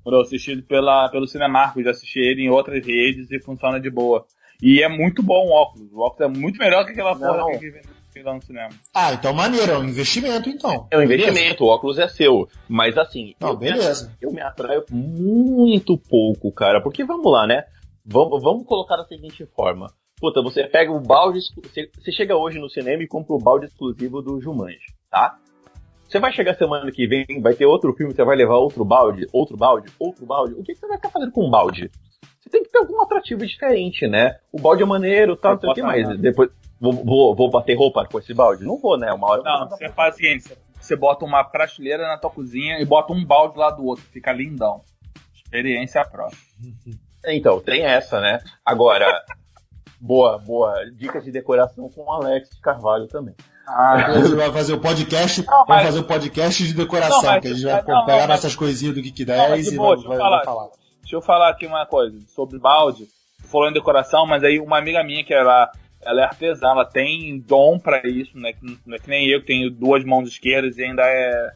quando 0.03 0.15
eu 0.15 0.21
assisti 0.21 0.61
pela, 0.61 1.09
pelo 1.09 1.27
Cinemark, 1.27 1.77
eu 1.77 1.83
já 1.83 1.91
assisti 1.91 2.19
ele 2.19 2.43
em 2.43 2.49
outras 2.49 2.85
redes 2.85 3.31
e 3.31 3.39
funciona 3.39 3.79
de 3.79 3.89
boa. 3.89 4.25
E 4.61 4.81
é 4.81 4.87
muito 4.87 5.23
bom 5.23 5.47
o 5.47 5.51
óculos. 5.51 5.91
O 5.91 5.99
óculos 5.99 6.21
é 6.35 6.39
muito 6.39 6.57
melhor 6.57 6.85
que 6.85 6.91
aquela 6.91 7.15
porra 7.15 7.57
que 7.57 7.69
vende 7.69 7.87
lá 8.21 8.33
no 8.33 8.41
cinema. 8.41 8.69
Ah, 8.93 9.13
então 9.13 9.33
maneiro, 9.33 9.71
é 9.71 9.77
um 9.77 9.85
investimento 9.85 10.49
então. 10.49 10.87
É 10.91 10.97
um 10.97 11.03
investimento, 11.03 11.63
o 11.63 11.67
óculos 11.67 11.97
é 11.97 12.07
seu. 12.07 12.47
Mas 12.67 12.97
assim, 12.97 13.33
Não, 13.39 13.49
eu, 13.49 13.57
beleza. 13.57 14.15
eu 14.21 14.31
me 14.31 14.41
atraio 14.41 14.85
muito 14.91 15.97
pouco, 15.97 16.51
cara. 16.51 16.81
Porque 16.81 17.03
vamos 17.03 17.31
lá, 17.31 17.47
né? 17.47 17.63
Vamos, 18.05 18.43
vamos 18.43 18.65
colocar 18.65 18.97
da 18.97 19.05
seguinte 19.05 19.45
forma. 19.55 19.91
Puta, 20.23 20.41
você 20.41 20.63
pega 20.63 20.89
o 20.89 21.01
balde. 21.01 21.39
Você, 21.61 21.91
você 21.99 22.09
chega 22.13 22.37
hoje 22.37 22.57
no 22.57 22.69
cinema 22.69 23.03
e 23.03 23.07
compra 23.07 23.35
o 23.35 23.37
balde 23.37 23.65
exclusivo 23.65 24.21
do 24.21 24.39
Jumanji, 24.39 24.79
tá? 25.11 25.37
Você 26.07 26.17
vai 26.17 26.31
chegar 26.31 26.53
semana 26.53 26.89
que 26.93 27.05
vem, 27.05 27.41
vai 27.41 27.53
ter 27.53 27.65
outro 27.65 27.93
filme, 27.93 28.13
você 28.13 28.23
vai 28.23 28.37
levar 28.37 28.55
outro 28.55 28.85
balde, 28.85 29.27
outro 29.33 29.57
balde, 29.57 29.91
outro 29.99 30.25
balde. 30.25 30.53
O 30.53 30.63
que, 30.63 30.71
que 30.71 30.79
você 30.79 30.87
vai 30.87 30.95
ficar 30.95 31.09
fazendo 31.09 31.33
com 31.33 31.45
um 31.45 31.49
balde? 31.49 31.91
Você 32.39 32.49
tem 32.49 32.63
que 32.63 32.69
ter 32.69 32.77
algum 32.77 33.01
atrativo 33.01 33.45
diferente, 33.45 34.07
né? 34.07 34.37
O 34.49 34.61
balde 34.61 34.81
é 34.81 34.85
maneiro, 34.85 35.35
tal, 35.35 35.55
não 35.55 35.59
sei 35.59 35.69
o 35.69 35.73
que 35.73 35.81
mais. 35.81 36.07
nada. 36.07 36.17
Depois, 36.17 36.49
vou, 36.79 36.93
vou, 36.93 37.35
vou 37.35 37.49
bater 37.51 37.77
roupa 37.77 38.07
com 38.09 38.17
esse 38.17 38.33
balde? 38.33 38.63
Não 38.63 38.79
vou, 38.79 38.97
né? 38.97 39.11
Uma 39.11 39.29
hora 39.29 39.41
eu 39.41 39.43
Não, 39.43 39.69
você 39.71 39.89
faz 39.89 40.15
o 40.15 40.17
seguinte, 40.19 40.57
você 40.79 40.95
bota 40.95 41.25
uma 41.25 41.43
prateleira 41.43 42.07
na 42.07 42.17
tua 42.17 42.31
cozinha 42.31 42.79
e 42.79 42.85
bota 42.85 43.11
um 43.11 43.25
balde 43.25 43.59
lá 43.59 43.71
do 43.71 43.85
outro, 43.85 44.05
fica 44.05 44.31
lindão. 44.31 44.79
Experiência 45.35 46.01
própria. 46.05 46.39
Então, 47.25 47.59
tem 47.59 47.83
essa, 47.83 48.21
né? 48.21 48.39
Agora, 48.65 49.21
boa, 50.03 50.37
boa. 50.37 50.73
Dicas 50.93 51.23
de 51.23 51.31
decoração 51.31 51.89
com 51.89 52.01
o 52.03 52.11
Alex 52.11 52.49
de 52.49 52.59
Carvalho 52.61 53.07
também. 53.07 53.33
Ah, 53.65 53.93
A 54.07 54.21
gente 54.21 54.35
vai 54.35 54.51
fazer 54.51 54.73
o 54.73 54.79
podcast, 54.81 55.39
Não, 55.41 55.47
vamos 55.53 55.67
mas- 55.69 55.85
fazer 55.85 55.99
o 55.99 56.03
podcast 56.03 56.63
de 56.67 56.73
decoração, 56.73 57.21
Não, 57.21 57.29
mas- 57.31 57.41
que 57.41 57.47
a 57.47 57.53
gente 57.53 57.63
vai 57.63 57.81
não, 57.81 58.05
pegar 58.05 58.17
mas- 58.19 58.27
nossas 58.27 58.55
coisinhas 58.55 58.93
do 58.93 59.01
Geek 59.01 59.25
Não, 59.25 59.37
mas 59.37 59.47
10 59.51 59.65
de 59.69 59.73
e 59.73 59.77
boa, 59.77 59.95
vai, 59.95 60.05
vai- 60.07 60.17
falar. 60.17 60.35
vai 60.37 60.45
falar. 60.45 60.69
Deixa 61.01 61.15
eu 61.15 61.21
falar 61.21 61.49
aqui 61.49 61.65
uma 61.65 61.85
coisa 61.85 62.17
sobre 62.35 62.59
balde. 62.59 63.07
Falou 63.45 63.69
em 63.69 63.73
decoração, 63.73 64.25
mas 64.25 64.43
aí 64.43 64.59
uma 64.59 64.77
amiga 64.77 65.01
minha 65.03 65.23
que 65.23 65.33
ela, 65.33 65.71
ela 66.01 66.21
é 66.21 66.23
artesã, 66.25 66.67
ela 66.71 66.85
tem 66.85 67.39
dom 67.39 67.79
pra 67.79 68.05
isso, 68.05 68.37
né? 68.37 68.53
Não 68.85 68.95
é 68.95 68.99
que 68.99 69.09
nem 69.09 69.27
eu, 69.29 69.39
que 69.41 69.47
tenho 69.47 69.69
duas 69.71 70.03
mãos 70.03 70.27
esquerdas 70.27 70.77
e 70.77 70.83
ainda 70.83 71.03
é, 71.05 71.51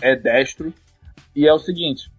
é 0.00 0.14
destro. 0.16 0.72
E 1.34 1.46
é 1.48 1.52
o 1.52 1.58
seguinte: 1.58 2.10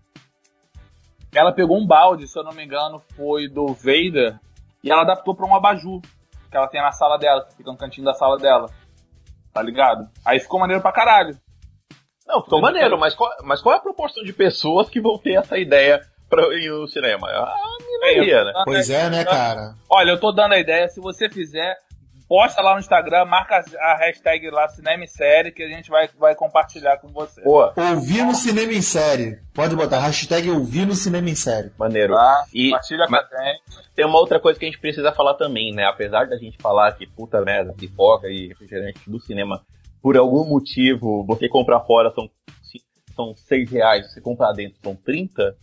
ela 1.33 1.51
pegou 1.51 1.77
um 1.77 1.85
balde, 1.85 2.27
se 2.27 2.37
eu 2.37 2.43
não 2.43 2.51
me 2.53 2.63
engano, 2.65 3.01
foi 3.15 3.47
do 3.47 3.67
Vader, 3.73 4.37
e 4.83 4.91
ela 4.91 5.03
adaptou 5.03 5.35
pra 5.35 5.45
um 5.45 5.55
abajur 5.55 6.01
que 6.51 6.57
ela 6.57 6.67
tem 6.67 6.81
na 6.81 6.91
sala 6.91 7.17
dela, 7.17 7.45
que 7.45 7.55
fica 7.55 7.71
no 7.71 7.77
cantinho 7.77 8.05
da 8.05 8.13
sala 8.13 8.37
dela. 8.37 8.67
Tá 9.53 9.61
ligado? 9.61 10.09
Aí 10.25 10.39
ficou 10.39 10.59
maneiro 10.59 10.81
pra 10.81 10.91
caralho. 10.91 11.37
Não, 12.27 12.43
ficou 12.43 12.61
maneiro, 12.61 12.97
mas 12.97 13.13
qual, 13.15 13.31
mas 13.43 13.61
qual 13.61 13.75
é 13.75 13.77
a 13.77 13.81
proporção 13.81 14.23
de 14.23 14.33
pessoas 14.33 14.89
que 14.89 15.01
vão 15.01 15.17
ter 15.17 15.33
essa 15.33 15.57
ideia 15.57 16.01
pra 16.29 16.43
ir 16.55 16.69
no 16.69 16.87
cinema? 16.87 17.27
A 17.27 17.77
minoria, 17.79 18.43
né? 18.43 18.53
Pois 18.65 18.89
é, 18.89 19.09
né, 19.09 19.23
cara? 19.23 19.75
Olha, 19.89 20.11
eu 20.11 20.19
tô 20.19 20.31
dando 20.31 20.53
a 20.53 20.59
ideia, 20.59 20.87
se 20.87 20.99
você 20.99 21.29
fizer, 21.29 21.77
posta 22.33 22.63
lá 22.63 22.73
no 22.73 22.79
Instagram, 22.79 23.25
marca 23.25 23.63
a 23.79 23.95
hashtag 23.97 24.49
lá 24.49 24.67
Cinema 24.67 25.03
e 25.03 25.07
Série 25.07 25.51
que 25.51 25.61
a 25.61 25.67
gente 25.67 25.87
vai, 25.91 26.09
vai 26.17 26.33
compartilhar 26.33 26.97
com 26.97 27.09
você. 27.09 27.41
Pô, 27.43 27.71
Ouvir 27.77 28.25
no 28.25 28.33
cinema 28.33 28.73
em 28.73 28.81
série. 28.81 29.39
Pode 29.53 29.75
botar 29.75 29.99
hashtag 29.99 30.49
ouvir 30.49 30.87
no 30.87 30.95
cinema 30.95 31.29
em 31.29 31.35
série. 31.35 31.71
maneiro. 31.77 32.15
Tá? 32.15 32.45
E 32.51 32.71
Compartilha 32.71 33.05
com 33.07 33.15
a 33.15 33.19
gente. 33.19 33.61
tem 33.95 34.03
uma 34.03 34.17
outra 34.17 34.39
coisa 34.39 34.57
que 34.59 34.65
a 34.65 34.67
gente 34.67 34.81
precisa 34.81 35.11
falar 35.11 35.35
também, 35.35 35.75
né? 35.75 35.85
Apesar 35.85 36.25
da 36.25 36.35
gente 36.35 36.57
falar 36.57 36.93
que 36.93 37.05
puta 37.05 37.39
merda, 37.41 37.71
pipoca 37.71 38.27
e 38.27 38.47
refrigerante 38.47 39.07
do 39.07 39.19
cinema, 39.19 39.61
por 40.01 40.17
algum 40.17 40.43
motivo, 40.43 41.23
você 41.27 41.47
comprar 41.47 41.81
fora 41.81 42.11
são, 42.15 42.27
são 43.15 43.35
6 43.35 43.69
reais, 43.69 44.11
você 44.11 44.19
comprar 44.19 44.53
dentro 44.53 44.79
são 44.81 44.95
30, 44.95 45.55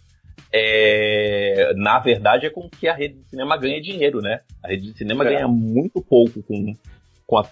é, 0.53 1.72
na 1.76 1.98
verdade 1.98 2.46
é 2.46 2.51
com 2.51 2.68
que 2.68 2.88
a 2.88 2.94
rede 2.94 3.14
de 3.20 3.30
cinema 3.30 3.57
ganha 3.57 3.80
dinheiro, 3.80 4.20
né? 4.20 4.40
A 4.62 4.68
rede 4.68 4.90
de 4.92 4.98
cinema 4.98 5.24
É. 5.24 5.34
ganha 5.34 5.48
muito 5.48 6.01
pouco 6.03 6.42
com, 6.42 6.74
com 7.26 7.38
a, 7.38 7.46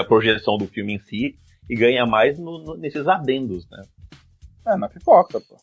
a 0.00 0.04
projeção 0.04 0.56
do 0.56 0.66
filme 0.66 0.94
em 0.94 0.98
si 1.00 1.36
e 1.68 1.74
ganha 1.76 2.04
mais 2.06 2.38
no- 2.38 2.58
no- 2.58 2.76
nesses 2.76 3.06
adendos, 3.06 3.68
né? 3.70 3.82
É, 4.66 4.76
na 4.76 4.88
pipoca, 4.88 5.40
pô. 5.40 5.56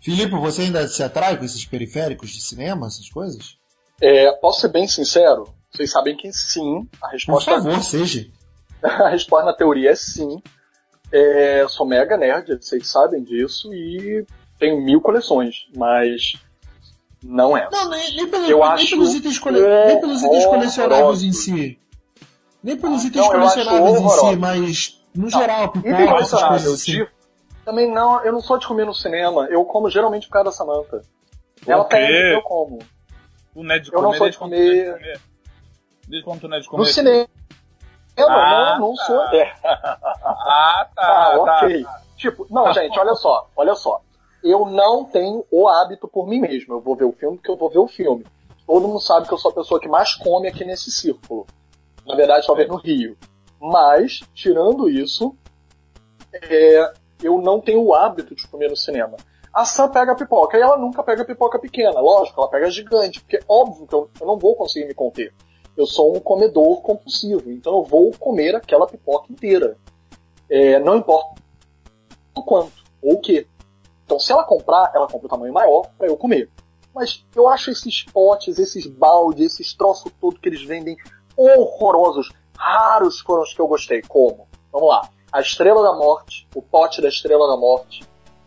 Filipe, 0.00 0.32
você 0.36 0.62
ainda 0.62 0.86
se 0.86 1.02
atrai 1.02 1.36
com 1.36 1.44
esses 1.44 1.64
periféricos 1.64 2.30
de 2.30 2.40
cinema, 2.40 2.86
essas 2.86 3.08
coisas? 3.10 3.56
É, 4.00 4.30
posso 4.32 4.60
ser 4.60 4.68
bem 4.68 4.86
sincero? 4.86 5.52
Vocês 5.72 5.90
sabem 5.90 6.16
que 6.16 6.32
sim. 6.32 6.88
A 7.02 7.06
Por 7.08 7.12
resposta, 7.12 7.50
favor, 7.50 7.82
seja. 7.82 8.26
a 8.82 9.08
resposta 9.10 9.46
na 9.46 9.52
teoria 9.52 9.90
é 9.90 9.94
sim. 9.96 10.40
É, 11.10 11.66
sou 11.68 11.86
mega 11.86 12.16
nerd, 12.16 12.56
vocês 12.62 12.86
sabem 12.88 13.22
disso. 13.24 13.72
E 13.74 14.24
tenho 14.58 14.80
mil 14.80 15.00
coleções, 15.00 15.66
mas 15.76 16.32
não 17.22 17.56
é. 17.56 17.68
Não, 17.70 17.88
nem, 17.90 18.16
nem, 18.16 18.28
pelo, 18.28 18.44
Eu 18.46 18.58
nem 18.58 18.68
acho 18.68 18.90
pelos 18.90 19.14
itens, 19.14 19.38
cole- 19.38 19.60
nem 19.86 20.00
pelos 20.00 20.22
itens 20.22 20.46
colecionáveis 20.46 21.22
em 21.22 21.32
si. 21.32 21.78
Nem 22.62 22.76
pelos 22.76 23.04
itens 23.04 23.24
Não, 23.26 23.32
eu 23.32 23.40
colecionáveis 23.40 24.00
em 24.00 24.08
si, 24.08 24.36
mas 24.36 25.00
no 25.14 25.28
geral, 25.30 25.64
Item 25.76 25.82
pipoca, 25.94 26.20
essas 26.22 26.42
coisas 26.42 26.72
assim. 26.74 26.92
de- 26.92 27.08
Também 27.64 27.90
não, 27.90 28.24
eu 28.24 28.32
não 28.32 28.40
sou 28.40 28.58
de 28.58 28.66
comer 28.66 28.84
no 28.86 28.94
cinema, 28.94 29.46
eu 29.50 29.64
como 29.64 29.88
geralmente 29.90 30.26
por 30.26 30.32
causa 30.34 30.46
da 30.46 30.52
Samantha. 30.52 31.02
Ela 31.66 31.84
pede, 31.84 32.34
eu 32.34 32.42
como. 32.42 32.78
Tu 33.54 33.62
não 33.62 33.74
é 33.74 33.78
de 33.78 33.92
Eu 33.92 34.00
não 34.02 34.12
comer, 34.14 34.18
sou 34.18 34.30
de 34.30 34.38
não 34.40 34.46
é 34.46 34.50
de 34.50 34.56
comer. 34.56 34.92
comer. 34.94 35.20
Desde 36.08 36.24
quando 36.24 36.40
tu 36.40 36.48
não 36.48 36.56
é 36.56 36.60
de 36.60 36.68
comer? 36.68 36.82
No 36.82 36.86
cinema. 36.86 37.28
Ah, 38.20 38.76
não, 38.80 38.88
não 38.88 38.94
tá. 38.96 39.04
sou. 39.04 39.20
É. 39.34 39.52
Ah, 39.64 40.88
tá, 40.94 41.02
Ah, 41.02 41.38
tá. 41.44 41.64
ok. 41.66 41.86
Tipo, 42.16 42.46
não, 42.50 42.72
gente, 42.72 42.98
olha 42.98 43.14
só, 43.14 43.48
olha 43.56 43.74
só. 43.74 44.00
Eu 44.42 44.66
não 44.66 45.04
tenho 45.04 45.44
o 45.50 45.68
hábito 45.68 46.06
por 46.06 46.26
mim 46.26 46.40
mesmo. 46.40 46.74
Eu 46.74 46.80
vou 46.80 46.96
ver 46.96 47.04
o 47.04 47.12
filme 47.12 47.36
porque 47.36 47.50
eu 47.50 47.56
vou 47.56 47.70
ver 47.70 47.78
o 47.78 47.88
filme. 47.88 48.24
Todo 48.66 48.86
mundo 48.86 49.00
sabe 49.00 49.26
que 49.26 49.32
eu 49.32 49.38
sou 49.38 49.50
a 49.50 49.54
pessoa 49.54 49.80
que 49.80 49.88
mais 49.88 50.14
come 50.14 50.48
aqui 50.48 50.64
nesse 50.64 50.90
círculo. 50.90 51.46
Na 52.06 52.14
verdade, 52.14 52.46
talvez 52.46 52.68
no 52.68 52.76
Rio. 52.76 53.16
Mas, 53.60 54.20
tirando 54.34 54.88
isso, 54.88 55.34
é, 56.32 56.92
eu 57.22 57.40
não 57.40 57.60
tenho 57.60 57.82
o 57.82 57.94
hábito 57.94 58.34
de 58.34 58.46
comer 58.46 58.68
no 58.68 58.76
cinema. 58.76 59.16
A 59.52 59.64
Sam 59.64 59.88
pega 59.88 60.14
pipoca 60.14 60.56
e 60.56 60.60
ela 60.60 60.76
nunca 60.76 61.02
pega 61.02 61.24
pipoca 61.24 61.58
pequena. 61.58 62.00
Lógico, 62.00 62.40
ela 62.40 62.50
pega 62.50 62.70
gigante, 62.70 63.20
porque 63.20 63.38
é 63.38 63.42
óbvio 63.48 63.86
que 63.86 63.94
eu, 63.94 64.10
eu 64.20 64.26
não 64.26 64.38
vou 64.38 64.54
conseguir 64.54 64.86
me 64.86 64.94
conter. 64.94 65.34
Eu 65.76 65.86
sou 65.86 66.16
um 66.16 66.20
comedor 66.20 66.82
compulsivo, 66.82 67.50
então 67.50 67.76
eu 67.76 67.84
vou 67.84 68.12
comer 68.18 68.54
aquela 68.54 68.86
pipoca 68.86 69.32
inteira. 69.32 69.76
É, 70.50 70.78
não 70.78 70.96
importa 70.96 71.40
o 72.34 72.42
quanto 72.42 72.84
ou 73.02 73.14
o 73.14 73.20
que. 73.20 73.46
Então, 74.08 74.18
se 74.18 74.32
ela 74.32 74.42
comprar, 74.42 74.90
ela 74.94 75.06
compra 75.06 75.26
o 75.26 75.28
tamanho 75.28 75.52
maior 75.52 75.82
para 75.98 76.06
eu 76.06 76.16
comer. 76.16 76.48
Mas 76.94 77.26
eu 77.36 77.46
acho 77.46 77.70
esses 77.70 78.04
potes, 78.04 78.58
esses 78.58 78.86
baldes, 78.86 79.52
esses 79.52 79.74
troços 79.74 80.10
todos 80.18 80.40
que 80.40 80.48
eles 80.48 80.62
vendem 80.64 80.96
horrorosos. 81.36 82.30
Raros 82.56 83.20
foram 83.20 83.42
os 83.42 83.52
que 83.52 83.60
eu 83.60 83.68
gostei. 83.68 84.00
Como? 84.00 84.48
Vamos 84.72 84.88
lá. 84.88 85.10
A 85.30 85.40
Estrela 85.42 85.82
da 85.82 85.92
Morte, 85.92 86.48
o 86.54 86.62
pote 86.62 87.02
da 87.02 87.08
Estrela 87.08 87.46
da 87.48 87.56
Morte 87.58 88.02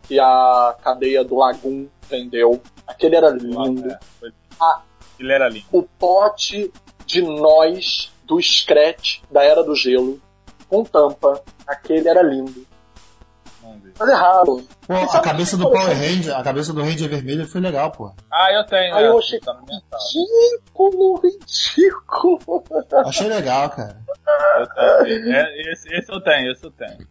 e 0.10 0.20
a 0.20 0.76
cadeia 0.82 1.24
do 1.24 1.36
Lagoon 1.36 1.86
vendeu. 2.10 2.60
Aquele 2.88 3.16
era 3.16 3.30
lindo. 3.30 3.88
É, 3.92 4.00
foi- 4.20 4.34
Ele 5.20 5.32
era 5.32 5.48
lindo. 5.48 5.66
O 5.72 5.84
pote 5.84 6.74
de 7.06 7.22
nós 7.22 8.12
do 8.26 8.42
Scratch 8.42 9.22
da 9.30 9.44
Era 9.44 9.64
do 9.64 9.76
Gelo 9.76 10.20
com 10.68 10.84
tampa. 10.84 11.44
Aquele 11.68 12.10
era 12.10 12.24
lindo. 12.24 12.66
Ver. 13.80 13.94
Mas 14.00 14.10
é 14.10 14.14
raro. 14.14 14.68
Pô, 14.88 14.94
a 14.94 15.20
cabeça 15.22 15.58
do 15.58 15.70
Power 15.70 15.98
Ranger, 15.98 16.38
a 16.38 16.44
cabeça 16.44 16.74
do 16.74 16.82
Ranger 16.82 17.10
vermelho 17.10 17.48
foi 17.48 17.62
legal, 17.62 17.92
pô. 17.92 18.12
Ah, 18.32 18.52
eu 18.54 18.66
tenho. 18.66 18.96
Aí 18.96 19.04
é, 19.04 19.08
eu 19.08 19.18
achei 19.18 19.40
tá 19.40 19.58
ridículo, 20.14 21.22
ridículo. 21.22 22.64
Achei 23.06 23.28
legal, 23.28 23.70
cara. 23.70 24.02
Eu 24.60 24.68
tenho. 25.04 25.34
É, 25.34 25.72
esse, 25.72 25.94
esse 25.94 26.12
eu 26.12 26.22
tenho, 26.22 26.52
esse 26.52 26.64
eu 26.64 26.72
tenho. 26.72 27.08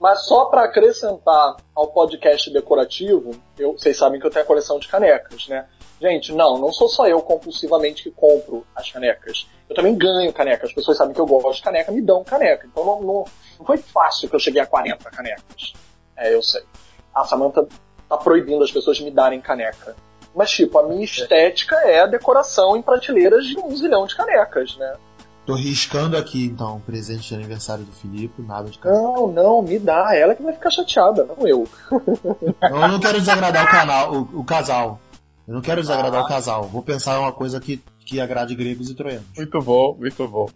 Mas 0.00 0.26
só 0.26 0.44
pra 0.44 0.64
acrescentar 0.64 1.56
ao 1.74 1.88
podcast 1.88 2.52
decorativo, 2.52 3.32
eu, 3.58 3.72
vocês 3.72 3.96
sabem 3.96 4.20
que 4.20 4.26
eu 4.26 4.30
tenho 4.30 4.44
a 4.44 4.46
coleção 4.46 4.78
de 4.78 4.86
canecas, 4.86 5.48
né? 5.48 5.66
Gente, 6.00 6.32
não, 6.32 6.58
não 6.58 6.72
sou 6.72 6.88
só 6.88 7.08
eu 7.08 7.20
compulsivamente 7.20 8.04
que 8.04 8.10
compro 8.10 8.64
as 8.74 8.90
canecas. 8.90 9.48
Eu 9.68 9.74
também 9.74 9.96
ganho 9.96 10.32
caneca. 10.32 10.66
As 10.66 10.72
pessoas 10.72 10.96
sabem 10.96 11.14
que 11.14 11.20
eu 11.20 11.26
gosto 11.26 11.56
de 11.56 11.62
caneca, 11.62 11.90
me 11.90 12.00
dão 12.00 12.22
caneca. 12.22 12.66
Então 12.66 12.84
não, 12.84 13.00
não, 13.02 13.24
não 13.58 13.66
foi 13.66 13.76
fácil 13.78 14.28
que 14.28 14.36
eu 14.36 14.40
cheguei 14.40 14.62
a 14.62 14.66
40 14.66 15.10
canecas. 15.10 15.72
É, 16.16 16.32
eu 16.34 16.42
sei. 16.42 16.62
A 17.14 17.24
Samantha 17.24 17.66
tá 18.08 18.16
proibindo 18.16 18.62
as 18.62 18.70
pessoas 18.70 18.96
de 18.96 19.04
me 19.04 19.10
darem 19.10 19.40
caneca. 19.40 19.96
Mas, 20.34 20.50
tipo, 20.50 20.78
a 20.78 20.86
minha 20.86 21.04
estética 21.04 21.74
é 21.76 22.00
a 22.00 22.06
decoração 22.06 22.76
em 22.76 22.82
prateleiras 22.82 23.46
de 23.46 23.58
um 23.58 23.74
zilhão 23.76 24.06
de 24.06 24.14
canecas, 24.14 24.76
né? 24.76 24.94
Tô 25.44 25.54
riscando 25.54 26.16
aqui, 26.16 26.44
então, 26.44 26.80
presente 26.80 27.28
de 27.28 27.34
aniversário 27.34 27.82
do 27.82 27.90
Filipe, 27.90 28.42
nada 28.42 28.68
de 28.68 28.78
cara. 28.78 28.94
Não, 28.94 29.28
não, 29.28 29.62
me 29.62 29.78
dá. 29.78 30.14
Ela 30.14 30.34
que 30.34 30.42
vai 30.42 30.52
ficar 30.52 30.70
chateada, 30.70 31.24
não 31.24 31.48
eu. 31.48 31.66
Eu 31.90 32.88
não 32.88 33.00
quero 33.00 33.18
desagradar 33.18 33.64
o 33.64 33.70
canal, 33.70 34.12
o, 34.12 34.40
o 34.40 34.44
casal. 34.44 35.00
Eu 35.48 35.54
não 35.54 35.62
quero 35.62 35.80
desagradar 35.80 36.22
o 36.22 36.28
casal. 36.28 36.64
Vou 36.64 36.82
pensar 36.82 37.16
em 37.16 37.20
uma 37.20 37.32
coisa 37.32 37.58
que, 37.58 37.82
que 38.04 38.20
agrade 38.20 38.54
gregos 38.54 38.90
e 38.90 38.94
troianos. 38.94 39.24
Muito 39.34 39.58
bom, 39.62 39.96
muito 39.98 40.28
bom. 40.28 40.46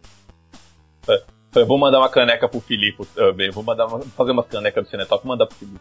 É, 1.09 1.23
Eu 1.55 1.67
vou 1.67 1.79
mandar 1.79 1.99
uma 1.99 2.11
caneca 2.11 2.47
pro 2.47 2.61
Filipe 2.61 3.05
também. 3.15 3.51
Vou 3.51 3.63
mandar 3.65 3.87
uma- 3.87 4.01
fazer 4.01 4.33
uma 4.33 4.45
caneca 4.45 4.83
do 4.83 4.89
Cinetop 4.89 5.25
e 5.25 5.29
mandar 5.29 5.47
pro 5.47 5.57
Filipe. 5.57 5.81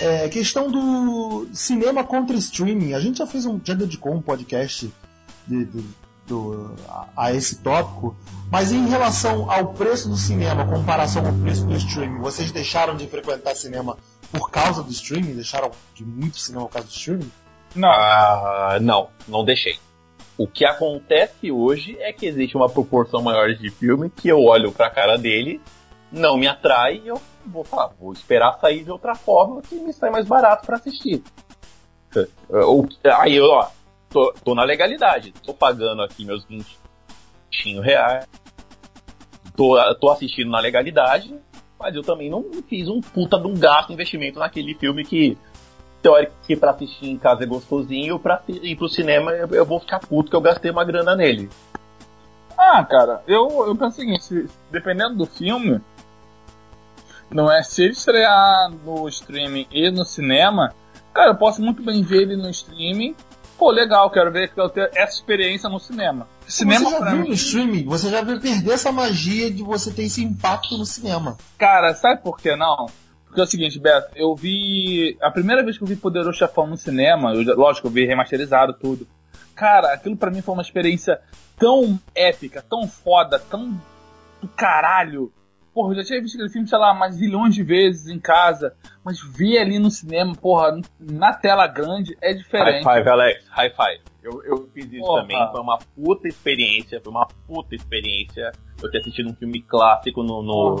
É, 0.00 0.28
questão 0.28 0.70
do 0.70 1.48
cinema 1.52 2.04
contra 2.04 2.36
streaming. 2.36 2.92
A 2.92 3.00
gente 3.00 3.18
já 3.18 3.26
fez 3.26 3.46
um, 3.46 3.60
já 3.64 3.74
dedicou 3.74 4.12
um 4.14 4.20
podcast 4.20 4.92
de- 5.46 5.64
do- 5.64 5.94
do- 6.26 6.74
a, 6.88 7.06
a 7.16 7.32
esse 7.32 7.56
tópico, 7.58 8.14
mas 8.50 8.70
em 8.72 8.86
relação 8.86 9.50
ao 9.50 9.68
preço 9.74 10.08
do 10.08 10.16
cinema, 10.16 10.64
comparação 10.66 11.26
ao 11.26 11.32
preço 11.34 11.64
do 11.66 11.74
streaming, 11.74 12.18
vocês 12.20 12.50
deixaram 12.52 12.96
de 12.96 13.06
frequentar 13.06 13.54
cinema 13.56 13.96
por 14.34 14.50
causa 14.50 14.82
do 14.82 14.90
streaming? 14.90 15.34
Deixaram 15.34 15.70
de 15.94 16.04
muito 16.04 16.38
cinema 16.38 16.66
por 16.66 16.72
causa 16.74 16.88
do 16.88 16.92
streaming? 16.92 17.30
Não, 17.74 17.88
Ah, 17.90 18.78
não, 18.80 19.08
não 19.28 19.44
deixei. 19.44 19.78
O 20.36 20.46
que 20.48 20.64
acontece 20.64 21.50
hoje 21.52 21.96
é 22.00 22.12
que 22.12 22.26
existe 22.26 22.56
uma 22.56 22.68
proporção 22.68 23.22
maior 23.22 23.54
de 23.54 23.70
filme 23.70 24.10
que 24.10 24.28
eu 24.28 24.42
olho 24.42 24.72
pra 24.72 24.90
cara 24.90 25.16
dele, 25.16 25.60
não 26.10 26.36
me 26.36 26.46
atrai 26.48 27.00
e 27.04 27.08
eu 27.08 27.20
vou 27.46 27.62
falar, 27.64 27.92
vou 28.00 28.12
esperar 28.12 28.58
sair 28.60 28.82
de 28.84 28.90
outra 28.90 29.14
forma 29.14 29.62
que 29.62 29.76
me 29.76 29.92
sai 29.92 30.10
mais 30.10 30.26
barato 30.26 30.66
pra 30.66 30.76
assistir. 30.76 31.22
O- 32.48 32.86
Aí 33.18 33.34
eu, 33.36 33.46
ó, 33.46 33.68
tô, 34.08 34.32
tô 34.44 34.54
na 34.54 34.62
legalidade, 34.64 35.32
tô 35.44 35.52
pagando 35.52 36.02
aqui 36.02 36.24
meus 36.24 36.44
20 36.44 36.66
reais, 37.80 38.26
tô, 39.56 39.76
tô 39.96 40.10
assistindo 40.10 40.50
na 40.50 40.60
legalidade, 40.60 41.34
mas 41.78 41.94
eu 41.94 42.02
também 42.02 42.30
não 42.30 42.44
fiz 42.68 42.88
um 42.88 43.00
puta 43.00 43.38
de 43.38 43.46
um 43.46 43.54
gasto 43.54 43.92
investimento 43.92 44.38
naquele 44.38 44.74
filme 44.74 45.04
que 45.04 45.36
teórico 46.02 46.34
que 46.46 46.54
pra 46.54 46.70
assistir 46.72 47.08
em 47.08 47.16
casa 47.18 47.44
é 47.44 47.46
gostosinho, 47.46 48.18
pra 48.18 48.42
ir 48.48 48.76
pro 48.76 48.88
cinema 48.88 49.32
eu, 49.32 49.64
vou 49.64 49.80
ficar 49.80 50.00
puto 50.00 50.30
que 50.30 50.36
eu 50.36 50.40
gastei 50.40 50.70
uma 50.70 50.84
grana 50.84 51.16
nele. 51.16 51.48
Ah, 52.56 52.84
cara, 52.84 53.22
eu, 53.26 53.48
eu 53.66 53.74
penso 53.74 53.90
o 53.90 54.00
seguinte, 54.00 54.24
se- 54.24 54.48
dependendo 54.70 55.16
do 55.16 55.26
filme, 55.26 55.80
não 57.30 57.50
é 57.50 57.62
se 57.62 57.82
ele 57.82 57.92
estrear 57.92 58.70
no 58.84 59.08
streaming 59.08 59.66
e 59.72 59.90
no 59.90 60.04
cinema, 60.04 60.72
cara, 61.12 61.30
eu 61.30 61.36
posso 61.36 61.60
muito 61.62 61.82
bem 61.82 62.02
ver 62.02 62.22
ele 62.22 62.36
no 62.36 62.48
streaming. 62.50 63.14
Pô, 63.58 63.70
legal, 63.70 64.10
quero 64.10 64.32
ver 64.32 64.52
que 64.52 64.60
eu 64.60 64.68
ter 64.68 64.90
essa 64.94 65.14
experiência 65.14 65.68
no 65.68 65.78
cinema. 65.78 66.28
Cinema 66.46 66.90
você 66.90 66.98
já 66.98 67.10
viu 67.10 67.18
mim, 67.18 67.28
no 67.28 67.34
streaming? 67.34 67.84
Você 67.84 68.10
já 68.10 68.22
viu 68.22 68.40
perder 68.40 68.72
essa 68.72 68.92
magia 68.92 69.50
de 69.50 69.62
você 69.62 69.92
ter 69.92 70.02
esse 70.02 70.22
impacto 70.22 70.76
no 70.76 70.84
cinema. 70.84 71.36
cara, 71.56 71.94
sabe 71.94 72.22
por 72.22 72.38
que 72.38 72.54
não? 72.56 72.86
Porque 73.26 73.40
é 73.40 73.44
o 73.44 73.46
seguinte, 73.46 73.80
Beto, 73.80 74.10
eu 74.14 74.34
vi. 74.34 75.16
A 75.20 75.30
primeira 75.30 75.62
vez 75.64 75.76
que 75.76 75.82
eu 75.82 75.88
vi 75.88 75.96
Poderoso 75.96 76.38
Chefão 76.38 76.68
no 76.68 76.76
cinema, 76.76 77.34
eu, 77.34 77.56
lógico, 77.56 77.88
eu 77.88 77.90
vi 77.90 78.06
remasterizado 78.06 78.74
tudo. 78.74 79.08
Cara, 79.56 79.92
aquilo 79.92 80.16
pra 80.16 80.30
mim 80.30 80.40
foi 80.40 80.54
uma 80.54 80.62
experiência 80.62 81.20
tão 81.58 81.98
épica, 82.14 82.64
tão 82.68 82.86
foda, 82.86 83.38
tão 83.38 83.80
do 84.40 84.48
caralho. 84.48 85.32
Porra, 85.74 85.92
eu 85.92 85.96
já 85.96 86.04
tinha 86.04 86.22
visto 86.22 86.36
aquele 86.36 86.50
filme, 86.50 86.68
sei 86.68 86.78
lá, 86.78 86.94
mais 86.94 87.16
zilhões 87.16 87.52
de 87.54 87.64
vezes 87.64 88.06
em 88.06 88.20
casa. 88.20 88.74
Mas 89.04 89.18
ver 89.20 89.58
ali 89.58 89.78
no 89.78 89.90
cinema, 89.90 90.32
porra, 90.34 90.80
na 91.00 91.32
tela 91.34 91.66
grande 91.66 92.16
é 92.22 92.28
High 92.28 92.36
diferente. 92.38 92.84
five, 92.84 93.08
Alex, 93.08 93.44
high 93.48 93.70
five. 93.70 94.00
Eu, 94.22 94.42
eu 94.44 94.70
fiz 94.72 94.86
isso 94.90 95.00
Porra. 95.04 95.22
também, 95.22 95.48
foi 95.50 95.60
uma 95.60 95.78
puta 95.78 96.28
experiência, 96.28 97.00
foi 97.02 97.10
uma 97.12 97.26
puta 97.46 97.74
experiência 97.74 98.52
eu 98.82 98.90
ter 98.90 98.98
assistido 98.98 99.28
um 99.30 99.34
filme 99.34 99.60
clássico 99.62 100.22
no. 100.22 100.42
no 100.42 100.76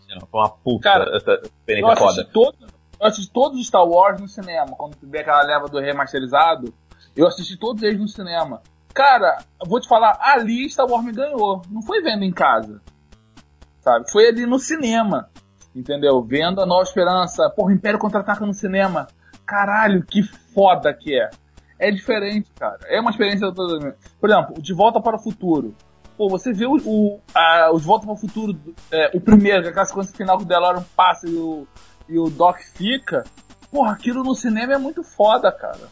cinema. 0.00 0.26
Foi 0.30 0.40
uma 0.40 0.50
puta 0.50 0.82
Cara, 0.82 1.16
essa 1.16 1.30
Eu 1.30 1.42
experiência 1.44 1.92
assisti, 1.92 2.32
foda. 2.32 2.52
todo, 2.58 2.66
eu 3.00 3.06
assisti 3.06 3.32
todos 3.32 3.60
os 3.60 3.66
Star 3.66 3.86
Wars 3.88 4.20
no 4.20 4.28
cinema. 4.28 4.74
Quando 4.76 4.96
tu 4.96 5.06
vê 5.08 5.20
aquela 5.20 5.42
leva 5.44 5.68
do 5.68 5.78
remasterizado, 5.78 6.74
eu 7.16 7.26
assisti 7.26 7.56
todos 7.56 7.82
eles 7.82 7.98
no 8.00 8.08
cinema. 8.08 8.60
Cara, 8.92 9.38
eu 9.62 9.66
vou 9.70 9.80
te 9.80 9.88
falar, 9.88 10.18
ali 10.20 10.68
Star 10.68 10.86
Wars 10.86 11.04
me 11.04 11.12
ganhou. 11.12 11.62
Não 11.70 11.80
foi 11.80 12.02
vendo 12.02 12.24
em 12.24 12.32
casa. 12.32 12.82
Sabe? 13.82 14.10
Foi 14.10 14.26
ali 14.28 14.46
no 14.46 14.58
cinema. 14.58 15.28
Entendeu? 15.74 16.22
Vendo 16.22 16.60
a 16.60 16.66
Nova 16.66 16.82
Esperança. 16.82 17.50
Porra, 17.50 17.72
Império 17.74 17.98
Contra-Ataca 17.98 18.46
no 18.46 18.54
cinema. 18.54 19.06
Caralho, 19.44 20.04
que 20.04 20.22
foda 20.22 20.94
que 20.94 21.14
é. 21.18 21.28
É 21.78 21.90
diferente, 21.90 22.50
cara. 22.58 22.78
É 22.86 23.00
uma 23.00 23.10
experiência 23.10 23.52
toda. 23.52 23.96
Por 24.20 24.30
exemplo, 24.30 24.62
De 24.62 24.72
Volta 24.72 25.00
para 25.00 25.16
o 25.16 25.18
Futuro. 25.18 25.74
Pô, 26.16 26.28
você 26.28 26.52
vê 26.52 26.66
o, 26.66 26.76
o, 26.84 27.20
a- 27.34 27.70
o 27.72 27.78
De 27.80 27.84
Volta 27.86 28.04
para 28.06 28.14
o 28.14 28.18
Futuro, 28.18 28.56
é, 28.92 29.10
o 29.14 29.20
primeiro, 29.20 29.62
que 29.62 29.68
é 29.68 29.70
aquela 29.70 29.86
sequência 29.86 30.14
final 30.16 30.36
que 30.38 30.44
o 30.44 30.46
DeLorean 30.46 30.84
passa 30.94 31.28
e 31.28 31.34
o, 31.34 31.66
e 32.08 32.18
o 32.18 32.30
Doc 32.30 32.58
fica. 32.60 33.24
Porra, 33.70 33.92
aquilo 33.92 34.22
no 34.22 34.34
cinema 34.34 34.74
é 34.74 34.78
muito 34.78 35.02
foda, 35.02 35.50
cara. 35.50 35.88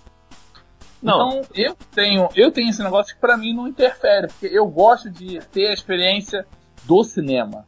Não. 1.02 1.28
Então, 1.38 1.42
eu 1.54 1.74
tenho, 1.94 2.28
eu 2.36 2.52
tenho 2.52 2.68
esse 2.68 2.82
negócio 2.82 3.14
que 3.14 3.20
pra 3.20 3.36
mim 3.36 3.54
não 3.54 3.66
interfere, 3.66 4.28
porque 4.28 4.46
eu 4.46 4.66
gosto 4.66 5.08
de 5.10 5.38
ter 5.46 5.68
a 5.68 5.72
experiência 5.72 6.46
do 6.84 7.02
cinema. 7.02 7.64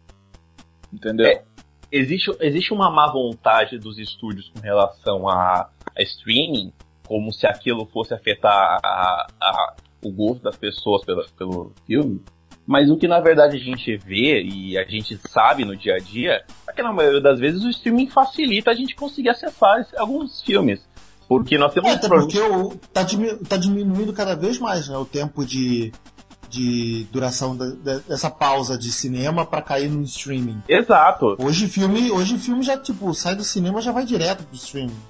Entendeu? 0.92 1.26
É. 1.26 1.42
existe, 1.90 2.30
existe 2.40 2.72
uma 2.72 2.90
má 2.90 3.10
vontade 3.10 3.78
dos 3.78 3.98
estúdios 3.98 4.50
com 4.50 4.60
relação 4.60 5.28
a, 5.28 5.68
a 5.96 6.02
streaming, 6.02 6.72
como 7.06 7.32
se 7.32 7.46
aquilo 7.46 7.86
fosse 7.86 8.14
afetar 8.14 8.78
a, 8.82 9.26
a, 9.40 9.74
o 10.04 10.10
gosto 10.10 10.42
das 10.42 10.56
pessoas 10.56 11.04
pelo, 11.04 11.24
pelo 11.36 11.72
filme. 11.86 12.20
Mas 12.66 12.90
o 12.90 12.96
que 12.96 13.08
na 13.08 13.20
verdade 13.20 13.56
a 13.56 13.60
gente 13.60 13.96
vê 13.96 14.42
e 14.42 14.78
a 14.78 14.84
gente 14.84 15.18
sabe 15.28 15.64
no 15.64 15.76
dia 15.76 15.96
a 15.96 15.98
dia 15.98 16.44
é 16.68 16.72
que 16.72 16.82
na 16.82 16.92
maioria 16.92 17.20
das 17.20 17.38
vezes 17.40 17.64
o 17.64 17.70
streaming 17.70 18.08
facilita 18.08 18.70
a 18.70 18.74
gente 18.74 18.94
conseguir 18.94 19.30
acessar 19.30 19.84
alguns 19.96 20.40
filmes. 20.42 20.80
Porque 21.28 21.56
nós 21.56 21.72
temos. 21.72 21.90
É, 21.90 21.94
até 21.94 22.08
porque 22.08 22.38
o, 22.38 22.76
tá, 22.92 23.02
diminu 23.02 23.38
tá 23.38 23.56
diminuindo 23.56 24.12
cada 24.12 24.36
vez 24.36 24.58
mais 24.58 24.88
né, 24.88 24.96
o 24.96 25.04
tempo 25.04 25.44
de, 25.46 25.90
de 26.52 27.06
duração 27.10 27.56
da, 27.56 27.98
dessa 28.06 28.30
pausa 28.30 28.76
de 28.76 28.92
cinema 28.92 29.46
para 29.46 29.62
cair 29.62 29.90
no 29.90 30.02
streaming. 30.02 30.62
Exato. 30.68 31.34
Hoje 31.38 31.66
filme, 31.66 32.10
hoje 32.10 32.36
filme 32.36 32.62
já 32.62 32.76
tipo 32.76 33.12
sai 33.14 33.34
do 33.34 33.42
cinema 33.42 33.80
já 33.80 33.90
vai 33.90 34.04
direto 34.04 34.44
pro 34.44 34.54
streaming. 34.54 35.00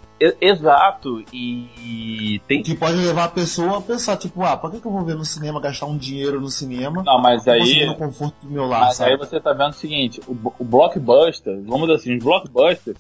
Exato, 0.40 1.24
e 1.32 2.40
tem. 2.47 2.62
Que 2.62 2.76
pode 2.76 2.95
levar 2.95 3.24
a 3.24 3.28
pessoa 3.28 3.78
a 3.78 3.80
pensar, 3.80 4.16
tipo, 4.16 4.40
ah, 4.45 4.57
por 4.57 4.70
que, 4.70 4.78
que 4.80 4.86
eu 4.86 4.93
vou 4.93 5.05
ver 5.05 5.16
no 5.16 5.24
cinema, 5.24 5.61
gastar 5.61 5.86
um 5.86 5.97
dinheiro 5.97 6.40
no 6.40 6.49
cinema? 6.49 7.03
Não, 7.03 7.20
mas 7.20 7.49
aí. 7.49 7.84
no 7.86 7.97
conforto 7.97 8.36
do 8.40 8.49
meu 8.49 8.66
lar, 8.66 8.82
mas 8.82 8.99
sabe? 8.99 9.11
aí 9.11 9.16
você 9.16 9.40
tá 9.40 9.53
vendo 9.53 9.70
o 9.70 9.74
seguinte: 9.74 10.20
o, 10.28 10.36
o 10.61 10.64
blockbuster, 10.64 11.61
vamos 11.64 11.88
dizer 11.88 11.95
assim, 11.95 12.16
os 12.16 12.22
blockbusters, 12.22 12.97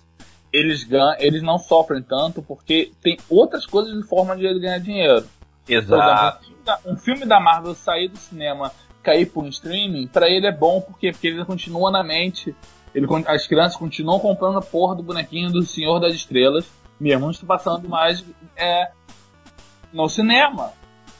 eles, 0.52 0.82
ganham, 0.82 1.14
eles 1.20 1.44
não 1.44 1.58
sofrem 1.58 2.02
tanto 2.02 2.42
porque 2.42 2.90
tem 3.00 3.16
outras 3.30 3.66
coisas 3.66 3.96
de 3.96 4.02
forma 4.08 4.36
de 4.36 4.44
ele 4.44 4.58
ganhar 4.58 4.78
dinheiro. 4.78 5.24
Exato. 5.68 6.51
Um 6.84 6.96
filme 6.96 7.26
da 7.26 7.40
Marvel 7.40 7.74
sair 7.74 8.08
do 8.08 8.16
cinema, 8.16 8.72
cair 9.02 9.26
por 9.26 9.44
um 9.44 9.48
streaming, 9.48 10.06
para 10.06 10.28
ele 10.28 10.46
é 10.46 10.52
bom 10.52 10.80
porque, 10.80 11.12
porque 11.12 11.28
ele 11.28 11.44
continua 11.44 11.90
na 11.90 12.02
mente. 12.02 12.54
Ele, 12.94 13.06
as 13.26 13.46
crianças 13.46 13.76
continuam 13.76 14.18
comprando 14.18 14.58
a 14.58 14.62
porra 14.62 14.94
do 14.94 15.02
bonequinho 15.02 15.50
do 15.50 15.62
Senhor 15.62 15.98
das 15.98 16.14
Estrelas 16.14 16.66
mesmo 17.02 17.24
não 17.24 17.30
está 17.30 17.46
passando 17.46 17.88
mais 17.88 18.24
é, 18.56 18.90
no 19.92 20.08
cinema. 20.08 20.72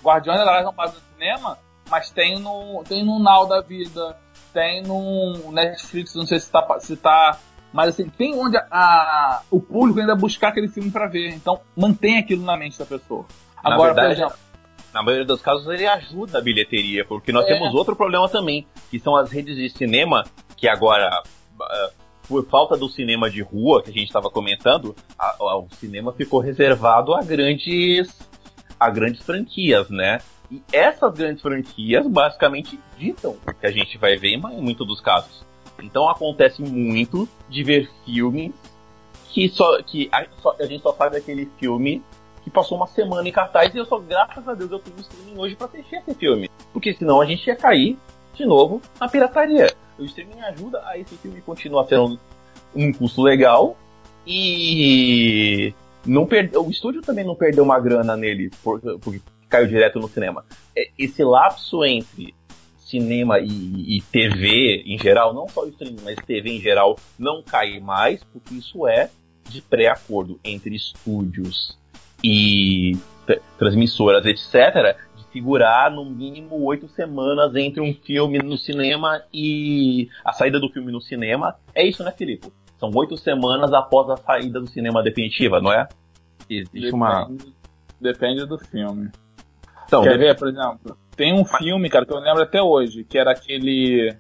Guardiões 0.02 0.38
da 0.38 0.44
Galáxia 0.44 0.66
não 0.66 0.74
passa 0.74 0.94
no 0.94 1.14
cinema, 1.14 1.58
mas 1.90 2.10
tem 2.10 2.38
no, 2.38 2.84
tem 2.88 3.04
no 3.04 3.18
Now 3.18 3.46
da 3.46 3.60
vida, 3.60 4.16
tem 4.52 4.82
no 4.82 5.50
Netflix, 5.50 6.14
não 6.14 6.26
sei 6.26 6.38
se 6.38 6.46
está 6.46 6.80
se 6.80 6.96
tá, 6.96 7.38
mas 7.72 7.90
assim, 7.90 8.08
tem 8.08 8.34
onde 8.34 8.56
a, 8.56 8.66
a, 8.70 9.42
o 9.50 9.60
público 9.60 9.98
ainda 9.98 10.14
buscar 10.14 10.48
aquele 10.48 10.68
filme 10.68 10.90
para 10.90 11.06
ver. 11.06 11.30
Então, 11.30 11.60
mantém 11.76 12.18
aquilo 12.18 12.44
na 12.44 12.56
mente 12.56 12.78
da 12.78 12.86
pessoa. 12.86 13.26
Agora, 13.56 13.94
verdade, 13.94 14.08
por 14.08 14.12
exemplo, 14.12 14.38
na 14.92 15.02
maioria 15.02 15.26
dos 15.26 15.40
casos 15.40 15.66
ele 15.68 15.86
ajuda 15.86 16.38
a 16.38 16.40
bilheteria, 16.40 17.04
porque 17.04 17.32
nós 17.32 17.44
É. 17.46 17.54
temos 17.54 17.74
outro 17.74 17.96
problema 17.96 18.28
também, 18.28 18.66
que 18.90 18.98
são 18.98 19.16
as 19.16 19.30
redes 19.30 19.56
de 19.56 19.68
cinema, 19.70 20.24
que 20.56 20.68
agora, 20.68 21.22
ah, 21.60 21.90
por 22.28 22.46
falta 22.46 22.76
do 22.76 22.88
cinema 22.88 23.28
de 23.30 23.42
rua 23.42 23.82
que 23.82 23.90
a 23.90 23.92
gente 23.92 24.06
estava 24.06 24.30
comentando, 24.30 24.94
a- 25.18 25.36
a- 25.40 25.58
o 25.58 25.68
cinema 25.78 26.12
ficou 26.12 26.40
reservado 26.40 27.14
a 27.14 27.22
grandes, 27.22 28.08
a 28.78 28.88
grandes 28.90 29.22
franquias, 29.22 29.88
né? 29.90 30.18
E 30.50 30.62
essas 30.72 31.14
grandes 31.14 31.40
franquias 31.42 32.06
basicamente 32.06 32.78
ditam 32.98 33.36
o 33.46 33.54
que 33.54 33.66
a 33.66 33.70
gente 33.72 33.96
vai 33.98 34.16
ver 34.16 34.34
em 34.34 34.36
muitos 34.38 34.86
dos 34.86 35.00
casos. 35.00 35.44
Então 35.82 36.08
acontece 36.08 36.62
muito 36.62 37.26
de 37.48 37.64
ver 37.64 37.90
filmes 38.04 38.52
que 39.30 39.48
só 39.48 39.82
que 39.82 40.08
a, 40.12 40.26
só- 40.42 40.54
a 40.60 40.66
gente 40.66 40.82
só 40.82 40.92
sabe 40.92 41.16
daquele 41.16 41.50
filme 41.58 42.02
que 42.44 42.50
passou 42.50 42.76
uma 42.76 42.86
semana 42.86 43.28
em 43.28 43.32
cartaz 43.32 43.74
e 43.74 43.78
eu 43.78 43.84
só, 43.86 43.98
graças 43.98 44.46
a 44.48 44.54
Deus, 44.54 44.70
eu 44.70 44.78
tenho 44.78 44.96
streaming 45.00 45.38
hoje 45.38 45.54
pra 45.56 45.66
assistir 45.66 45.96
esse 45.96 46.14
filme. 46.14 46.50
Porque 46.72 46.92
senão 46.94 47.20
a 47.20 47.26
gente 47.26 47.46
ia 47.46 47.56
cair 47.56 47.96
de 48.34 48.44
novo 48.44 48.80
na 49.00 49.08
pirataria. 49.08 49.72
O 49.98 50.04
streaming 50.04 50.40
ajuda 50.40 50.82
a 50.86 50.98
esse 50.98 51.14
filme 51.16 51.40
continuar 51.42 51.84
sendo 51.86 52.18
um 52.74 52.92
custo 52.92 53.22
legal 53.22 53.76
e 54.26 55.72
não 56.06 56.26
perde, 56.26 56.56
o 56.56 56.70
estúdio 56.70 57.02
também 57.02 57.24
não 57.24 57.34
perdeu 57.34 57.62
uma 57.64 57.78
grana 57.78 58.16
nele 58.16 58.50
por- 58.62 58.80
porque 59.00 59.20
caiu 59.48 59.66
direto 59.68 59.98
no 60.00 60.08
cinema. 60.08 60.44
É, 60.76 60.88
Esse 60.98 61.22
lapso 61.22 61.84
entre 61.84 62.34
cinema 62.78 63.38
e, 63.38 63.98
e 63.98 64.02
TV 64.10 64.82
em 64.86 64.98
geral, 64.98 65.32
não 65.32 65.48
só 65.48 65.62
o 65.64 65.68
streaming, 65.68 66.00
mas 66.02 66.16
TV 66.26 66.50
em 66.56 66.60
geral, 66.60 66.98
não 67.18 67.42
cai 67.42 67.78
mais, 67.80 68.22
porque 68.24 68.54
isso 68.54 68.86
é 68.86 69.10
de 69.48 69.60
pré-acordo 69.62 70.38
entre 70.44 70.74
estúdios 70.74 71.76
e 72.22 72.96
transmissoras, 73.58 74.24
etc., 74.26 74.96
de 75.16 75.24
segurar 75.32 75.90
no 75.90 76.04
mínimo 76.04 76.62
oito 76.64 76.88
semanas 76.88 77.54
entre 77.56 77.80
um 77.80 77.94
filme 77.94 78.38
no 78.38 78.56
cinema 78.56 79.22
e 79.32 80.08
a 80.24 80.32
saída 80.32 80.60
do 80.60 80.68
filme 80.68 80.92
no 80.92 81.00
cinema. 81.00 81.56
É 81.74 81.86
isso, 81.86 82.02
né, 82.04 82.12
Filipe? 82.12 82.52
São 82.78 82.90
oito 82.94 83.16
semanas 83.16 83.72
após 83.72 84.10
a 84.10 84.16
saída 84.16 84.60
do 84.60 84.66
cinema 84.68 85.02
definitiva, 85.02 85.60
não 85.60 85.72
é? 85.72 85.88
Existe 86.50 86.92
uma. 86.92 87.26
depende, 87.26 87.54
depende 88.00 88.46
do 88.46 88.58
filme. 88.58 89.10
Então, 89.86 90.02
Quer 90.02 90.18
ver, 90.18 90.36
por 90.36 90.48
exemplo? 90.48 90.96
Tem 91.14 91.32
um 91.32 91.44
filme, 91.44 91.88
cara, 91.90 92.06
que 92.06 92.12
eu 92.12 92.18
lembro 92.18 92.42
até 92.42 92.62
hoje, 92.62 93.04
que 93.04 93.18
era 93.18 93.30
aquele. 93.30 94.16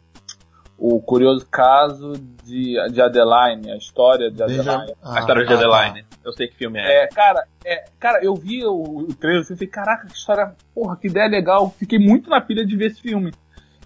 O 0.84 1.00
curioso 1.00 1.46
caso 1.46 2.14
de, 2.42 2.74
de 2.90 3.00
Adeline, 3.00 3.70
a 3.70 3.76
história 3.76 4.32
de 4.32 4.42
Adeline. 4.42 4.92
Ah, 5.00 5.16
a 5.16 5.20
história 5.20 5.46
de 5.46 5.54
ah, 5.54 5.56
tá. 5.56 5.76
Adeline. 5.76 6.04
Eu 6.24 6.32
sei 6.32 6.48
que 6.48 6.56
filme 6.56 6.80
é. 6.80 7.04
É, 7.04 7.06
cara, 7.06 7.44
é, 7.64 7.84
cara, 8.00 8.18
eu 8.20 8.34
vi 8.34 8.66
o, 8.66 8.82
o 8.82 9.14
trailer 9.14 9.42
e 9.42 9.46
falei, 9.46 9.68
caraca, 9.68 10.08
que 10.08 10.14
história, 10.14 10.56
porra, 10.74 10.96
que 10.96 11.06
ideia 11.06 11.28
legal. 11.28 11.72
Fiquei 11.78 12.00
muito 12.00 12.28
na 12.28 12.40
pilha 12.40 12.66
de 12.66 12.76
ver 12.76 12.86
esse 12.86 13.00
filme. 13.00 13.32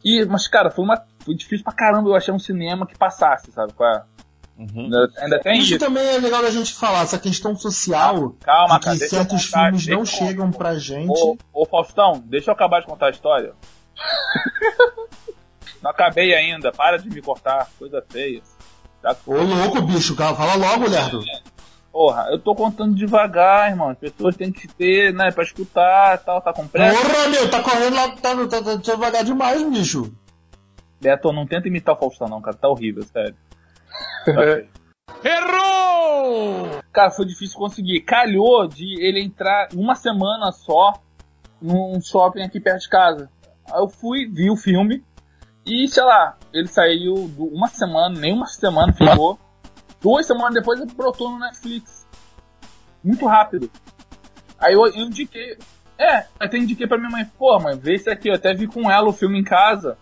E, 0.03 0.25
mas, 0.25 0.49
cara, 0.49 0.71
foi 0.71 0.87
uma. 0.87 1.05
Foi 1.19 1.35
difícil 1.35 1.65
pra 1.65 1.75
caramba 1.75 2.09
eu 2.09 2.15
achar 2.15 2.33
um 2.33 2.39
cinema 2.39 2.87
que 2.87 2.97
passasse, 2.97 3.53
sabe? 3.53 3.75
qual 3.75 3.93
é? 3.93 4.03
Uhum. 4.59 4.89
Ainda, 5.19 5.39
tem 5.41 5.59
Isso 5.59 5.75
isso. 5.75 5.79
também 5.79 6.03
é 6.03 6.19
legal 6.19 6.41
da 6.41 6.51
gente 6.51 6.73
falar, 6.73 7.03
essa 7.03 7.19
questão 7.19 7.55
social 7.55 8.35
Calma, 8.41 8.79
de 8.79 8.85
cara. 8.87 8.97
que 8.97 9.07
certos 9.07 9.45
contar, 9.45 9.65
filmes 9.65 9.85
deixa 9.85 9.99
não 9.99 10.07
chegam 10.07 10.51
pra 10.51 10.79
gente. 10.79 11.11
Ô, 11.11 11.37
ô 11.53 11.67
Faustão, 11.67 12.25
deixa 12.25 12.51
eu 12.51 12.55
acabar 12.55 12.81
de 12.81 12.87
contar 12.87 13.09
a 13.09 13.11
história. 13.11 13.53
Não 15.87 15.93
acabei 15.93 16.35
ainda, 16.35 16.73
para 16.73 16.97
de 16.97 17.09
me 17.09 17.23
cortar, 17.23 17.71
coisa 17.79 18.05
feia. 18.11 18.43
Tá? 19.01 19.17
Ô 19.25 19.35
louco, 19.35 19.81
bicho, 19.83 20.17
cara, 20.17 20.35
fala 20.35 20.57
logo, 20.57 20.91
Lerdo. 20.91 21.23
Porra, 21.93 22.27
eu 22.33 22.41
tô 22.41 22.57
contando 22.57 22.93
devagar, 22.93 23.71
irmão. 23.71 23.91
As 23.91 23.97
pessoas 23.97 24.37
têm 24.37 24.51
que 24.51 24.67
ter, 24.67 25.15
né, 25.15 25.31
pra 25.31 25.45
escutar 25.45 26.19
tal, 26.19 26.43
tá 26.43 26.53
com 26.53 26.67
pressa. 26.67 27.01
Porra, 27.01 27.29
meu, 27.29 27.49
tá 27.49 27.63
correndo 27.63 27.95
lá, 27.95 28.09
tá, 28.17 28.35
tá, 28.49 28.63
tá, 28.65 28.75
devagar 28.75 29.23
demais, 29.23 29.63
bicho. 29.63 30.13
Beto, 31.01 31.33
não 31.33 31.47
tenta 31.47 31.69
imitar 31.69 31.95
o 31.95 31.99
Faustão, 31.99 32.27
não, 32.27 32.43
cara. 32.43 32.57
Tá 32.57 32.69
horrível, 32.69 33.05
sério. 33.05 33.37
Tá. 34.27 35.29
Errou! 35.29 36.81
Cara, 36.93 37.13
foi 37.13 37.27
difícil 37.27 37.57
conseguir. 37.57 38.01
Calhou 38.01 38.67
de 38.67 39.01
ele 39.01 39.23
entrar 39.23 39.69
uma 39.73 39.95
semana 39.95 40.51
só 40.51 40.95
num 41.63 42.01
shopping 42.01 42.43
aqui 42.43 42.59
perto 42.59 42.81
de 42.81 42.89
casa. 42.89 43.31
Aí 43.73 43.81
eu 43.81 43.89
fui, 43.89 44.27
vi 44.27 44.51
o 44.51 44.57
filme 44.57 45.05
e, 45.67 45.89
sei 45.89 46.05
lá, 46.05 46.37
ele 46.53 46.69
saiu 46.69 47.15
uma 47.37 47.67
semana, 47.67 48.19
nem 48.19 48.33
uma 48.33 48.47
semana 48.47 48.93
ficou. 48.93 49.37
Duas 50.01 50.25
semanas 50.25 50.55
depois 50.55 50.81
ele 50.81 50.93
brotou 50.93 51.31
no 51.31 51.41
Netflix. 51.41 52.07
Muito 53.03 53.27
rápido. 53.27 53.69
Aí 54.61 54.75
eu, 54.75 54.87
eu 54.87 55.05
indiquei. 55.07 55.59
É, 55.99 56.27
até 56.39 56.57
indiquei 56.57 56.87
pra 56.87 56.99
minha 56.99 57.11
mãe, 57.11 57.25
pô, 57.37 57.59
mãe, 57.59 57.77
vê 57.77 57.95
esse 57.95 58.09
aqui. 58.09 58.29
Eu 58.29 58.35
até 58.35 58.55
vi 58.55 58.69
com 58.69 58.89
ela 58.89 59.09
o 59.09 59.13
filme 59.13 59.41
em 59.41 59.45
casa. 59.45 59.99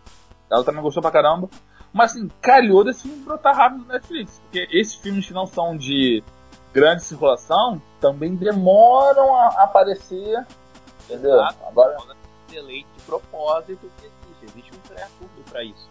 Ela 0.51 0.63
também 0.63 0.83
gostou 0.83 1.03
pra 1.03 1.11
caramba. 1.11 1.49
Mas 1.93 2.11
assim, 2.11 2.29
calhou 2.43 2.85
desse 2.85 3.03
filme 3.03 3.25
brotar 3.25 3.57
rápido 3.57 3.85
no 3.85 3.93
Netflix. 3.93 4.39
Porque 4.41 4.69
esses 4.71 4.97
filmes 4.97 5.27
que 5.27 5.33
não 5.33 5.47
são 5.47 5.77
de 5.77 6.23
grande 6.75 7.05
circulação 7.05 7.81
também 8.01 8.35
demoram 8.35 9.35
a 9.35 9.65
aparecer. 9.65 10.45
Entendeu? 11.05 11.35
Exato. 11.35 11.65
Agora. 11.67 11.97
delay 12.51 12.85
de 12.97 13.03
propósito 13.05 13.91
que 13.99 14.11
existe. 14.45 14.71
Um 14.75 14.81
pré-acordo 14.81 15.43
para 15.51 15.65
isso. 15.65 15.91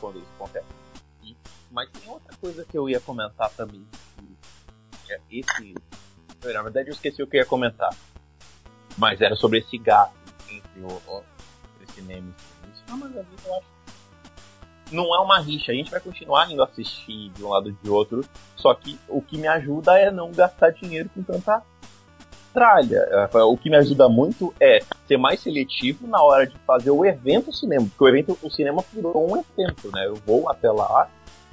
Quando 0.00 0.18
isso 0.18 0.28
acontece. 0.36 0.66
E- 1.22 1.36
mas 1.70 1.90
tem 1.90 2.08
outra 2.10 2.34
coisa 2.36 2.64
que 2.64 2.76
eu 2.76 2.88
ia 2.88 3.00
comentar 3.00 3.50
também. 3.50 3.84
que 5.06 5.12
é 5.12 5.20
esse. 5.30 5.74
Na 6.42 6.62
verdade, 6.62 6.88
eu 6.88 6.94
esqueci 6.94 7.22
o 7.22 7.26
que 7.26 7.36
eu 7.36 7.40
ia 7.40 7.46
comentar. 7.46 7.94
Mas 8.96 9.20
era 9.20 9.34
sobre 9.36 9.58
esse 9.58 9.76
gato 9.76 10.14
entre 10.48 10.80
o, 10.80 10.86
o 10.86 11.24
entre 11.80 11.94
cinema 11.94 12.34
e 12.66 12.70
isso. 12.72 12.82
Não, 12.88 12.96
mas 12.96 13.16
a 13.16 13.22
vida 13.22 13.42
eu 13.44 13.54
acho. 13.56 13.66
Não 14.92 15.14
é 15.14 15.18
uma 15.18 15.40
rixa, 15.40 15.72
a 15.72 15.74
gente 15.74 15.90
vai 15.90 15.98
continuar 16.00 16.50
indo 16.50 16.62
assistir 16.62 17.30
de 17.30 17.44
um 17.44 17.48
lado 17.48 17.72
de 17.72 17.90
outro. 17.90 18.22
Só 18.56 18.74
que 18.74 18.98
o 19.08 19.20
que 19.20 19.36
me 19.36 19.48
ajuda 19.48 19.98
é 19.98 20.10
não 20.10 20.30
gastar 20.30 20.70
dinheiro 20.70 21.10
com 21.12 21.22
tanta 21.22 21.62
É, 23.02 23.42
O 23.42 23.56
que 23.56 23.68
me 23.68 23.76
ajuda 23.76 24.08
muito 24.08 24.54
é 24.60 24.80
ser 25.06 25.16
mais 25.16 25.40
seletivo 25.40 26.06
na 26.06 26.22
hora 26.22 26.46
de 26.46 26.56
fazer 26.66 26.90
o 26.90 27.04
evento 27.04 27.52
cinema, 27.52 27.86
porque 27.86 28.04
o 28.04 28.08
evento, 28.08 28.38
o 28.42 28.50
cinema 28.50 28.84
virou 28.92 29.30
um 29.30 29.36
evento, 29.36 29.90
né? 29.92 30.06
Eu 30.06 30.14
vou 30.26 30.48
até 30.48 30.70
lá 30.70 31.08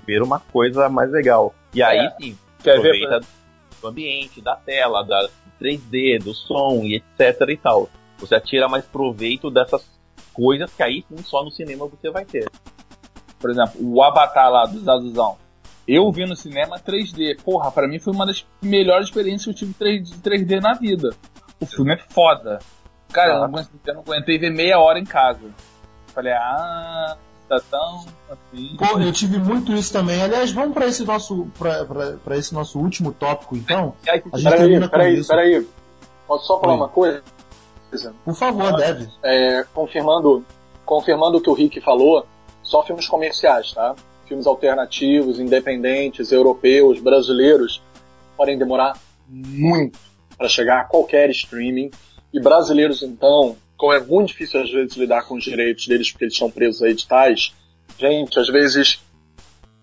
ver 0.06 0.22
uma 0.22 0.40
coisa 0.40 0.90
mais 0.90 1.10
legal. 1.12 1.54
E 1.74 1.82
aí 1.82 2.00
É. 2.06 2.10
sim, 2.22 2.38
Quer 2.64 2.80
ver? 2.82 2.90
aproveita 3.04 3.20
do 3.82 3.88
ambiente, 3.88 4.42
da 4.42 4.56
tela, 4.56 5.04
da 5.04 5.28
3D, 5.60 6.20
do 6.24 6.34
som 6.34 6.82
e 6.84 6.96
etc 6.96 7.50
e 7.50 7.58
tal. 7.58 7.90
Você 8.20 8.40
tira 8.40 8.70
mais 8.70 8.86
proveito 8.86 9.50
dessas 9.50 9.84
coisas 10.34 10.72
que 10.72 10.84
aí 10.84 11.04
sim 11.10 11.18
só 11.24 11.44
no 11.44 11.50
cinema 11.52 11.88
você 11.88 12.12
vai 12.12 12.26
ter. 12.26 12.48
Por 13.40 13.50
exemplo, 13.50 13.74
o 13.82 14.04
Avatar 14.04 14.52
lá 14.52 14.66
dos 14.68 14.88
Azuzão. 14.88 15.38
Eu 15.94 16.10
vi 16.10 16.26
no 16.26 16.38
cinema 16.38 16.80
3D. 16.80 17.42
Porra, 17.44 17.70
pra 17.70 17.86
mim 17.86 18.00
foi 18.00 18.14
uma 18.14 18.26
das 18.26 18.48
melhores 18.62 19.08
experiências 19.08 19.44
que 19.44 19.66
eu 19.66 19.74
tive 19.74 20.00
de 20.00 20.16
3D 20.20 20.62
na 20.62 20.74
vida. 20.74 21.10
O 21.60 21.66
filme 21.66 21.94
é 21.94 21.98
foda. 21.98 22.60
Cara, 23.12 23.34
eu, 23.34 23.40
não 23.40 23.44
aguentei, 23.44 23.80
eu 23.86 23.94
não 23.96 24.02
aguentei 24.02 24.38
ver 24.40 24.52
meia 24.52 24.80
hora 24.80 24.98
em 24.98 25.04
casa. 25.04 25.50
Falei, 26.16 26.32
ah, 26.32 27.18
tá 27.50 27.60
tão 27.70 28.06
assim. 28.30 28.78
Pô, 28.78 29.02
eu 29.02 29.12
tive 29.12 29.38
muito 29.38 29.74
isso 29.74 29.92
também. 29.92 30.22
Aliás, 30.22 30.54
vamos 30.54 30.74
pra 30.74 30.88
esse 30.88 31.04
nosso, 31.04 31.48
pra, 31.60 31.84
pra, 31.84 32.14
pra 32.24 32.38
esse 32.38 32.54
nosso 32.54 32.80
último 32.80 33.12
tópico, 33.12 33.58
então. 33.58 33.94
A 34.08 34.38
gente 34.38 34.50
peraí, 34.50 34.90
peraí. 34.90 35.28
Peraí, 35.28 35.68
Posso 36.26 36.48
só 36.48 36.58
falar 36.58 36.74
Oi. 36.74 36.80
uma 36.80 36.88
coisa? 36.88 37.22
Por 38.24 38.34
favor, 38.34 38.78
deve. 38.78 39.10
É, 39.22 39.66
confirmando, 39.74 40.46
confirmando 40.86 41.40
o 41.40 41.42
que 41.42 41.50
o 41.50 41.54
Rick 41.54 41.82
falou, 41.82 42.26
só 42.64 42.82
filmes 42.82 43.10
comerciais, 43.10 43.74
tá? 43.74 43.94
Filmes 44.32 44.48
alternativos, 44.48 45.42
independentes, 45.42 46.32
europeus, 46.32 47.02
brasileiros, 47.02 47.82
podem 48.38 48.58
demorar 48.58 48.98
muito 49.28 50.00
para 50.38 50.48
chegar 50.48 50.80
a 50.80 50.84
qualquer 50.86 51.30
streaming. 51.32 51.92
E 52.34 52.40
brasileiros, 52.40 53.04
então, 53.04 53.58
como 53.76 53.92
é 53.92 54.00
muito 54.00 54.30
difícil 54.30 54.62
às 54.62 54.72
vezes 54.72 54.96
lidar 54.96 55.28
com 55.28 55.36
os 55.36 55.44
direitos 55.44 55.86
deles 55.86 56.10
porque 56.10 56.24
eles 56.24 56.34
estão 56.34 56.50
presos 56.50 56.82
a 56.82 56.88
editais, 56.88 57.54
gente, 57.98 58.40
às 58.40 58.48
vezes 58.48 59.02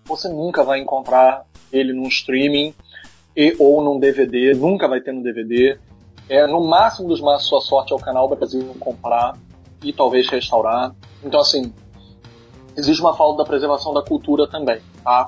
você 0.03 0.27
nunca 0.27 0.63
vai 0.63 0.79
encontrar 0.79 1.45
ele 1.71 1.93
num 1.93 2.07
streaming 2.07 2.73
e 3.37 3.55
ou 3.59 3.83
num 3.83 3.99
DVD, 3.99 4.55
nunca 4.55 4.87
vai 4.87 4.99
ter 4.99 5.11
no 5.11 5.21
DVD. 5.21 5.77
É, 6.27 6.47
no 6.47 6.67
máximo 6.67 7.07
dos 7.07 7.21
máximos, 7.21 7.49
sua 7.49 7.61
sorte 7.61 7.93
é 7.93 7.95
o 7.95 7.99
canal 7.99 8.27
Brasil 8.27 8.75
comprar 8.79 9.37
e 9.83 9.93
talvez 9.93 10.27
restaurar. 10.27 10.95
Então, 11.23 11.39
assim, 11.39 11.71
existe 12.79 13.01
uma 13.01 13.15
falta 13.15 13.39
da 13.39 13.45
preservação 13.45 13.93
da 13.93 14.01
cultura 14.01 14.47
também, 14.47 14.81
tá? 15.03 15.27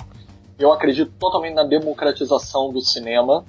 Eu 0.58 0.72
acredito 0.72 1.12
totalmente 1.20 1.54
na 1.54 1.64
democratização 1.64 2.72
do 2.72 2.82
cinema. 2.82 3.43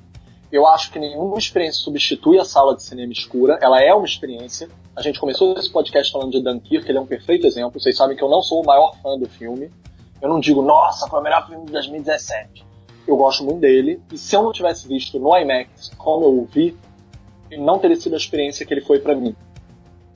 Eu 0.51 0.67
acho 0.67 0.91
que 0.91 0.99
nenhuma 0.99 1.39
experiência 1.39 1.83
substitui 1.83 2.39
a 2.39 2.45
sala 2.45 2.75
de 2.75 2.83
cinema 2.83 3.13
escura. 3.13 3.59
Ela 3.61 3.83
é 3.83 3.93
uma 3.95 4.07
experiência. 4.07 4.69
A 4.95 5.03
gente 5.03 5.19
começou 5.19 5.55
esse 5.59 5.71
podcast 5.71 6.13
falando 6.13 6.33
de 6.33 6.43
Dunkirk, 6.43 6.89
ele 6.89 6.99
é 6.99 7.01
um 7.01 7.07
perfeito 7.07 7.47
exemplo. 7.47 7.81
Vocês 7.81 7.97
sabem 7.97 8.17
que 8.17 8.23
eu 8.23 8.29
não 8.29 8.43
sou 8.43 8.63
o 8.63 8.67
maior 8.67 8.95
fã 9.03 9.19
do 9.19 9.29
filme. 9.29 9.71
Eu 10.21 10.29
não 10.29 10.41
digo, 10.41 10.63
nossa, 10.63 11.09
foi 11.09 11.21
o 11.21 11.23
melhor 11.23 11.47
filme 11.47 11.67
de 11.67 11.73
2017. 11.73 12.65
Eu 13.07 13.17
gosto 13.17 13.45
muito 13.45 13.61
dele. 13.61 14.01
E 14.13 14.19
se 14.19 14.37
eu 14.37 14.43
não 14.43 14.53
tivesse 14.53 14.87
visto 14.87 15.19
no 15.19 15.37
IMAX, 15.37 15.91
como 15.97 16.25
eu 16.25 16.39
o 16.39 16.45
vi, 16.47 16.77
não 17.59 17.79
teria 17.79 17.97
sido 17.97 18.15
a 18.15 18.19
experiência 18.19 18.65
que 18.65 18.73
ele 18.73 18.83
foi 18.83 18.99
para 18.99 19.15
mim. 19.15 19.35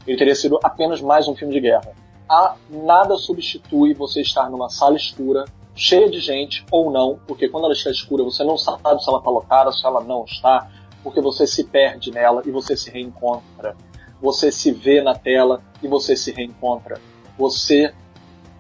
Ele 0.07 0.16
teria 0.16 0.34
sido 0.34 0.59
apenas 0.62 1.01
mais 1.01 1.26
um 1.28 1.34
filme 1.34 1.53
de 1.53 1.61
guerra. 1.61 1.93
A 2.28 2.56
nada 2.68 3.16
substitui 3.16 3.94
você 3.94 4.20
estar 4.20 4.50
numa 4.50 4.68
sala 4.68 4.96
escura, 4.96 5.44
cheia 5.74 6.10
de 6.10 6.18
gente 6.18 6.64
ou 6.70 6.90
não, 6.90 7.20
porque 7.26 7.48
quando 7.48 7.64
ela 7.64 7.72
está 7.72 7.90
escura 7.90 8.24
você 8.24 8.42
não 8.42 8.56
sabe 8.56 8.80
se 8.80 9.08
ela 9.08 9.18
está 9.18 9.30
lotada, 9.30 9.70
se 9.70 9.86
ela 9.86 10.02
não 10.02 10.24
está, 10.24 10.68
porque 11.02 11.20
você 11.20 11.46
se 11.46 11.64
perde 11.64 12.10
nela 12.10 12.42
e 12.44 12.50
você 12.50 12.76
se 12.76 12.90
reencontra. 12.90 13.76
Você 14.20 14.50
se 14.50 14.72
vê 14.72 15.00
na 15.00 15.14
tela 15.14 15.62
e 15.82 15.86
você 15.86 16.16
se 16.16 16.32
reencontra. 16.32 17.00
Você 17.38 17.92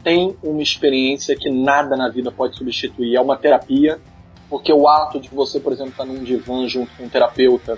tem 0.04 0.36
uma 0.40 0.62
experiência 0.62 1.34
que 1.34 1.50
nada 1.50 1.96
na 1.96 2.08
vida 2.08 2.30
pode 2.30 2.56
substituir. 2.56 3.16
É 3.16 3.20
uma 3.20 3.36
terapia, 3.36 3.98
porque 4.48 4.72
o 4.72 4.86
ato 4.86 5.18
de 5.18 5.28
você, 5.28 5.58
por 5.58 5.72
exemplo, 5.72 5.90
estar 5.90 6.04
num 6.04 6.22
divã 6.22 6.68
junto 6.68 6.94
com 6.96 7.04
um 7.04 7.08
terapeuta, 7.08 7.76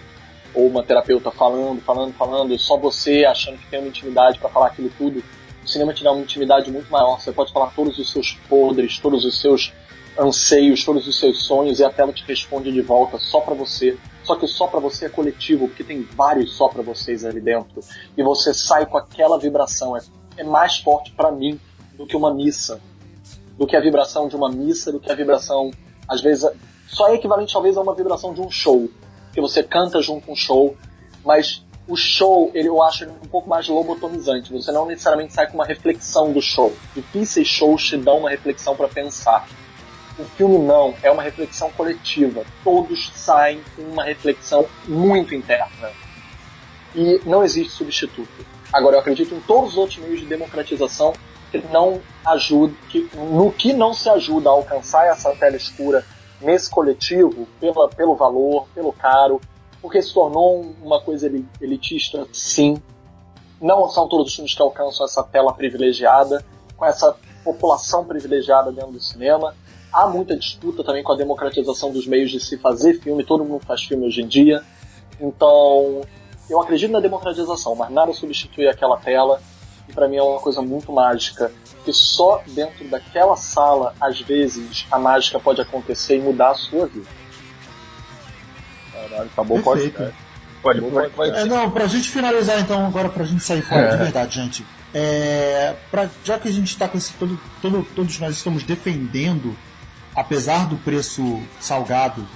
ou 0.54 0.66
uma 0.66 0.82
terapeuta 0.82 1.30
falando, 1.30 1.80
falando, 1.80 2.12
falando, 2.12 2.58
só 2.58 2.76
você 2.76 3.24
achando 3.24 3.56
que 3.56 3.70
tem 3.70 3.78
uma 3.78 3.88
intimidade 3.88 4.38
para 4.38 4.50
falar 4.50 4.66
aquilo 4.66 4.90
tudo. 4.98 5.22
O 5.68 5.70
cinema 5.70 5.92
te 5.92 6.02
dá 6.02 6.10
uma 6.10 6.22
intimidade 6.22 6.72
muito 6.72 6.90
maior. 6.90 7.20
Você 7.20 7.30
pode 7.30 7.52
falar 7.52 7.74
todos 7.74 7.98
os 7.98 8.10
seus 8.10 8.32
podres, 8.48 8.98
todos 8.98 9.26
os 9.26 9.38
seus 9.38 9.70
anseios, 10.18 10.82
todos 10.82 11.06
os 11.06 11.20
seus 11.20 11.42
sonhos 11.42 11.78
e 11.78 11.84
a 11.84 11.90
tela 11.90 12.10
te 12.10 12.24
responde 12.24 12.72
de 12.72 12.80
volta 12.80 13.18
só 13.18 13.42
para 13.42 13.54
você. 13.54 13.98
Só 14.24 14.34
que 14.34 14.46
só 14.46 14.66
para 14.66 14.80
você 14.80 15.04
é 15.04 15.08
coletivo, 15.10 15.68
porque 15.68 15.84
tem 15.84 16.00
vários 16.02 16.56
só 16.56 16.68
para 16.68 16.82
vocês 16.82 17.22
ali 17.22 17.38
dentro. 17.38 17.82
E 18.16 18.22
você 18.22 18.54
sai 18.54 18.86
com 18.86 18.96
aquela 18.96 19.38
vibração. 19.38 19.94
É, 19.94 20.00
é 20.38 20.42
mais 20.42 20.78
forte 20.78 21.12
para 21.12 21.30
mim 21.30 21.60
do 21.98 22.06
que 22.06 22.16
uma 22.16 22.32
missa. 22.32 22.80
Do 23.58 23.66
que 23.66 23.76
a 23.76 23.80
vibração 23.80 24.26
de 24.26 24.36
uma 24.36 24.50
missa, 24.50 24.90
do 24.90 24.98
que 24.98 25.12
a 25.12 25.14
vibração, 25.14 25.70
às 26.08 26.22
vezes, 26.22 26.50
só 26.86 27.08
é 27.08 27.16
equivalente 27.16 27.52
talvez 27.52 27.76
a 27.76 27.82
uma 27.82 27.94
vibração 27.94 28.32
de 28.32 28.40
um 28.40 28.50
show 28.50 28.88
que 29.34 29.40
você 29.40 29.62
canta 29.62 30.00
junto 30.00 30.24
com 30.26 30.32
o 30.32 30.36
show, 30.36 30.74
mas 31.22 31.62
o 31.88 31.96
show, 31.96 32.50
ele, 32.54 32.68
eu 32.68 32.82
acho 32.82 33.04
ele 33.04 33.12
um 33.12 33.28
pouco 33.28 33.48
mais 33.48 33.66
lobotomizante. 33.66 34.52
Você 34.52 34.70
não 34.70 34.84
necessariamente 34.84 35.32
sai 35.32 35.46
com 35.46 35.54
uma 35.54 35.64
reflexão 35.64 36.30
do 36.30 36.42
show. 36.42 36.76
Difíceis 36.94 37.48
shows 37.48 37.82
te 37.82 37.96
dão 37.96 38.18
uma 38.18 38.30
reflexão 38.30 38.76
para 38.76 38.86
pensar. 38.88 39.48
O 40.18 40.24
filme 40.24 40.58
não, 40.58 40.94
é 41.02 41.10
uma 41.10 41.22
reflexão 41.22 41.70
coletiva. 41.70 42.44
Todos 42.62 43.10
saem 43.14 43.62
com 43.74 43.82
uma 43.82 44.04
reflexão 44.04 44.66
muito 44.86 45.34
interna. 45.34 45.90
E 46.94 47.22
não 47.24 47.42
existe 47.42 47.72
substituto. 47.72 48.46
Agora, 48.70 48.96
eu 48.96 49.00
acredito 49.00 49.34
em 49.34 49.40
todos 49.40 49.70
os 49.70 49.76
outros 49.78 49.98
meios 49.98 50.20
de 50.20 50.26
democratização 50.26 51.14
que 51.50 51.58
não 51.72 52.02
ajudam, 52.26 52.76
que, 52.90 53.08
no 53.14 53.50
que 53.50 53.72
não 53.72 53.94
se 53.94 54.10
ajuda 54.10 54.50
a 54.50 54.52
alcançar 54.52 55.06
essa 55.06 55.34
tela 55.36 55.56
escura 55.56 56.04
nesse 56.38 56.68
coletivo 56.68 57.48
pela, 57.58 57.88
pelo 57.88 58.14
valor, 58.14 58.66
pelo 58.74 58.92
caro, 58.92 59.40
porque 59.80 60.02
se 60.02 60.12
tornou 60.12 60.74
uma 60.82 61.00
coisa 61.00 61.30
elitista, 61.60 62.26
sim. 62.32 62.82
Não 63.60 63.88
são 63.88 64.08
todos 64.08 64.28
os 64.28 64.34
filmes 64.34 64.54
que 64.54 64.62
alcançam 64.62 65.04
essa 65.04 65.22
tela 65.22 65.52
privilegiada, 65.52 66.44
com 66.76 66.84
essa 66.84 67.16
população 67.44 68.04
privilegiada 68.04 68.70
dentro 68.70 68.92
do 68.92 69.00
cinema. 69.00 69.54
Há 69.92 70.06
muita 70.06 70.36
disputa 70.36 70.84
também 70.84 71.02
com 71.02 71.12
a 71.12 71.16
democratização 71.16 71.90
dos 71.90 72.06
meios 72.06 72.30
de 72.30 72.38
se 72.38 72.58
fazer 72.58 73.00
filme, 73.00 73.24
todo 73.24 73.44
mundo 73.44 73.64
faz 73.64 73.82
filme 73.82 74.06
hoje 74.06 74.22
em 74.22 74.26
dia. 74.26 74.62
Então, 75.20 76.02
eu 76.48 76.60
acredito 76.60 76.90
na 76.90 77.00
democratização, 77.00 77.74
mas 77.74 77.90
nada 77.90 78.12
substitui 78.12 78.68
aquela 78.68 78.96
tela, 78.96 79.40
e 79.88 79.92
para 79.92 80.06
mim 80.06 80.16
é 80.16 80.22
uma 80.22 80.40
coisa 80.40 80.60
muito 80.60 80.92
mágica 80.92 81.50
que 81.84 81.92
só 81.92 82.42
dentro 82.48 82.86
daquela 82.88 83.34
sala, 83.34 83.94
às 84.00 84.20
vezes, 84.20 84.86
a 84.90 84.98
mágica 84.98 85.40
pode 85.40 85.60
acontecer 85.60 86.16
e 86.16 86.20
mudar 86.20 86.50
a 86.50 86.54
sua 86.54 86.86
vida. 86.86 87.06
Caralho, 89.08 89.30
acabou 89.32 89.62
pode, 89.62 89.90
pode, 89.90 90.80
pode, 90.80 91.10
pode. 91.10 91.36
É, 91.36 91.44
não, 91.44 91.70
pra 91.70 91.86
gente 91.86 92.08
finalizar 92.08 92.60
então, 92.60 92.86
agora 92.86 93.08
pra 93.08 93.24
gente 93.24 93.42
sair 93.42 93.62
fora, 93.62 93.82
é. 93.82 93.90
de 93.90 93.96
verdade, 93.96 94.34
gente. 94.34 94.66
É, 94.94 95.74
pra, 95.90 96.08
já 96.24 96.38
que 96.38 96.48
a 96.48 96.52
gente 96.52 96.68
está 96.68 96.88
com 96.88 96.98
esse. 96.98 97.12
Todo, 97.14 97.38
todo, 97.60 97.86
todos 97.94 98.18
nós 98.18 98.36
estamos 98.36 98.62
defendendo, 98.62 99.56
apesar 100.14 100.68
do 100.68 100.76
preço 100.76 101.40
salgado, 101.60 102.26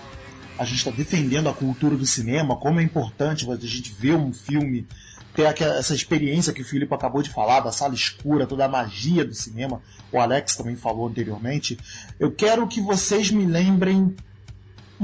a 0.59 0.65
gente 0.65 0.79
está 0.79 0.91
defendendo 0.91 1.49
a 1.49 1.55
cultura 1.55 1.97
do 1.97 2.07
cinema, 2.07 2.57
como 2.57 2.81
é 2.81 2.83
importante 2.83 3.51
a 3.51 3.57
gente 3.57 3.93
ver 3.93 4.15
um 4.15 4.33
filme 4.33 4.87
ter 5.35 5.45
essa 5.63 5.95
experiência 5.95 6.53
que 6.53 6.61
o 6.61 6.65
Filipe 6.65 6.93
acabou 6.95 7.23
de 7.23 7.31
falar, 7.31 7.61
da 7.61 7.73
sala 7.73 7.95
escura, 7.95 8.47
toda 8.47 8.67
a 8.67 8.69
magia 8.69 9.25
do 9.25 9.35
cinema, 9.35 9.81
o 10.13 10.21
Alex 10.21 10.57
também 10.57 10.77
falou 10.77 11.09
anteriormente, 11.09 11.79
eu 12.21 12.31
quero 12.31 12.67
que 12.67 12.81
vocês 12.81 13.31
me 13.31 13.47
lembrem 13.47 14.15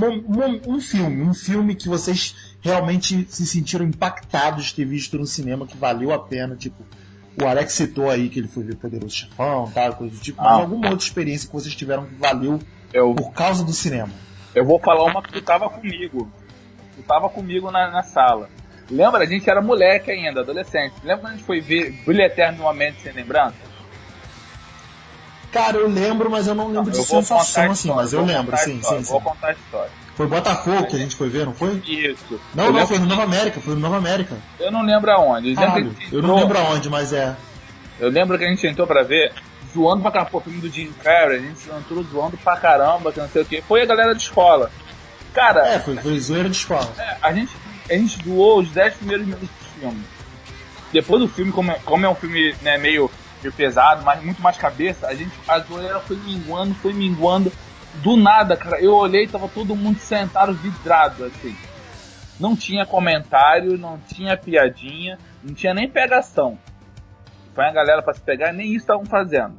um, 0.07 0.74
um, 0.74 0.80
filme, 0.80 1.22
um 1.22 1.34
filme 1.34 1.74
que 1.74 1.88
vocês 1.88 2.34
realmente 2.61 3.26
se 3.30 3.46
sentiram 3.46 3.84
impactados 3.84 4.66
de 4.66 4.74
ter 4.74 4.84
visto 4.84 5.18
no 5.18 5.26
cinema, 5.26 5.66
que 5.66 5.76
valeu 5.76 6.12
a 6.12 6.18
pena, 6.18 6.55
tipo, 6.57 6.84
o 7.40 7.46
Alex 7.46 7.72
citou 7.72 8.11
aí 8.11 8.28
que 8.28 8.38
ele 8.38 8.49
foi 8.49 8.64
ver 8.64 8.76
Poderoso 8.76 9.14
Chefão, 9.14 9.70
tal, 9.72 9.94
coisa 9.94 10.14
do 10.14 10.20
tipo, 10.20 10.40
ah, 10.40 10.44
mas 10.44 10.61
alguma 10.61 10.90
outra 10.90 11.05
experiência 11.05 11.46
que 11.46 11.55
vocês 11.55 11.74
tiveram 11.74 12.05
que 12.05 12.14
valeu 12.14 12.59
eu, 12.92 13.14
por 13.14 13.32
causa 13.32 13.64
do 13.64 13.72
cinema? 13.72 14.11
Eu 14.55 14.64
vou 14.64 14.78
falar 14.78 15.05
uma 15.05 15.22
que 15.22 15.32
tu 15.32 15.42
tava 15.42 15.68
comigo. 15.68 16.30
Tu 16.96 17.03
tava 17.03 17.28
comigo 17.28 17.70
na, 17.70 17.90
na 17.90 18.03
sala. 18.03 18.49
Lembra? 18.90 19.22
A 19.22 19.26
gente 19.26 19.49
era 19.49 19.61
moleque 19.61 20.11
ainda, 20.11 20.40
adolescente. 20.40 20.94
Lembra 21.05 21.18
quando 21.18 21.32
a 21.32 21.36
gente 21.36 21.44
foi 21.44 21.61
ver 21.61 21.92
Brilho 22.05 22.22
Eterno 22.22 22.62
Momento 22.62 23.01
Sem 23.01 23.12
Lembrança? 23.12 23.68
Cara, 25.53 25.76
eu 25.78 25.88
lembro, 25.88 26.30
mas 26.30 26.46
eu 26.46 26.55
não 26.55 26.68
lembro 26.68 26.92
não, 26.92 27.01
de 27.01 27.07
sensação 27.07 27.70
assim, 27.70 27.90
mas 27.90 28.12
eu 28.12 28.24
lembro, 28.24 28.57
sim, 28.59 28.80
sim, 28.82 29.03
sim. 29.03 29.12
Vou 29.12 29.20
contar 29.20 29.49
a 29.49 29.53
história. 29.53 29.90
Foi 30.14 30.26
Botafogo 30.26 30.86
que 30.88 30.96
a 30.96 30.99
gente 30.99 31.16
foi 31.16 31.28
ver, 31.28 31.46
não 31.46 31.55
foi? 31.55 31.80
Isso. 31.86 32.40
Não, 32.55 32.66
eu 32.66 32.72
não, 32.72 32.86
foi 32.86 32.99
no 32.99 33.07
Nova 33.07 33.22
América, 33.22 33.61
foi 33.61 33.74
no 33.74 33.80
Nova 33.80 33.96
América. 33.96 34.36
Eu 34.59 34.70
não 34.70 34.82
lembro 34.82 35.11
aonde. 35.11 35.55
Caralho, 35.55 35.94
eu 36.11 36.22
não 36.22 36.34
lembro 36.34 36.59
aonde, 36.59 36.90
mas 36.90 37.12
é. 37.12 37.34
Eu 38.01 38.11
lembro 38.11 38.36
que 38.36 38.44
a 38.44 38.49
gente 38.49 38.66
entrou 38.66 38.86
pra 38.86 39.03
ver, 39.03 39.32
zoando 39.72 40.03
pra 40.03 40.11
caramba, 40.11 40.36
o 40.36 40.40
filme 40.40 40.61
do 40.61 40.68
Jim 40.68 40.92
Carrey, 41.03 41.38
a 41.38 41.40
gente 41.40 41.70
entrou 41.70 42.03
zoando 42.03 42.36
pra 42.36 42.57
caramba, 42.57 43.12
que 43.12 43.20
não 43.20 43.28
sei 43.28 43.42
o 43.42 43.44
que. 43.44 43.62
Foi 43.62 43.82
a 43.82 43.86
galera 43.86 44.14
de 44.14 44.22
escola. 44.22 44.70
Cara. 45.32 45.66
É, 45.68 45.78
foi, 45.78 45.96
foi 45.96 46.18
zoeira 46.18 46.49
de 46.49 46.57
escola. 46.57 46.92
É, 46.99 47.16
a 47.22 47.32
gente 47.32 47.53
a 47.90 47.94
gente 47.94 48.18
doou 48.22 48.61
os 48.61 48.70
10 48.70 48.94
primeiros 48.94 49.26
minutos 49.26 49.49
do 49.49 49.80
filme. 49.80 50.05
Depois 50.92 51.22
do 51.22 51.28
filme, 51.28 51.53
como 51.53 51.70
é, 51.70 51.78
como 51.84 52.05
é 52.05 52.09
um 52.09 52.14
filme 52.14 52.55
né, 52.62 52.78
meio, 52.78 53.11
meio 53.43 53.53
pesado, 53.55 54.05
mas 54.05 54.22
muito 54.22 54.41
mais 54.43 54.57
cabeça, 54.57 55.07
a 55.07 55.14
gente 55.14 55.32
a 55.47 55.59
zoeira 55.61 56.01
foi 56.01 56.16
minguando, 56.16 56.74
foi 56.74 56.93
minguando. 56.93 57.53
Do 58.03 58.16
nada, 58.16 58.57
cara, 58.57 58.80
eu 58.80 58.95
olhei 58.95 59.24
e 59.24 59.28
tava 59.28 59.49
todo 59.49 59.74
mundo 59.74 59.99
sentado 59.99 60.53
vidrado, 60.55 61.24
assim. 61.24 61.57
Não 62.39 62.55
tinha 62.55 62.86
comentário, 62.86 63.76
não 63.76 63.99
tinha 63.99 64.36
piadinha, 64.36 65.18
não 65.43 65.53
tinha 65.55 65.74
nem 65.74 65.89
pegação. 65.89 66.57
Foi 67.55 67.64
a 67.64 67.72
galera 67.72 68.01
para 68.03 68.14
se 68.14 68.20
pegar, 68.20 68.53
nem 68.53 68.68
isso 68.68 68.84
estavam 68.84 69.05
fazendo. 69.05 69.59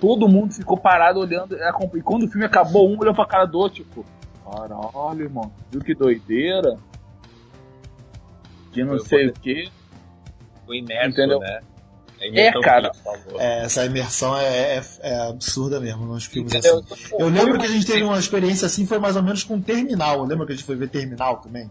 todo 0.00 0.28
mundo 0.28 0.52
ficou 0.52 0.76
parado 0.76 1.20
olhando. 1.20 1.56
é, 1.56 1.70
E 1.94 2.02
quando 2.02 2.24
o 2.24 2.28
filme 2.28 2.44
acabou, 2.44 2.90
um 2.90 2.98
olhou 2.98 3.14
pra 3.14 3.24
cara 3.26 3.44
do 3.46 3.58
outro, 3.58 3.84
tipo, 3.84 4.04
caralho, 4.44 5.22
irmão, 5.22 5.52
viu 5.70 5.80
que 5.80 5.94
doideira? 5.94 6.76
Que 8.72 8.82
não 8.82 8.98
Foi 8.98 9.06
sei 9.06 9.28
o 9.28 9.32
que. 9.32 9.70
Ficou 10.60 10.74
imerso, 10.74 11.10
Entendeu? 11.10 11.38
né? 11.38 11.60
Imersão 12.20 12.60
que 12.60 12.66
cara. 12.66 12.92
É, 13.38 13.64
essa 13.64 13.84
imersão 13.84 14.36
é, 14.36 14.76
é- 14.78 14.84
é 15.00 15.28
absurda 15.28 15.78
mesmo 15.80 16.06
nos 16.06 16.24
filmes 16.24 16.54
assim. 16.54 16.68
Pô, 17.10 17.16
Eu 17.18 17.28
lembro 17.28 17.58
que 17.58 17.66
a 17.66 17.68
gente 17.68 17.84
teve 17.86 18.02
uma 18.02 18.18
experiência 18.18 18.66
assim, 18.66 18.86
foi 18.86 18.98
mais 18.98 19.16
ou 19.16 19.22
menos 19.22 19.42
com 19.44 19.60
Terminal. 19.60 20.24
Lembra 20.24 20.46
que 20.46 20.52
a 20.52 20.54
gente 20.56 20.64
foi 20.64 20.76
ver 20.76 20.88
Terminal 20.88 21.38
também? 21.38 21.70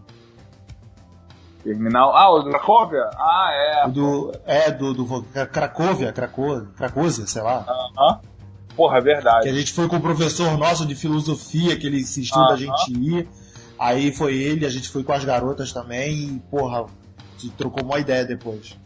Terminal. 1.62 2.14
Ah, 2.14 2.30
o 2.30 2.42
do 2.42 2.50
Cracóvia? 2.50 3.08
Ah, 3.16 3.50
é. 3.52 3.86
O 3.88 3.90
do, 3.90 4.32
é, 4.46 4.70
do, 4.70 4.92
do 4.92 5.22
Cracóvia, 5.50 6.12
Cracóvia, 6.12 6.68
Cracóvia, 6.76 7.26
sei 7.26 7.42
lá. 7.42 7.64
Aham. 7.98 8.20
Porra, 8.76 8.98
é 8.98 9.02
Que 9.02 9.10
a 9.10 9.14
verdade. 9.14 9.58
gente 9.58 9.72
foi 9.72 9.88
com 9.88 9.96
o 9.96 10.00
professor 10.00 10.58
nosso 10.58 10.84
de 10.84 10.94
filosofia, 10.94 11.76
que 11.76 11.86
ele 11.86 12.00
insistiu 12.00 12.40
da 12.42 12.48
Aham. 12.48 12.56
gente 12.56 12.92
ir. 12.92 13.28
Aí 13.78 14.12
foi 14.12 14.36
ele, 14.36 14.66
a 14.66 14.70
gente 14.70 14.88
foi 14.88 15.02
com 15.02 15.12
as 15.12 15.24
garotas 15.24 15.72
também 15.72 16.12
e, 16.36 16.42
porra, 16.50 16.84
se 17.38 17.50
trocou 17.50 17.82
uma 17.82 17.98
ideia 17.98 18.24
depois. 18.24 18.76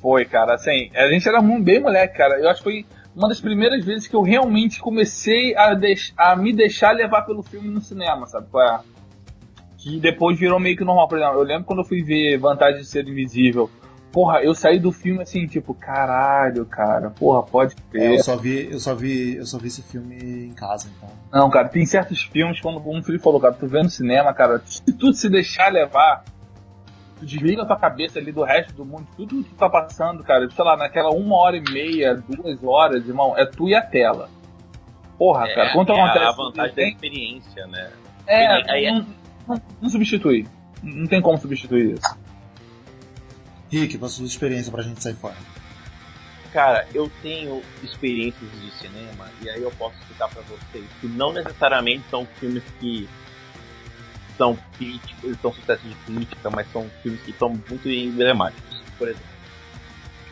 Foi, 0.00 0.24
cara. 0.24 0.54
Assim, 0.54 0.90
a 0.94 1.08
gente 1.08 1.28
era 1.28 1.40
bem 1.42 1.80
moleque, 1.80 2.16
cara. 2.16 2.38
Eu 2.38 2.48
acho 2.48 2.62
que 2.62 2.64
foi 2.64 2.86
uma 3.14 3.28
das 3.28 3.40
primeiras 3.40 3.84
vezes 3.84 4.06
que 4.06 4.14
eu 4.14 4.22
realmente 4.22 4.80
comecei 4.80 5.54
a, 5.56 5.76
a 6.16 6.36
me 6.36 6.52
deixar 6.52 6.92
levar 6.92 7.22
pelo 7.22 7.42
filme 7.42 7.68
no 7.68 7.80
cinema, 7.80 8.26
sabe? 8.26 8.46
é? 8.56 8.78
Que 9.78 9.98
depois 9.98 10.38
virou 10.38 10.60
meio 10.60 10.76
que 10.76 10.84
normal. 10.84 11.08
Por 11.08 11.18
exemplo, 11.18 11.38
eu 11.38 11.42
lembro 11.44 11.64
quando 11.64 11.80
eu 11.80 11.84
fui 11.84 12.02
ver 12.02 12.38
Vantagem 12.38 12.80
de 12.80 12.86
Ser 12.86 13.06
Invisível. 13.08 13.70
Porra, 14.12 14.42
eu 14.42 14.52
saí 14.54 14.78
do 14.80 14.90
filme 14.90 15.22
assim, 15.22 15.46
tipo, 15.46 15.72
caralho, 15.72 16.66
cara. 16.66 17.10
Porra, 17.10 17.44
pode 17.44 17.74
É, 17.74 17.90
crer. 17.92 18.10
eu 18.18 18.18
só 18.24 18.36
vi, 18.36 18.68
eu 18.70 18.80
só 18.80 18.92
vi, 18.94 19.36
eu 19.36 19.46
só 19.46 19.56
vi 19.56 19.68
esse 19.68 19.82
filme 19.82 20.46
em 20.46 20.52
casa, 20.52 20.88
então. 20.96 21.08
Não, 21.32 21.48
cara, 21.48 21.68
tem 21.68 21.86
certos 21.86 22.20
filmes, 22.24 22.60
quando 22.60 22.80
como 22.80 22.98
o 22.98 23.02
Felipe 23.04 23.22
falou, 23.22 23.40
cara, 23.40 23.54
tu 23.54 23.68
vê 23.68 23.80
no 23.82 23.88
cinema, 23.88 24.34
cara, 24.34 24.60
se 24.66 24.82
tu 24.82 25.12
se 25.12 25.28
deixar 25.28 25.72
levar, 25.72 26.24
tu 27.20 27.26
desliga 27.26 27.62
a 27.62 27.66
tua 27.66 27.78
cabeça 27.78 28.18
ali 28.18 28.32
do 28.32 28.42
resto 28.42 28.72
do 28.72 28.84
mundo, 28.84 29.06
tudo 29.16 29.44
que 29.44 29.50
tu 29.50 29.54
tá 29.56 29.68
passando, 29.70 30.24
cara, 30.24 30.50
sei 30.50 30.64
lá, 30.64 30.76
naquela 30.76 31.10
uma 31.10 31.36
hora 31.36 31.56
e 31.56 31.60
meia, 31.60 32.14
duas 32.16 32.62
horas, 32.64 33.06
irmão, 33.06 33.36
é 33.38 33.46
tu 33.46 33.68
e 33.68 33.74
a 33.74 33.82
tela. 33.82 34.28
Porra, 35.18 35.46
É, 35.48 35.54
cara, 35.54 35.72
quanto 35.72 35.92
é 35.92 36.00
acontece? 36.00 36.24
a 36.24 36.32
vantagem 36.32 36.74
da 36.74 36.82
experiência, 36.88 37.66
né? 37.66 37.90
é, 38.26 38.72
aí 38.72 38.86
é- 38.86 38.92
não, 38.92 39.06
não, 39.46 39.62
não 39.82 39.88
substitui. 39.90 40.46
Não 40.82 41.06
tem 41.06 41.20
como 41.20 41.36
substituir 41.38 41.94
isso. 41.98 42.18
Rick, 43.70 43.98
pra 43.98 44.08
sua 44.08 44.24
experiência 44.26 44.72
pra 44.72 44.82
gente 44.82 45.02
sair 45.02 45.14
fora. 45.14 45.36
Cara, 46.52 46.84
eu 46.92 47.08
tenho 47.22 47.62
experiências 47.82 48.50
de 48.60 48.70
cinema 48.72 49.26
e 49.42 49.48
aí 49.48 49.62
eu 49.62 49.70
posso 49.72 49.94
explicar 50.00 50.28
pra 50.28 50.42
vocês 50.42 50.84
que 51.00 51.06
não 51.06 51.32
necessariamente 51.32 52.02
são 52.10 52.26
filmes 52.26 52.64
que 52.80 53.08
são 54.40 54.56
críticos, 54.78 55.38
são 55.42 55.52
sucessos 55.52 55.86
de 55.86 55.94
crítica, 56.06 56.48
mas 56.48 56.66
são 56.72 56.88
filmes 57.02 57.20
que 57.20 57.32
são 57.34 57.50
muito 57.50 57.90
emblemáticos. 57.90 58.82
Por 58.96 59.06
exemplo, 59.06 59.28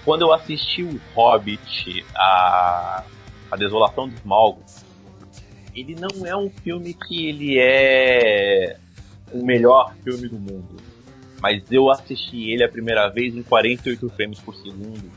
quando 0.03 0.23
eu 0.23 0.33
assisti 0.33 0.83
o 0.83 0.99
Hobbit, 1.15 2.07
a, 2.17 3.05
a 3.51 3.57
Desolação 3.57 4.09
de 4.09 4.15
Smaug, 4.15 4.61
ele 5.75 5.95
não 5.95 6.25
é 6.25 6.35
um 6.35 6.49
filme 6.49 6.95
que 6.95 7.27
ele 7.29 7.59
é 7.59 8.79
o 9.31 9.45
melhor 9.45 9.95
filme 10.03 10.27
do 10.27 10.39
mundo. 10.39 10.77
Mas 11.43 11.63
eu 11.71 11.91
assisti 11.91 12.51
ele 12.51 12.65
a 12.65 12.69
primeira 12.69 13.09
vez 13.11 13.37
em 13.37 13.43
48 13.43 14.09
frames 14.09 14.41
por 14.41 14.55
segundo 14.57 15.13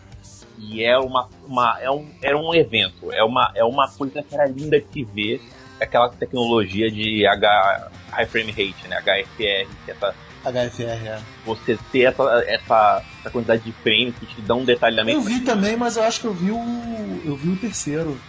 e 0.59 0.83
é 0.83 0.99
uma, 0.99 1.29
uma 1.47 1.79
é 1.81 1.89
um 1.89 2.07
era 2.21 2.37
um 2.37 2.53
evento 2.53 3.11
é 3.11 3.23
uma 3.23 3.51
é 3.55 3.63
uma 3.63 3.89
coisa 3.89 4.21
que 4.21 4.35
era 4.35 4.45
linda 4.45 4.79
de 4.79 4.85
se 4.93 5.03
ver 5.03 5.41
aquela 5.82 6.09
tecnologia 6.09 6.89
de 6.91 7.25
H 7.25 7.89
high 8.11 8.25
frame 8.27 8.51
rate 8.51 8.88
né 8.88 9.01
HFR 9.01 9.27
que 9.38 9.45
é 9.45 9.67
essa, 9.88 10.15
HFR, 10.43 11.07
é. 11.07 11.21
você 11.45 11.77
ter 11.91 12.01
essa, 12.03 12.23
essa 12.47 13.03
essa 13.19 13.29
quantidade 13.29 13.61
de 13.63 13.71
frames 13.71 14.15
que 14.19 14.25
te 14.25 14.41
dão 14.41 14.59
um 14.61 14.65
detalhamento 14.65 15.17
Eu 15.19 15.21
vi 15.21 15.41
também, 15.41 15.75
mas 15.77 15.97
eu 15.97 16.03
acho 16.03 16.19
que 16.21 16.25
eu 16.27 16.34
vi 16.34 16.49
o. 16.51 17.21
Eu 17.25 17.36
vi 17.36 17.49
o 17.49 17.55
terceiro. 17.57 18.19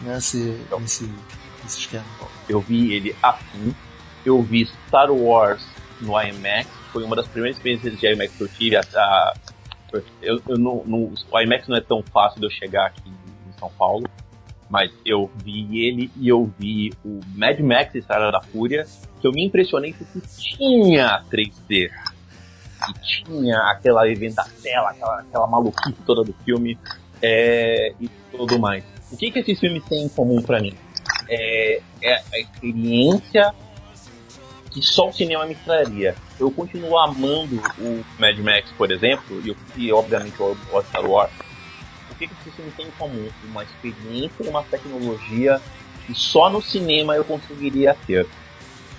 Nesse. 0.00 0.38
nesse, 0.80 1.04
nesse 1.62 1.78
esquema. 1.80 2.04
eu 2.48 2.60
vi 2.60 2.92
ele 2.92 3.16
assim 3.22 3.74
eu 4.24 4.42
vi 4.42 4.66
Star 4.88 5.10
Wars 5.10 5.66
no 6.00 6.20
IMAX 6.20 6.68
foi 6.92 7.02
uma 7.04 7.16
das 7.16 7.26
primeiras 7.26 7.56
experiências 7.56 7.98
de 7.98 8.06
IMAX 8.12 8.32
que 8.34 8.42
eu 8.42 8.48
tive 8.48 8.76
a, 8.76 8.80
a- 8.94 9.34
eu, 10.20 10.42
eu 10.48 10.58
não, 10.58 10.82
não- 10.84 11.12
o 11.30 11.40
IMAX 11.40 11.66
não 11.68 11.76
é 11.76 11.80
tão 11.80 12.02
fácil 12.02 12.40
de 12.40 12.46
eu 12.46 12.50
chegar 12.50 12.86
aqui 12.86 13.00
em 13.08 13.58
São 13.58 13.70
Paulo 13.78 14.06
mas 14.68 14.90
eu 15.04 15.30
vi 15.44 15.86
ele 15.86 16.10
e 16.16 16.28
eu 16.28 16.50
vi 16.58 16.92
o 17.04 17.20
Mad 17.34 17.58
Max 17.60 17.94
Estrada 17.94 18.30
da 18.32 18.40
Fúria, 18.40 18.84
que 19.20 19.26
eu 19.26 19.32
me 19.32 19.44
impressionei 19.46 19.92
porque 19.94 20.20
tinha 20.36 21.22
3D. 21.30 21.90
E 22.88 23.24
tinha 23.24 23.58
aquela 23.70 24.08
evento 24.08 24.34
da 24.36 24.46
tela, 24.62 24.90
aquela, 24.90 25.20
aquela 25.20 25.46
maluquice 25.46 25.96
toda 26.04 26.22
do 26.22 26.32
filme 26.44 26.78
é, 27.22 27.92
e 28.00 28.08
tudo 28.30 28.58
mais. 28.58 28.84
O 29.10 29.16
que, 29.16 29.30
que 29.30 29.38
esses 29.38 29.58
filmes 29.58 29.82
têm 29.84 30.04
em 30.04 30.08
comum 30.08 30.42
pra 30.42 30.60
mim? 30.60 30.74
É, 31.28 31.80
é 32.02 32.14
a 32.14 32.38
experiência 32.38 33.52
que 34.70 34.82
só 34.82 35.08
o 35.08 35.12
cinema 35.12 35.46
me 35.46 35.54
traria. 35.54 36.14
Eu 36.38 36.50
continuo 36.50 36.98
amando 36.98 37.56
o 37.78 38.04
Mad 38.18 38.38
Max, 38.40 38.70
por 38.76 38.90
exemplo, 38.92 39.40
e, 39.42 39.48
eu- 39.48 39.56
e 39.76 39.90
obviamente 39.92 40.34
o, 40.42 40.54
Star 40.82 41.08
Wars, 41.08 41.32
que, 42.16 42.26
que 42.26 42.34
esses 42.40 42.54
filmes 42.54 42.74
têm 42.74 42.86
em 42.86 42.90
comum? 42.92 43.28
Uma 43.44 43.62
experiência 43.62 44.48
uma 44.48 44.62
tecnologia 44.62 45.60
que 46.06 46.14
só 46.14 46.48
no 46.48 46.62
cinema 46.62 47.16
eu 47.16 47.24
conseguiria 47.24 47.96
ter. 48.06 48.26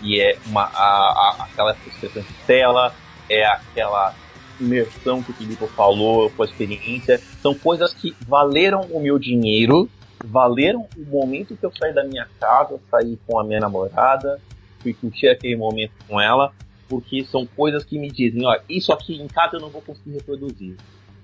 E 0.02 0.20
é 0.20 0.38
uma, 0.46 0.64
a, 0.64 0.68
a, 0.76 1.46
aquela 1.46 1.76
expressão 1.88 2.22
de 2.22 2.34
tela, 2.46 2.94
é 3.30 3.46
aquela 3.46 4.14
imersão 4.60 5.24
que 5.24 5.32
o 5.32 5.34
Filipe 5.34 5.68
falou 5.68 6.30
com 6.32 6.44
a 6.44 6.46
experiência. 6.46 7.22
São 7.42 7.54
coisas 7.54 7.94
que 7.94 8.16
valeram 8.28 8.82
o 8.92 9.00
meu 9.00 9.18
dinheiro, 9.18 9.90
valeram 10.24 10.88
o 10.98 11.06
momento 11.06 11.56
que 11.56 11.66
eu 11.66 11.72
saí 11.78 11.94
da 11.94 12.04
minha 12.04 12.28
casa, 12.40 12.80
saí 12.92 13.18
com 13.26 13.40
a 13.40 13.44
minha 13.44 13.60
namorada, 13.60 14.40
fui 14.80 14.94
curtir 14.94 15.28
aquele 15.28 15.56
momento 15.56 15.92
com 16.08 16.20
ela, 16.20 16.52
porque 16.88 17.24
são 17.26 17.46
coisas 17.46 17.84
que 17.84 17.98
me 17.98 18.10
dizem, 18.10 18.46
ó, 18.46 18.58
isso 18.70 18.92
aqui 18.92 19.20
em 19.20 19.28
casa 19.28 19.56
eu 19.58 19.62
não 19.62 19.70
vou 19.70 19.82
conseguir 19.82 20.12
reproduzir. 20.12 20.76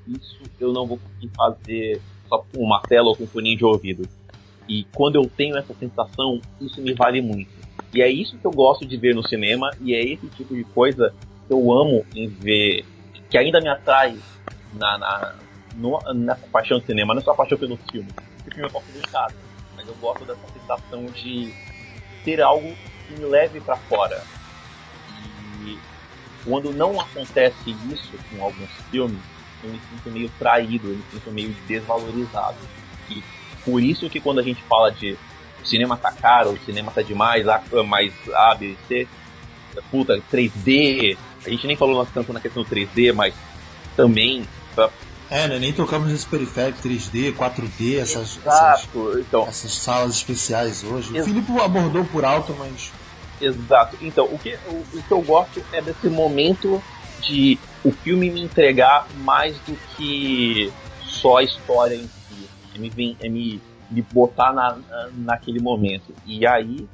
Isso 0.07 0.49
eu 0.59 0.71
não 0.73 0.87
vou 0.87 0.97
conseguir 0.97 1.31
fazer 1.35 2.01
só 2.27 2.39
com 2.39 2.59
uma 2.63 2.81
tela 2.81 3.09
ou 3.09 3.15
com 3.15 3.23
um 3.23 3.27
foninho 3.27 3.57
de 3.57 3.65
ouvido. 3.65 4.07
E 4.67 4.85
quando 4.93 5.15
eu 5.15 5.29
tenho 5.29 5.57
essa 5.57 5.73
sensação, 5.73 6.41
isso 6.59 6.81
me 6.81 6.93
vale 6.93 7.21
muito. 7.21 7.49
E 7.93 8.01
é 8.01 8.09
isso 8.09 8.37
que 8.37 8.45
eu 8.47 8.51
gosto 8.51 8.85
de 8.87 8.97
ver 8.97 9.13
no 9.13 9.21
cinema, 9.27 9.69
e 9.81 9.93
é 9.93 10.01
esse 10.01 10.27
tipo 10.29 10.55
de 10.55 10.63
coisa 10.65 11.13
que 11.47 11.53
eu 11.53 11.71
amo 11.71 12.05
em 12.15 12.27
ver, 12.29 12.85
que 13.29 13.37
ainda 13.37 13.61
me 13.61 13.67
atrai 13.69 14.17
na, 14.73 14.97
na, 14.97 15.39
no- 15.75 15.99
nessa 16.15 16.47
paixão 16.47 16.79
do 16.79 16.85
cinema, 16.85 17.13
não 17.13 17.21
é 17.21 17.23
só 17.23 17.31
a 17.31 17.35
paixão 17.35 17.57
pelo 17.57 17.77
filme. 17.91 18.09
Filme 18.45 18.67
eu 18.67 18.71
posso 18.71 18.87
ver 18.91 18.99
em 18.99 19.11
casa, 19.11 19.35
mas 19.75 19.87
eu 19.87 19.95
gosto 19.95 20.25
dessa 20.25 20.47
sensação 20.53 21.05
de 21.05 21.51
ter 22.23 22.41
algo 22.41 22.73
que 23.07 23.13
me 23.13 23.25
leve 23.25 23.59
para 23.61 23.77
fora. 23.77 24.23
E 25.65 25.77
quando 26.43 26.71
não 26.73 26.99
acontece 26.99 27.69
isso 27.69 28.17
com 28.29 28.43
alguns 28.43 28.71
filmes, 28.89 29.19
eu 29.63 29.69
me 29.71 29.79
sinto 29.89 30.09
meio 30.11 30.29
traído, 30.39 30.89
eu 30.89 30.95
me 30.95 31.03
sinto 31.11 31.31
meio 31.31 31.55
desvalorizado. 31.67 32.57
E 33.09 33.23
por 33.65 33.81
isso 33.81 34.09
que 34.09 34.19
quando 34.19 34.39
a 34.39 34.43
gente 34.43 34.61
fala 34.63 34.91
de 34.91 35.17
o 35.61 35.65
cinema 35.65 35.95
tá 35.95 36.11
caro, 36.11 36.51
o 36.51 36.59
cinema 36.59 36.91
tá 36.91 37.01
demais, 37.01 37.47
A, 37.47 37.61
mais 37.85 38.13
A, 38.33 38.53
B, 38.55 38.75
C, 38.87 39.07
puta, 39.89 40.21
3D, 40.31 41.17
a 41.45 41.49
gente 41.49 41.65
nem 41.67 41.75
falou 41.75 42.05
tanto 42.13 42.33
na 42.33 42.39
questão 42.39 42.63
do 42.63 42.69
3D, 42.69 43.13
mas 43.13 43.33
também 43.95 44.45
É, 45.29 45.47
né? 45.47 45.57
Nem 45.59 45.73
tocamos 45.73 46.11
nesse 46.11 46.27
periférico 46.27 46.79
3D, 46.81 47.33
4D, 47.33 47.99
essas, 47.99 48.39
essas, 48.45 48.87
então, 49.19 49.47
essas 49.47 49.73
salas 49.73 50.15
especiais 50.15 50.83
hoje. 50.83 51.13
O 51.13 51.17
Ex- 51.17 51.25
Filipe 51.25 51.51
abordou 51.59 52.05
por 52.05 52.23
alto, 52.25 52.53
mas. 52.59 52.91
exato. 53.41 53.97
Então, 54.01 54.25
o 54.25 54.37
que, 54.37 54.55
o, 54.67 54.71
o 54.93 55.03
que 55.07 55.11
eu 55.11 55.21
gosto 55.21 55.63
é 55.71 55.81
desse 55.81 56.07
momento 56.09 56.83
de 57.25 57.57
o 57.83 57.91
filme 57.91 58.29
me 58.29 58.41
entregar 58.43 59.07
mais 59.23 59.57
do 59.59 59.75
que 59.95 60.71
só 61.03 61.37
a 61.37 61.43
história 61.43 61.95
em 61.95 62.07
si. 62.07 62.49
É 62.75 62.77
me, 62.77 63.17
é 63.21 63.29
me, 63.29 63.61
me 63.91 64.01
botar 64.13 64.51
na, 64.53 64.75
na- 64.75 65.09
naquele 65.15 65.59
momento. 65.59 66.13
E 66.25 66.45
aí 66.47 66.87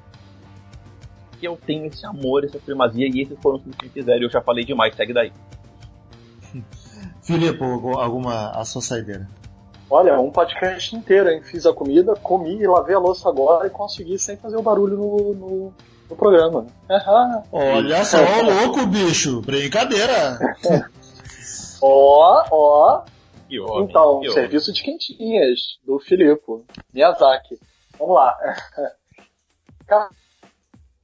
que 1.40 1.48
eu 1.48 1.58
tenho 1.66 1.86
esse 1.86 2.06
amor, 2.06 2.44
essa 2.44 2.60
primazia, 2.60 3.08
e 3.08 3.22
esses 3.22 3.38
foram 3.40 3.56
os 3.58 3.62
filmes 3.64 3.78
que 3.80 3.86
me 3.86 3.92
fizeram. 3.92 4.22
Eu 4.24 4.30
já 4.30 4.42
falei 4.42 4.66
demais, 4.66 4.94
segue 4.96 5.14
daí. 5.14 5.32
Filipe, 7.24 7.64
algu- 7.64 7.98
alguma. 8.00 8.50
a 8.52 8.66
sua 8.66 8.82
saideira. 8.82 9.28
Olha, 9.90 10.20
um 10.20 10.30
podcast 10.32 10.96
inteiro, 10.96 11.30
hein? 11.30 11.42
Fiz 11.42 11.66
a 11.66 11.74
comida, 11.74 12.14
comi 12.16 12.60
e 12.62 12.68
lavei 12.68 12.94
a 12.96 13.00
louça 13.00 13.28
agora 13.28 13.66
e 13.66 13.70
consegui 13.72 14.20
sem 14.20 14.38
fazer 14.38 14.56
o 14.58 14.62
barulho 14.62 14.96
no, 14.98 15.34
no, 15.34 15.74
no 16.10 16.16
programa. 16.16 16.66
Ah, 16.90 17.44
Olha 17.52 18.04
só, 18.04 18.18
louco, 18.42 18.86
bicho! 18.88 19.42
Brincadeira! 19.42 20.40
Ó, 21.82 22.44
ó. 22.52 23.04
Homem, 23.52 23.86
Então, 23.90 24.20
que 24.20 24.28
homem. 24.28 24.32
serviço 24.32 24.72
de 24.74 24.84
quentinhas, 24.84 25.80
do 25.86 25.98
Filipe 26.00 26.42
Miyazaki. 26.94 27.58
Vamos 27.98 28.16
lá. 28.16 28.36
Cara, 29.88 30.10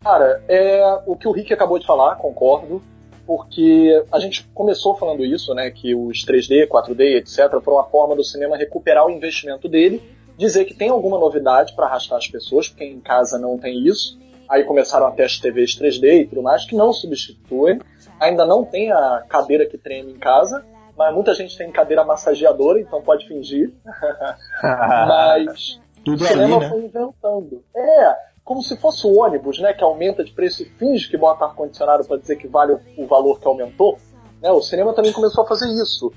Cara, 0.04 0.44
é 0.48 1.02
o 1.08 1.16
que 1.16 1.28
o 1.28 1.32
Rick 1.32 1.52
acabou 1.54 1.80
de 1.80 1.88
falar, 1.88 2.18
concordo, 2.18 2.84
porque 3.26 4.04
a 4.12 4.20
gente 4.20 4.44
começou 4.54 4.96
falando 4.96 5.26
isso, 5.26 5.56
né, 5.56 5.72
que 5.72 5.96
os 5.96 6.24
3D, 6.24 6.68
4D, 6.68 7.16
etc, 7.18 7.50
foram 7.64 7.78
uma 7.78 7.86
forma 7.90 8.16
do 8.16 8.24
cinema 8.24 8.56
recuperar 8.56 9.08
o 9.08 9.10
investimento 9.10 9.68
dele, 9.68 10.04
dizer 10.38 10.66
que 10.66 10.76
tem 10.76 10.90
alguma 10.90 11.18
novidade 11.18 11.74
para 11.74 11.88
arrastar 11.88 12.20
as 12.20 12.28
pessoas, 12.28 12.70
porque 12.70 12.84
em 12.84 13.00
casa 13.00 13.40
não 13.40 13.58
tem 13.58 13.80
isso. 13.88 14.20
Aí 14.48 14.64
começaram 14.64 15.08
até 15.08 15.24
as 15.26 15.40
TVs 15.40 15.78
3D 15.80 16.22
e 16.22 16.28
tudo 16.28 16.42
mais, 16.42 16.66
que 16.66 16.76
não 16.76 16.94
substituem. 16.94 17.80
Ainda 18.20 18.46
não 18.46 18.64
tem 18.64 18.92
a 18.92 19.24
cadeira 19.28 19.66
que 19.66 19.78
treme 19.78 20.12
em 20.14 20.18
casa, 20.18 20.66
mas 20.98 21.14
muita 21.14 21.34
gente 21.34 21.58
tem 21.58 21.72
cadeira 21.72 22.04
massageadora, 22.04 22.80
então 22.80 23.02
pode 23.02 23.28
fingir. 23.28 23.74
mas 24.64 25.80
Tudo 26.04 26.24
o 26.24 26.28
ali, 26.28 26.34
cinema 26.34 26.60
né? 26.60 26.70
foi 26.70 26.80
inventando. 26.80 27.64
É, 27.76 28.16
como 28.44 28.62
se 28.62 28.78
fosse 28.78 29.06
o 29.08 29.20
ônibus, 29.20 29.60
né, 29.60 29.74
que 29.74 29.84
aumenta 29.84 30.24
de 30.24 30.32
preço 30.32 30.62
e 30.62 30.66
finge 30.66 31.10
que 31.10 31.18
bota 31.18 31.46
ar-condicionado 31.46 32.06
para 32.06 32.18
dizer 32.18 32.36
que 32.38 32.48
vale 32.48 32.74
o, 32.74 32.80
o 32.98 33.08
valor 33.08 33.40
que 33.40 33.48
aumentou. 33.48 33.98
Né, 34.42 34.52
o 34.52 34.62
cinema 34.62 34.94
também 34.94 35.12
começou 35.12 35.44
a 35.44 35.48
fazer 35.48 35.68
isso. 35.68 36.14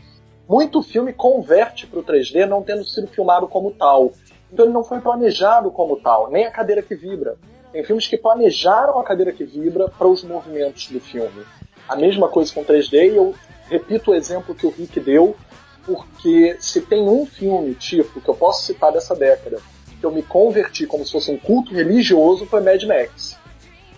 Muito 0.48 0.82
filme 0.82 1.12
converte 1.12 1.86
para 1.86 1.98
o 1.98 2.04
3D 2.04 2.46
não 2.46 2.62
tendo 2.62 2.84
sido 2.84 3.06
filmado 3.08 3.48
como 3.48 3.70
tal. 3.70 4.12
Então 4.52 4.64
ele 4.64 4.72
não 4.72 4.84
foi 4.84 5.00
planejado 5.00 5.70
como 5.70 6.00
tal, 6.00 6.30
nem 6.30 6.46
a 6.46 6.50
cadeira 6.50 6.82
que 6.82 6.94
vibra. 6.94 7.36
Tem 7.72 7.84
filmes 7.84 8.06
que 8.06 8.16
planejaram 8.16 8.98
a 8.98 9.04
cadeira 9.04 9.32
que 9.32 9.44
vibra 9.44 9.88
para 9.88 10.08
os 10.08 10.24
movimentos 10.24 10.88
do 10.88 11.00
filme. 11.00 11.44
A 11.88 11.96
mesma 11.96 12.28
coisa 12.28 12.52
com 12.52 12.64
3D, 12.64 13.12
e 13.12 13.16
eu 13.16 13.34
repito 13.68 14.10
o 14.10 14.14
exemplo 14.14 14.54
que 14.54 14.66
o 14.66 14.70
Rick 14.70 14.98
deu, 15.00 15.36
porque 15.84 16.56
se 16.60 16.80
tem 16.80 17.08
um 17.08 17.24
filme, 17.26 17.74
tipo, 17.74 18.20
que 18.20 18.28
eu 18.28 18.34
posso 18.34 18.64
citar 18.64 18.92
dessa 18.92 19.14
década, 19.14 19.58
que 19.98 20.04
eu 20.04 20.10
me 20.10 20.22
converti 20.22 20.86
como 20.86 21.04
se 21.04 21.12
fosse 21.12 21.30
um 21.30 21.38
culto 21.38 21.74
religioso, 21.74 22.46
foi 22.46 22.60
Mad 22.60 22.82
Max. 22.84 23.38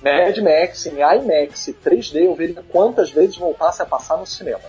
Mad 0.02 0.38
Max 0.38 0.86
em 0.86 0.96
IMAX 1.00 1.68
e 1.68 1.74
3D, 1.74 2.24
eu 2.24 2.34
veria 2.34 2.62
quantas 2.68 3.10
vezes 3.10 3.36
voltasse 3.36 3.82
a 3.82 3.86
passar 3.86 4.16
no 4.16 4.26
cinema. 4.26 4.62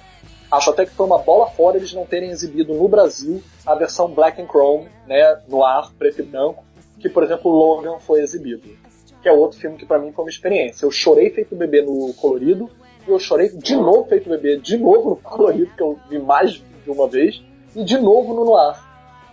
Acho 0.52 0.72
até 0.72 0.86
que 0.86 0.91
foi 0.91 1.06
uma 1.06 1.20
bola 1.20 1.47
fora 1.47 1.78
eles 1.78 1.93
não 1.93 2.06
terem 2.06 2.30
exibido 2.30 2.74
no 2.74 2.88
Brasil 2.88 3.41
a 3.66 3.74
versão 3.74 4.10
Black 4.10 4.41
and 4.41 4.47
Chrome, 4.47 4.89
né, 5.08 5.39
no 5.47 5.64
ar, 5.64 5.89
preto 5.97 6.20
e 6.20 6.24
branco, 6.24 6.66
que, 6.99 7.08
por 7.08 7.24
exemplo, 7.24 7.49
Logan 7.49 7.99
foi 7.99 8.22
exibido. 8.22 8.80
Que 9.22 9.30
é 9.30 9.32
outro 9.32 9.59
filme 9.59 9.78
que 9.78 9.86
pra 9.86 9.99
mim 9.99 10.11
foi 10.11 10.26
uma 10.26 10.30
experiência. 10.30 10.86
Eu 10.86 10.91
chorei 10.91 11.30
feito 11.30 11.55
bebê 11.55 11.82
no 11.82 12.13
colorido, 12.13 12.69
e 13.07 13.11
eu 13.11 13.19
chorei 13.19 13.49
de 13.49 13.76
novo 13.76 14.07
feito 14.07 14.30
bebê, 14.30 14.57
de 14.57 14.78
novo 14.78 15.11
no 15.11 15.15
colorido, 15.22 15.72
que 15.76 15.84
eu 15.84 15.99
vi 16.09 16.19
mais 16.19 16.53
de 16.53 16.89
uma 16.89 17.07
vez, 17.07 17.41
e 17.76 17.84
de 17.84 17.97
novo 17.97 18.34
no 18.34 18.45
noir. 18.45 18.80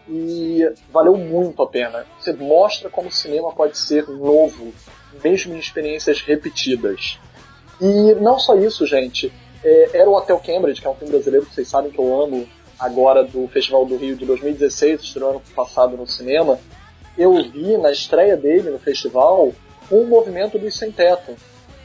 E 0.09 0.66
valeu 0.91 1.16
muito 1.16 1.62
a 1.62 1.66
pena. 1.66 2.07
Você 2.18 2.32
mostra 2.32 2.89
como 2.89 3.09
o 3.09 3.12
cinema 3.12 3.53
pode 3.53 3.76
ser 3.76 4.09
novo, 4.09 4.72
mesmo 5.22 5.55
em 5.55 5.59
experiências 5.59 6.22
repetidas. 6.22 7.18
E 7.80 8.14
não 8.14 8.39
só 8.39 8.57
isso, 8.57 8.86
gente. 8.86 9.32
É, 9.62 9.99
era 9.99 10.09
o 10.09 10.14
Hotel 10.14 10.39
Cambridge, 10.39 10.80
que 10.80 10.86
é 10.86 10.91
um 10.91 10.95
filme 10.95 11.12
brasileiro 11.12 11.47
que 11.47 11.55
vocês 11.55 11.68
sabem 11.68 11.91
que 11.91 11.99
eu 11.99 12.22
amo, 12.22 12.49
agora 12.78 13.24
do 13.24 13.49
Festival 13.49 13.84
do 13.84 13.97
Rio 13.97 14.16
de 14.16 14.24
2016, 14.24 15.03
estreou 15.03 15.30
ano 15.30 15.43
passado 15.55 15.97
no 15.97 16.07
cinema. 16.07 16.59
Eu 17.16 17.34
vi 17.51 17.76
na 17.76 17.91
estreia 17.91 18.36
dele 18.36 18.70
no 18.70 18.78
festival 18.78 19.53
um 19.91 20.05
movimento 20.07 20.59
dos 20.59 20.76
Sem 20.76 20.93
Teto, 20.93 21.36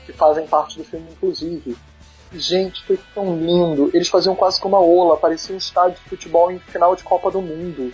que 0.06 0.14
fazem 0.14 0.45
parte 0.47 0.78
do 0.78 0.84
filme, 0.84 1.08
inclusive. 1.12 1.76
Gente, 2.34 2.84
foi 2.84 2.99
tão 3.14 3.38
lindo. 3.38 3.91
Eles 3.93 4.08
faziam 4.08 4.36
quase 4.36 4.60
como 4.60 4.76
uma 4.76 4.86
ola, 4.86 5.18
parecia 5.18 5.54
um 5.54 5.58
estádio 5.58 5.97
de 6.04 6.10
futebol 6.10 6.51
em 6.51 6.60
final 6.60 6.95
de 6.95 7.04
Copa 7.04 7.30
do 7.30 7.41
Mundo. 7.41 7.93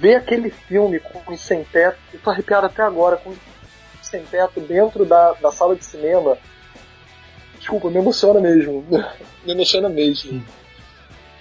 Ver 0.00 0.16
aquele 0.16 0.50
filme 0.50 1.00
com 1.00 1.32
os 1.32 1.40
sem 1.40 1.64
teto, 1.64 1.98
eu 2.12 2.20
tô 2.20 2.30
arrepiado 2.30 2.66
até 2.66 2.82
agora, 2.82 3.16
com 3.16 3.30
os 3.30 3.38
sem 4.02 4.24
teto 4.24 4.60
dentro 4.60 5.04
da, 5.04 5.32
da 5.34 5.52
sala 5.52 5.76
de 5.76 5.84
cinema. 5.84 6.38
Desculpa, 7.58 7.90
me 7.90 7.98
emociona 7.98 8.40
mesmo. 8.40 8.84
me 9.44 9.52
emociona 9.52 9.88
mesmo. 9.88 10.42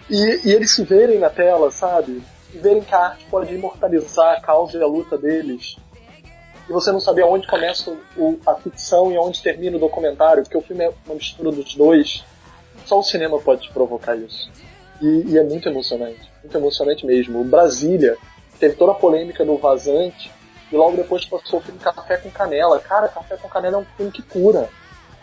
E, 0.09 0.47
e 0.47 0.53
eles 0.53 0.71
se 0.71 0.83
verem 0.83 1.19
na 1.19 1.29
tela, 1.29 1.71
sabe? 1.71 2.21
E 2.53 2.57
verem 2.57 2.81
que 2.81 2.93
a 2.93 3.07
arte 3.07 3.25
pode 3.29 3.53
imortalizar 3.53 4.37
a 4.37 4.41
causa 4.41 4.77
e 4.77 4.81
a 4.81 4.87
luta 4.87 5.17
deles. 5.17 5.77
E 6.69 6.73
você 6.73 6.91
não 6.91 6.99
saber 6.99 7.21
aonde 7.21 7.47
começa 7.47 7.95
o, 8.17 8.39
a 8.45 8.55
ficção 8.55 9.11
e 9.11 9.15
aonde 9.15 9.41
termina 9.41 9.77
o 9.77 9.79
documentário, 9.79 10.43
porque 10.43 10.57
o 10.57 10.61
filme 10.61 10.83
é 10.83 10.91
uma 11.05 11.15
mistura 11.15 11.51
dos 11.51 11.75
dois. 11.75 12.23
Só 12.85 12.99
o 12.99 13.03
cinema 13.03 13.39
pode 13.39 13.69
provocar 13.69 14.15
isso. 14.15 14.51
E, 15.01 15.31
e 15.31 15.37
é 15.37 15.43
muito 15.43 15.69
emocionante. 15.69 16.29
Muito 16.43 16.57
emocionante 16.57 17.05
mesmo. 17.05 17.39
O 17.41 17.45
Brasília 17.45 18.17
teve 18.59 18.75
toda 18.75 18.91
a 18.91 18.95
polêmica 18.95 19.45
do 19.45 19.57
vazante 19.57 20.31
e 20.71 20.75
logo 20.75 20.97
depois 20.97 21.25
passou 21.25 21.59
o 21.59 21.61
filme 21.61 21.79
Café 21.79 22.17
com 22.17 22.29
Canela. 22.29 22.79
Cara, 22.79 23.07
Café 23.07 23.37
com 23.37 23.47
Canela 23.47 23.77
é 23.77 23.79
um 23.79 23.85
filme 23.95 24.11
que 24.11 24.21
cura. 24.21 24.69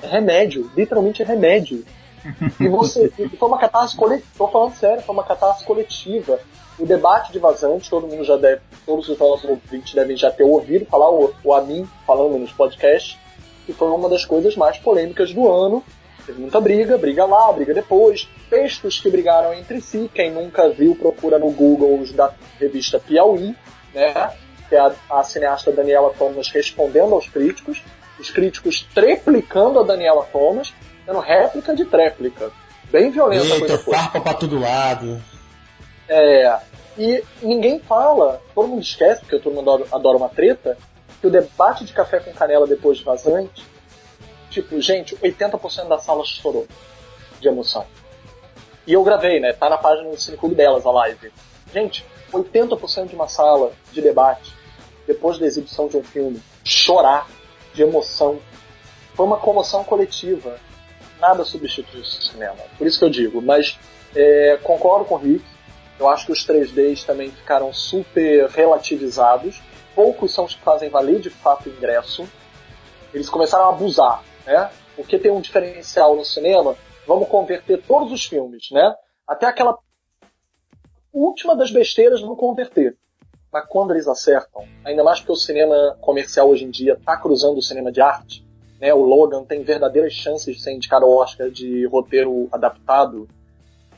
É 0.02 0.06
remédio. 0.06 0.70
Literalmente 0.76 1.22
é 1.22 1.26
remédio. 1.26 1.84
E 2.58 2.68
você. 2.68 3.10
foi 3.10 3.48
uma 3.48 3.58
catarse 3.58 3.94
coletiva. 3.94 4.30
Tô 4.38 4.48
falando 4.48 4.74
sério, 4.76 5.02
foi 5.02 5.14
uma 5.14 5.24
catarse 5.24 5.62
coletiva. 5.62 6.40
O 6.78 6.86
debate 6.86 7.32
de 7.32 7.38
vazante, 7.38 7.88
todo 7.88 8.06
mundo 8.06 8.24
já 8.24 8.36
deve. 8.36 8.60
Todos 8.84 9.08
os 9.08 9.18
nossos 9.18 9.48
ouvintes 9.48 9.94
devem 9.94 10.16
já 10.16 10.30
ter 10.30 10.42
ouvido 10.42 10.84
falar, 10.86 11.10
o, 11.10 11.32
o 11.44 11.54
Amin 11.54 11.88
falando 12.06 12.36
nos 12.38 12.52
podcasts, 12.52 13.16
que 13.64 13.72
foi 13.72 13.88
uma 13.88 14.08
das 14.08 14.24
coisas 14.24 14.56
mais 14.56 14.76
polêmicas 14.78 15.32
do 15.32 15.50
ano. 15.50 15.84
Teve 16.26 16.40
muita 16.40 16.60
briga, 16.60 16.96
briga 16.96 17.24
lá, 17.26 17.52
briga 17.52 17.74
depois. 17.74 18.28
Textos 18.48 18.98
que 18.98 19.10
brigaram 19.10 19.52
entre 19.52 19.80
si. 19.80 20.10
Quem 20.12 20.32
nunca 20.32 20.68
viu, 20.70 20.96
procura 20.96 21.38
no 21.38 21.50
Google 21.50 22.00
os 22.00 22.12
da 22.12 22.32
revista 22.58 22.98
Piauí, 22.98 23.54
né? 23.94 24.32
Que 24.68 24.74
é 24.74 24.80
a, 24.80 24.92
a 25.10 25.22
cineasta 25.22 25.70
Daniela 25.70 26.12
Thomas 26.18 26.48
respondendo 26.48 27.14
aos 27.14 27.28
críticos. 27.28 27.82
Os 28.18 28.30
críticos 28.30 28.86
triplicando 28.94 29.78
a 29.78 29.82
Daniela 29.82 30.26
Thomas, 30.32 30.72
dando 31.06 31.20
réplica 31.20 31.74
de 31.74 31.84
tréplica. 31.84 32.50
Bem 32.90 33.10
violenta 33.10 33.42
a 33.42 33.46
Eita, 33.46 33.58
coisa 33.58 33.78
foi. 33.78 33.94
farpa 33.94 34.20
pra 34.20 34.34
todo 34.34 34.58
lado. 34.58 35.20
É, 36.08 36.58
e 36.96 37.24
ninguém 37.42 37.80
fala, 37.80 38.40
todo 38.54 38.68
mundo 38.68 38.82
esquece, 38.82 39.20
porque 39.20 39.38
todo 39.38 39.54
mundo 39.54 39.86
adora, 39.92 40.16
uma 40.16 40.28
treta, 40.28 40.78
que 41.20 41.26
o 41.26 41.30
debate 41.30 41.84
de 41.84 41.92
café 41.92 42.20
com 42.20 42.32
canela 42.32 42.66
depois 42.66 42.98
de 42.98 43.04
vazante, 43.04 43.64
tipo, 44.50 44.80
gente, 44.80 45.16
80% 45.16 45.88
da 45.88 45.98
sala 45.98 46.24
chorou 46.24 46.66
de 47.40 47.48
emoção. 47.48 47.84
E 48.86 48.92
eu 48.92 49.02
gravei, 49.02 49.40
né? 49.40 49.52
Tá 49.52 49.68
na 49.68 49.78
página 49.78 50.10
do 50.10 50.20
Cineclube 50.20 50.54
delas, 50.54 50.84
a 50.86 50.90
live. 50.90 51.32
Gente, 51.72 52.04
80% 52.32 53.08
de 53.08 53.14
uma 53.14 53.28
sala 53.28 53.72
de 53.92 54.00
debate, 54.00 54.54
depois 55.06 55.38
da 55.38 55.46
exibição 55.46 55.88
de 55.88 55.96
um 55.96 56.04
filme, 56.04 56.40
chorar 56.62 57.26
de 57.72 57.82
emoção. 57.82 58.38
Foi 59.14 59.26
uma 59.26 59.38
comoção 59.38 59.82
coletiva. 59.82 60.58
Nada 61.20 61.44
substitui 61.44 62.00
o 62.00 62.04
cinema. 62.04 62.58
Por 62.76 62.86
isso 62.86 62.98
que 62.98 63.04
eu 63.04 63.10
digo. 63.10 63.40
Mas 63.40 63.78
é, 64.14 64.58
concordo 64.62 65.04
com 65.04 65.14
o 65.14 65.18
Rick. 65.18 65.44
Eu 65.98 66.08
acho 66.08 66.26
que 66.26 66.32
os 66.32 66.46
3Ds 66.46 67.04
também 67.04 67.30
ficaram 67.30 67.72
super 67.72 68.48
relativizados. 68.48 69.62
Poucos 69.94 70.34
são 70.34 70.44
os 70.44 70.54
que 70.54 70.62
fazem 70.62 70.88
valer 70.88 71.20
de 71.20 71.30
fato 71.30 71.68
o 71.68 71.72
ingresso. 71.72 72.28
Eles 73.12 73.30
começaram 73.30 73.66
a 73.66 73.68
abusar, 73.68 74.22
né? 74.44 74.70
Porque 74.96 75.18
tem 75.18 75.30
um 75.30 75.40
diferencial 75.40 76.16
no 76.16 76.24
cinema, 76.24 76.76
vamos 77.06 77.28
converter 77.28 77.82
todos 77.82 78.12
os 78.12 78.24
filmes, 78.24 78.70
né? 78.70 78.94
Até 79.26 79.46
aquela 79.46 79.78
última 81.12 81.54
das 81.54 81.70
besteiras 81.70 82.20
vão 82.20 82.34
converter. 82.34 82.96
Mas 83.52 83.66
quando 83.68 83.92
eles 83.92 84.08
acertam, 84.08 84.66
ainda 84.84 85.04
mais 85.04 85.20
porque 85.20 85.32
o 85.32 85.36
cinema 85.36 85.96
comercial 86.00 86.48
hoje 86.48 86.64
em 86.64 86.70
dia 86.70 86.94
está 86.94 87.16
cruzando 87.16 87.58
o 87.58 87.62
cinema 87.62 87.92
de 87.92 88.00
arte, 88.00 88.44
né? 88.80 88.92
O 88.92 89.02
Logan 89.02 89.44
tem 89.44 89.62
verdadeiras 89.62 90.12
chances 90.12 90.56
de 90.56 90.60
ser 90.60 90.72
indicado 90.72 91.04
ao 91.04 91.12
Oscar 91.12 91.50
de 91.50 91.86
roteiro 91.86 92.48
adaptado. 92.50 93.28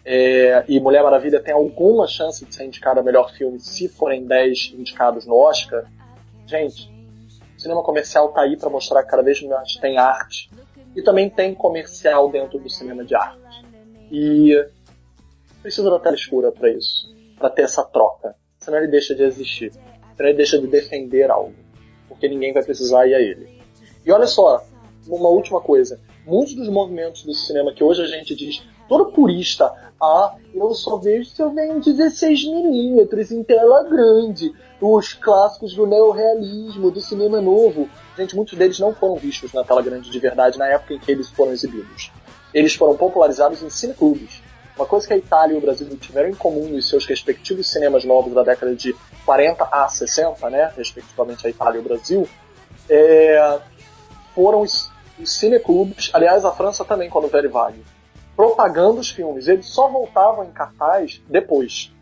É, 0.08 0.64
e 0.68 0.78
Mulher 0.78 1.02
Maravilha 1.02 1.42
tem 1.42 1.52
alguma 1.52 2.06
chance 2.06 2.44
de 2.44 2.54
ser 2.54 2.64
indicada 2.64 3.00
a 3.00 3.02
melhor 3.02 3.32
filme 3.32 3.58
se 3.58 3.88
forem 3.88 4.24
10 4.24 4.74
indicados 4.78 5.26
no 5.26 5.34
Oscar. 5.34 5.84
Gente, 6.46 6.88
o 7.56 7.60
cinema 7.60 7.82
comercial 7.82 8.28
tá 8.28 8.42
aí 8.42 8.56
para 8.56 8.70
mostrar 8.70 9.02
que 9.02 9.10
cada 9.10 9.24
vez 9.24 9.42
mais 9.42 9.74
tem 9.74 9.98
arte. 9.98 10.48
E 10.94 11.02
também 11.02 11.28
tem 11.28 11.52
comercial 11.56 12.30
dentro 12.30 12.56
do 12.60 12.70
cinema 12.70 13.04
de 13.04 13.16
arte. 13.16 13.66
E 14.12 14.54
precisa 15.60 15.90
da 15.90 15.98
tela 15.98 16.14
escura 16.14 16.52
para 16.52 16.70
isso, 16.70 17.12
para 17.36 17.50
ter 17.50 17.62
essa 17.62 17.82
troca. 17.82 18.36
Senão 18.60 18.78
ele 18.78 18.86
deixa 18.86 19.12
de 19.12 19.24
existir. 19.24 19.72
Senão 19.72 20.28
ele 20.28 20.36
deixa 20.36 20.56
de 20.56 20.68
defender 20.68 21.28
algo. 21.32 21.56
Porque 22.08 22.28
ninguém 22.28 22.52
vai 22.52 22.62
precisar 22.62 23.08
ir 23.08 23.14
a 23.14 23.20
ele. 23.20 23.60
E 24.04 24.12
olha 24.12 24.28
só, 24.28 24.64
uma 25.08 25.28
última 25.28 25.60
coisa. 25.60 26.00
Muitos 26.24 26.54
dos 26.54 26.68
movimentos 26.68 27.24
do 27.24 27.34
cinema 27.34 27.74
que 27.74 27.82
hoje 27.82 28.02
a 28.02 28.06
gente 28.06 28.36
diz, 28.36 28.62
todo 28.88 29.12
purista, 29.12 29.72
ah, 30.00 30.34
eu 30.54 30.74
só 30.74 30.96
vejo 30.96 31.30
se 31.30 31.42
eu 31.42 31.50
venho 31.50 31.80
16mm 31.80 33.30
em 33.30 33.42
tela 33.42 33.84
grande, 33.84 34.52
os 34.80 35.14
clássicos 35.14 35.74
do 35.74 35.86
neorrealismo, 35.86 36.90
do 36.90 37.00
cinema 37.00 37.40
novo. 37.40 37.88
Gente, 38.16 38.36
muitos 38.36 38.58
deles 38.58 38.78
não 38.78 38.94
foram 38.94 39.16
vistos 39.16 39.52
na 39.52 39.64
tela 39.64 39.82
grande 39.82 40.10
de 40.10 40.18
verdade 40.18 40.58
na 40.58 40.66
época 40.66 40.94
em 40.94 40.98
que 40.98 41.10
eles 41.10 41.30
foram 41.30 41.52
exibidos. 41.52 42.12
Eles 42.52 42.74
foram 42.74 42.96
popularizados 42.96 43.62
em 43.62 43.70
cineclubes. 43.70 44.42
Uma 44.76 44.86
coisa 44.86 45.06
que 45.06 45.14
a 45.14 45.16
Itália 45.16 45.54
e 45.54 45.58
o 45.58 45.60
Brasil 45.60 45.88
tiveram 45.96 46.28
em 46.28 46.34
comum 46.34 46.68
nos 46.68 46.88
seus 46.88 47.06
respectivos 47.06 47.70
cinemas 47.70 48.04
novos 48.04 48.34
da 48.34 48.42
década 48.42 48.74
de 48.74 48.94
40 49.24 49.64
a 49.72 49.88
60, 49.88 50.50
né, 50.50 50.70
respectivamente 50.76 51.46
a 51.46 51.50
Itália 51.50 51.78
e 51.78 51.80
o 51.80 51.84
Brasil, 51.84 52.28
é, 52.88 53.58
foram 54.34 54.60
os, 54.60 54.92
os 55.18 55.32
cineclubes, 55.32 56.10
aliás 56.12 56.44
a 56.44 56.52
França 56.52 56.84
também 56.84 57.08
quando 57.08 57.24
o 57.24 57.28
Velho 57.28 57.50
propagando 58.36 59.00
os 59.00 59.10
filmes. 59.10 59.48
Eles 59.48 59.66
só 59.66 59.88
voltavam 59.88 60.44
em 60.44 60.50
cartaz 60.50 61.20
depois. 61.28 61.92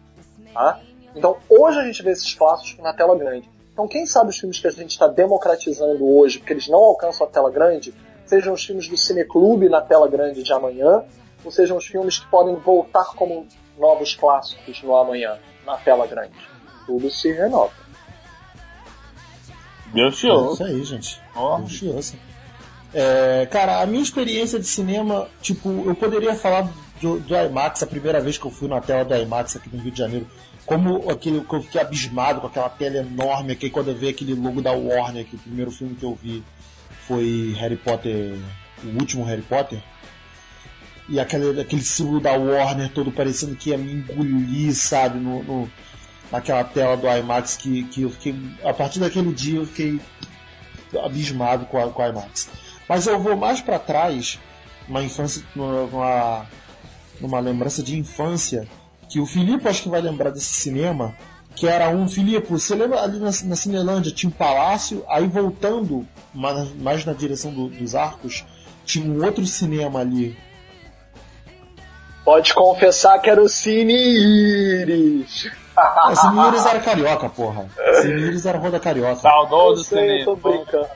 Tá? 0.53 0.80
Então 1.14 1.37
hoje 1.49 1.78
a 1.78 1.85
gente 1.85 2.03
vê 2.03 2.11
esses 2.11 2.35
clássicos 2.35 2.82
na 2.82 2.93
tela 2.93 3.16
grande. 3.16 3.49
Então 3.72 3.87
quem 3.87 4.05
sabe 4.05 4.30
os 4.30 4.39
filmes 4.39 4.59
que 4.59 4.66
a 4.66 4.70
gente 4.70 4.91
está 4.91 5.07
democratizando 5.07 6.05
hoje, 6.05 6.39
porque 6.39 6.53
eles 6.53 6.68
não 6.68 6.78
alcançam 6.78 7.26
a 7.26 7.30
tela 7.30 7.51
grande, 7.51 7.95
sejam 8.26 8.53
os 8.55 8.64
filmes 8.64 8.89
do 8.89 8.97
cineclube 8.97 9.68
na 9.68 9.80
tela 9.80 10.09
grande 10.09 10.43
de 10.43 10.53
amanhã, 10.53 11.05
ou 11.45 11.51
sejam 11.51 11.76
os 11.76 11.87
filmes 11.87 12.18
que 12.18 12.26
podem 12.26 12.57
voltar 12.57 13.14
como 13.14 13.47
novos 13.78 14.14
clássicos 14.14 14.82
no 14.82 14.97
amanhã, 14.97 15.39
na 15.64 15.76
tela 15.76 16.07
grande. 16.07 16.35
Tudo 16.87 17.11
se 17.11 17.32
renova. 17.32 17.72
Deus 19.93 20.18
te 20.18 20.28
É 20.28 20.35
isso 20.35 20.64
aí, 20.64 20.85
gente. 20.85 21.22
Ó. 21.37 21.59
Deus 21.59 21.72
te 21.72 21.89
ouça. 21.89 22.16
É, 22.95 23.47
cara, 23.51 23.80
a 23.82 23.86
minha 23.86 24.03
experiência 24.03 24.59
de 24.59 24.66
cinema, 24.66 25.26
tipo, 25.42 25.82
eu 25.86 25.95
poderia 25.97 26.34
falar 26.34 26.70
do, 27.01 27.18
do 27.18 27.34
IMAX, 27.36 27.82
a 27.82 27.86
primeira 27.86 28.20
vez 28.20 28.38
que 28.38 28.47
eu 28.47 28.51
fui 28.53 28.68
na 28.68 28.80
tela 28.80 29.05
do 29.05 29.14
IMAX 29.16 29.57
aqui 29.57 29.68
no 29.72 29.82
Rio 29.82 29.90
de 29.90 29.99
Janeiro, 29.99 30.26
como 30.64 31.11
aquele, 31.11 31.40
que 31.40 31.55
eu 31.55 31.62
fiquei 31.62 31.80
abismado 31.80 32.40
com 32.40 32.47
aquela 32.47 32.68
tela 32.68 32.99
enorme 32.99 33.53
aqui, 33.53 33.68
quando 33.68 33.88
eu 33.88 33.97
vi 33.97 34.09
aquele 34.09 34.34
logo 34.34 34.62
da 34.62 34.70
Warner, 34.72 35.24
que 35.26 35.34
o 35.34 35.38
primeiro 35.38 35.70
filme 35.72 35.95
que 35.97 36.05
eu 36.05 36.16
vi 36.22 36.42
foi 37.07 37.55
Harry 37.59 37.76
Potter, 37.76 38.38
o 38.84 38.88
último 39.01 39.24
Harry 39.24 39.42
Potter, 39.42 39.82
e 41.09 41.18
aquele, 41.20 41.61
aquele 41.61 41.82
símbolo 41.82 42.20
da 42.20 42.32
Warner 42.32 42.88
todo 42.90 43.11
parecendo 43.11 43.57
que 43.57 43.70
ia 43.70 43.76
me 43.76 43.92
engolir, 43.92 44.72
sabe, 44.74 45.18
no, 45.18 45.42
no- 45.42 45.70
naquela 46.30 46.62
tela 46.64 46.97
do 46.97 47.07
IMAX, 47.09 47.57
que, 47.57 47.82
que 47.84 48.03
eu 48.03 48.11
fiquei, 48.11 48.34
a 48.64 48.72
partir 48.72 49.01
daquele 49.01 49.32
dia 49.32 49.59
eu 49.59 49.66
fiquei 49.66 50.01
abismado 51.05 51.66
com 51.66 51.82
a, 51.82 51.90
com 51.90 52.03
a 52.03 52.09
IMAX. 52.09 52.49
Mas 52.89 53.07
eu 53.07 53.18
vou 53.18 53.37
mais 53.37 53.61
para 53.61 53.78
trás, 53.78 54.39
uma 54.89 55.03
infância, 55.03 55.43
numa, 55.55 56.47
numa 57.20 57.41
lembrança 57.41 57.82
de 57.82 57.99
infância, 57.99 58.66
que 59.09 59.20
o 59.20 59.26
Filipe 59.26 59.66
acho 59.68 59.82
que 59.82 59.89
vai 59.89 60.01
lembrar 60.01 60.30
desse 60.30 60.53
cinema, 60.55 61.14
que 61.55 61.66
era 61.68 61.89
um, 61.89 62.09
Filipe, 62.09 62.49
você 62.51 62.74
lembra 62.74 63.01
ali 63.03 63.18
na, 63.18 63.26
na 63.45 63.57
Cinelândia 63.57 64.11
tinha 64.12 64.28
um 64.28 64.32
palácio, 64.32 65.05
aí 65.09 65.26
voltando 65.26 66.07
mais, 66.35 66.74
mais 66.74 67.05
na 67.05 67.12
direção 67.12 67.53
do- 67.53 67.68
dos 67.68 67.95
arcos, 67.95 68.45
tinha 68.85 69.07
um 69.09 69.24
outro 69.24 69.47
cinema 69.47 70.01
ali. 70.01 70.37
Pode 72.24 72.55
confessar 72.55 73.18
que 73.20 73.28
era 73.30 73.41
o 73.43 73.49
Cine 73.49 73.93
Iris. 73.95 75.51
Ah, 75.76 76.12
Cine 76.16 76.49
Iris 76.49 76.66
era 76.66 76.80
carioca, 76.80 77.28
porra. 77.28 77.66
Cine 78.01 78.20
Iris 78.22 78.47
era 78.47 78.59
roda 78.59 78.80
carioca. 78.80 79.16
Saudoso 79.16 79.85
sei, 79.85 80.22
eu 80.22 80.24
tô 80.24 80.37
brincando. 80.37 80.89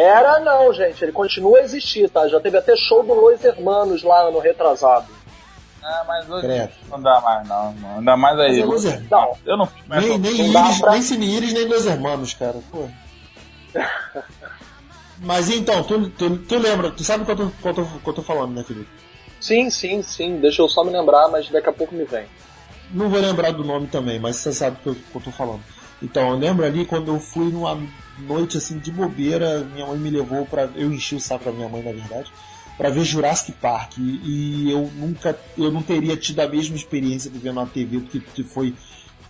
Era 0.00 0.38
não, 0.40 0.72
gente. 0.72 1.02
Ele 1.04 1.10
continua 1.12 1.58
a 1.58 1.62
existir, 1.62 2.08
tá? 2.08 2.28
Já 2.28 2.38
teve 2.38 2.56
até 2.56 2.76
show 2.76 3.02
do 3.02 3.14
Los 3.14 3.42
Hermanos 3.44 4.02
lá 4.04 4.30
no 4.30 4.38
retrasado. 4.38 5.06
Ah, 5.82 6.04
mas 6.06 6.28
hoje 6.30 6.46
Credo. 6.46 6.70
não 6.88 7.00
dá 7.02 7.20
mais, 7.20 7.48
não. 7.48 7.72
não. 7.72 7.98
Ainda 7.98 8.16
mais 8.16 8.38
aí. 8.38 8.64
Mas 8.64 8.84
é. 8.84 9.02
Não, 9.10 9.32
Eu 9.44 9.56
não 9.56 9.66
fico 9.66 9.88
mais. 9.88 10.04
Nem, 10.04 10.18
nem, 10.18 10.38
Não 10.46 10.52
dá 10.52 10.66
Iris, 10.66 10.80
pra- 10.80 10.92
nem 10.92 11.02
Cine 11.02 11.36
Iris, 11.36 11.52
nem 11.52 11.66
Los 11.66 11.86
Hermanos, 11.86 12.34
cara. 12.34 12.56
Pô. 12.70 12.88
Mas 15.20 15.50
então, 15.50 15.82
tu, 15.82 16.08
tu, 16.10 16.36
tu 16.38 16.58
lembra, 16.58 16.90
tu 16.92 17.02
sabe 17.02 17.24
o 17.24 17.26
que 17.26 17.32
eu 17.32 17.36
tô, 17.36 17.46
que 17.50 17.66
eu 17.68 17.74
tô, 17.74 17.84
que 17.84 18.08
eu 18.08 18.14
tô 18.14 18.22
falando, 18.22 18.54
né, 18.54 18.62
Felipe? 18.62 18.88
sim, 19.40 19.68
sim, 19.70 20.00
sim. 20.02 20.36
Deixa 20.38 20.62
eu 20.62 20.68
só 20.68 20.84
me 20.84 20.90
lembrar, 20.92 21.28
mas 21.28 21.48
daqui 21.48 21.68
a 21.68 21.72
pouco 21.72 21.94
me 21.94 22.04
vem. 22.04 22.26
Não 22.92 23.08
vou 23.08 23.20
lembrar 23.20 23.52
do 23.52 23.64
nome 23.64 23.86
também, 23.88 24.18
mas 24.20 24.36
você 24.36 24.52
sabe 24.52 24.76
o 24.76 24.82
que 24.82 24.88
eu, 24.90 24.94
que 24.94 25.16
eu 25.16 25.20
tô 25.20 25.30
falando. 25.32 25.60
Então, 26.02 26.30
eu 26.30 26.36
lembro 26.36 26.64
ali 26.64 26.84
quando 26.84 27.12
eu 27.12 27.18
fui 27.20 27.50
numa 27.50 27.76
noite 28.22 28.56
assim 28.58 28.78
de 28.78 28.90
bobeira, 28.90 29.60
minha 29.72 29.86
mãe 29.86 29.98
me 29.98 30.10
levou 30.10 30.44
para 30.46 30.68
Eu 30.74 30.92
enchi 30.92 31.14
o 31.14 31.20
saco 31.20 31.44
da 31.44 31.52
minha 31.52 31.68
mãe, 31.68 31.82
na 31.82 31.92
verdade, 31.92 32.30
para 32.76 32.90
ver 32.90 33.04
Jurassic 33.04 33.52
Park. 33.52 33.98
E, 33.98 34.20
e 34.24 34.70
eu 34.70 34.90
nunca, 34.96 35.38
eu 35.56 35.70
não 35.70 35.82
teria 35.82 36.16
tido 36.16 36.40
a 36.40 36.48
mesma 36.48 36.76
experiência 36.76 37.30
de 37.30 37.38
ver 37.38 37.52
na 37.52 37.66
TV 37.66 37.98
do 37.98 38.06
que, 38.06 38.20
foi 38.44 38.74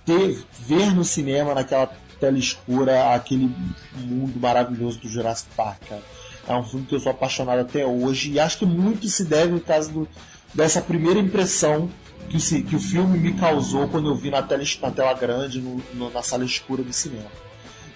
ter, 0.04 0.42
ver 0.60 0.94
no 0.94 1.04
cinema, 1.04 1.54
naquela 1.54 1.86
tela 2.18 2.38
escura, 2.38 3.14
aquele 3.14 3.50
mundo 3.94 4.38
maravilhoso 4.40 4.98
do 5.00 5.08
Jurassic 5.08 5.48
Park, 5.56 5.80
cara. 5.88 6.02
É 6.48 6.54
um 6.54 6.64
filme 6.64 6.86
que 6.86 6.94
eu 6.94 7.00
sou 7.00 7.12
apaixonado 7.12 7.60
até 7.60 7.84
hoje 7.86 8.32
e 8.32 8.40
acho 8.40 8.58
que 8.58 8.66
muito 8.66 9.06
se 9.08 9.24
deve 9.24 9.52
no 9.52 9.60
caso 9.60 9.92
do, 9.92 10.08
dessa 10.54 10.80
primeira 10.80 11.20
impressão 11.20 11.90
que 12.30 12.62
que 12.62 12.76
o 12.76 12.80
filme 12.80 13.18
me 13.18 13.32
causou 13.34 13.88
quando 13.88 14.08
eu 14.08 14.14
vi 14.14 14.30
na 14.30 14.42
tela, 14.42 14.62
na 14.82 14.90
tela 14.90 15.14
grande, 15.14 15.60
no- 15.60 15.82
no- 15.94 16.10
na 16.10 16.22
sala 16.22 16.44
escura 16.44 16.82
do 16.82 16.92
cinema. 16.92 17.30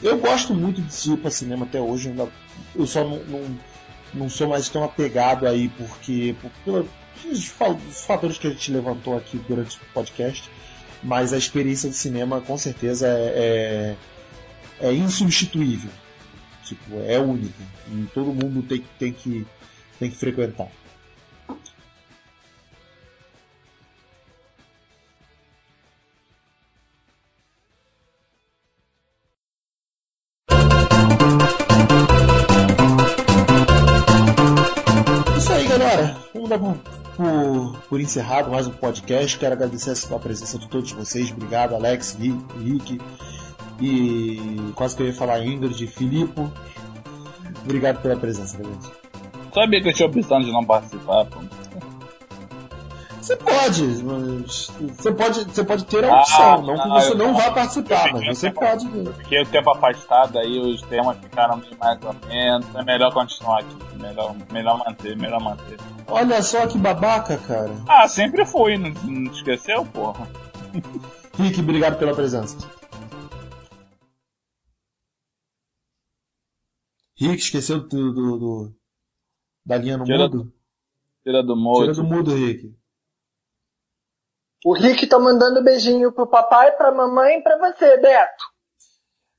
Eu 0.02 0.18
gosto 0.18 0.54
muito 0.54 0.80
de 0.80 1.12
ir 1.12 1.16
para 1.16 1.30
cinema 1.30 1.64
até 1.64 1.80
hoje, 1.80 2.08
ainda, 2.08 2.28
eu 2.74 2.86
só 2.86 3.04
não, 3.04 3.18
não, 3.24 3.58
não 4.14 4.28
sou 4.28 4.48
mais 4.48 4.68
tão 4.68 4.82
apegado 4.82 5.46
aí 5.46 5.68
porque 5.68 6.34
por, 6.64 6.84
pelos 7.22 7.46
fa- 7.46 7.68
os 7.70 8.04
fatores 8.04 8.36
que 8.38 8.46
a 8.48 8.50
gente 8.50 8.72
levantou 8.72 9.16
aqui 9.16 9.40
durante 9.48 9.76
o 9.76 9.80
podcast, 9.94 10.50
mas 11.02 11.32
a 11.32 11.38
experiência 11.38 11.88
de 11.88 11.96
cinema 11.96 12.40
com 12.40 12.58
certeza 12.58 13.06
é, 13.06 13.96
é, 14.80 14.88
é 14.88 14.92
insubstituível. 14.92 15.90
Tipo, 16.64 17.00
é 17.06 17.18
única. 17.18 17.62
E 17.92 18.06
todo 18.14 18.32
mundo 18.32 18.62
tem, 18.62 18.84
tem, 18.98 19.12
que, 19.12 19.46
tem 19.98 20.10
que 20.10 20.16
frequentar. 20.16 20.68
Galera. 35.96 36.16
Vamos 36.34 36.48
dar 36.48 36.58
por, 36.58 36.74
por, 37.16 37.78
por 37.88 38.00
encerrado 38.00 38.50
mais 38.50 38.66
um 38.66 38.70
podcast. 38.72 39.38
Quero 39.38 39.54
agradecer 39.54 39.92
a 40.14 40.18
presença 40.18 40.58
de 40.58 40.68
todos 40.68 40.92
vocês. 40.92 41.30
Obrigado, 41.30 41.74
Alex, 41.74 42.16
Ri- 42.18 42.38
Rick 42.62 43.00
e 43.80 44.72
quase 44.74 44.96
que 44.96 45.02
eu 45.02 45.06
ia 45.06 45.14
falar 45.14 45.44
Ingrid, 45.44 45.86
Filipe. 45.86 46.46
Obrigado 47.64 48.00
pela 48.02 48.16
presença, 48.16 48.56
galera. 48.58 48.78
Sabia 49.54 49.82
que 49.82 49.88
eu 49.88 49.92
tinha 49.92 50.08
opção 50.08 50.40
de 50.40 50.50
não 50.50 50.64
participar, 50.64 51.26
pô. 51.26 51.40
Você 53.22 53.36
pode, 53.36 53.82
mas 54.02 54.66
você 54.98 55.12
pode, 55.12 55.44
você 55.44 55.64
pode 55.64 55.84
ter 55.84 56.04
a 56.04 56.12
Ah, 56.12 56.20
opção, 56.22 56.62
não 56.62 56.74
que 56.82 56.88
você 56.88 57.14
não 57.14 57.34
vá 57.34 57.52
participar, 57.52 58.12
mas 58.12 58.36
você 58.36 58.50
pode. 58.50 58.84
Fiquei 59.18 59.42
o 59.42 59.46
tempo 59.46 59.70
afastado 59.70 60.38
aí, 60.40 60.58
os 60.58 60.82
temas 60.82 61.16
ficaram 61.18 61.58
meio 61.58 61.78
mais 61.78 62.00
ou 62.04 62.14
menos. 62.28 62.74
É 62.74 62.82
melhor 62.82 63.12
continuar 63.14 63.60
aqui. 63.60 63.76
Melhor, 64.00 64.34
melhor 64.50 64.78
manter, 64.78 65.16
melhor 65.16 65.40
manter. 65.40 65.78
Olha 66.08 66.42
só 66.42 66.66
que 66.66 66.76
babaca, 66.76 67.38
cara. 67.38 67.70
Ah, 67.88 68.08
sempre 68.08 68.44
fui, 68.44 68.76
não, 68.76 68.90
não 68.90 69.30
te 69.30 69.36
esqueceu, 69.36 69.86
porra? 69.86 70.28
Rick, 71.38 71.60
obrigado 71.60 71.98
pela 72.00 72.14
presença. 72.16 72.56
Rick, 77.16 77.36
esqueceu 77.40 77.86
do, 77.86 78.12
do- 78.12 78.38
do- 78.38 78.74
da 79.64 79.76
linha 79.76 79.96
no 79.96 80.04
Tira- 80.04 80.28
mudo? 80.28 80.52
Tira 81.22 81.40
do 81.42 81.52
Tira 81.54 81.56
molde. 81.62 81.92
do 81.92 82.04
mudo, 82.04 82.34
Rick. 82.34 82.74
O 84.64 84.74
Rick 84.74 85.06
tá 85.08 85.18
mandando 85.18 85.60
beijinho 85.62 86.12
pro 86.12 86.26
papai, 86.26 86.70
pra 86.72 86.92
mamãe 86.92 87.38
e 87.38 87.42
pra 87.42 87.58
você, 87.58 87.96
Beto. 87.98 88.44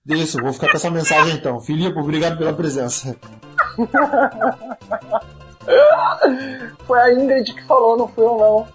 Isso, 0.06 0.38
vou 0.41 0.52
ficar 0.52 0.70
com 0.70 0.76
essa 0.76 0.91
mensagem 0.91 1.36
então. 1.36 1.62
Filipe, 1.62 1.98
obrigado 1.98 2.38
pela 2.38 2.52
presença. 2.54 3.16
Foi 6.86 7.00
a 7.00 7.14
Ingrid 7.14 7.54
que 7.54 7.64
falou, 7.64 7.95
não 7.98 8.06
fui 8.10 8.26
eu 8.26 8.38
não. 8.38 8.68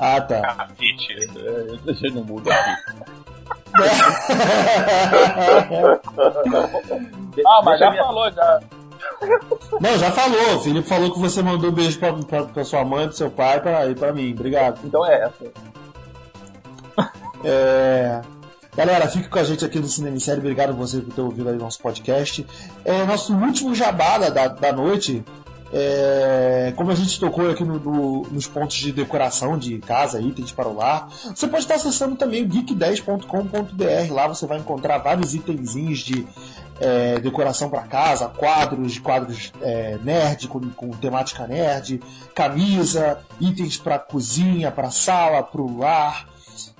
Ah, 0.00 0.18
tá. 0.22 0.68
É, 0.80 1.76
Deixa 1.84 2.06
no 2.14 2.24
mudo 2.24 2.50
aqui. 2.50 2.70
Ah, 7.46 7.60
mas 7.62 7.78
já 7.78 7.92
falou, 7.92 8.32
já. 8.32 8.60
Não, 9.80 9.98
já 9.98 10.10
falou. 10.10 10.56
O 10.56 10.60
Felipe 10.60 10.88
falou 10.88 11.12
que 11.12 11.18
você 11.18 11.42
mandou 11.42 11.70
um 11.70 11.72
beijo 11.74 11.98
pra, 11.98 12.12
pra, 12.12 12.44
pra 12.44 12.64
sua 12.64 12.84
mãe, 12.84 13.06
pro 13.08 13.16
seu 13.16 13.30
pai 13.30 13.60
pra, 13.60 13.86
e 13.88 13.94
pra 13.94 14.12
mim. 14.12 14.32
Obrigado. 14.32 14.80
Então 14.84 15.04
é 15.06 15.24
essa. 15.24 15.52
É... 17.44 18.20
Galera, 18.76 19.08
fique 19.08 19.28
com 19.28 19.38
a 19.38 19.44
gente 19.44 19.64
aqui 19.64 19.78
no 19.78 19.86
Cinema 19.88 20.16
em 20.16 20.20
Série. 20.20 20.40
Obrigado 20.40 20.70
a 20.70 20.72
você 20.72 20.98
por 21.00 21.14
ter 21.14 21.20
ouvido 21.22 21.48
aí 21.48 21.56
nosso 21.56 21.80
podcast. 21.80 22.46
É 22.84 23.04
nosso 23.04 23.34
último 23.34 23.74
jabá 23.74 24.18
da, 24.28 24.48
da 24.48 24.72
noite. 24.72 25.24
É, 25.72 26.72
como 26.76 26.92
a 26.92 26.94
gente 26.94 27.18
tocou 27.18 27.50
aqui 27.50 27.64
no- 27.64 27.80
no- 27.80 28.22
nos 28.30 28.46
pontos 28.46 28.76
de 28.76 28.92
decoração 28.92 29.58
de 29.58 29.78
casa, 29.78 30.20
itens 30.20 30.52
para 30.52 30.68
o 30.68 30.76
lar, 30.76 31.08
você 31.34 31.48
pode 31.48 31.64
estar 31.64 31.74
acessando 31.74 32.14
também 32.14 32.44
o 32.44 32.48
geek10.com.br. 32.48 34.12
Lá 34.14 34.28
você 34.28 34.46
vai 34.46 34.58
encontrar 34.58 34.98
vários 34.98 35.34
itenzinhos 35.34 35.98
de 36.00 36.24
é, 36.80 37.18
decoração 37.20 37.70
para 37.70 37.82
casa, 37.82 38.28
quadros, 38.28 38.98
quadros 38.98 39.52
é, 39.60 39.98
nerd 40.02 40.48
com, 40.48 40.60
com, 40.70 40.90
temática 40.90 41.46
nerd, 41.46 42.00
camisa, 42.34 43.18
itens 43.40 43.76
para 43.76 43.98
cozinha, 43.98 44.70
para 44.70 44.90
sala, 44.90 45.42
para 45.42 45.60
o 45.60 45.78
lar. 45.78 46.28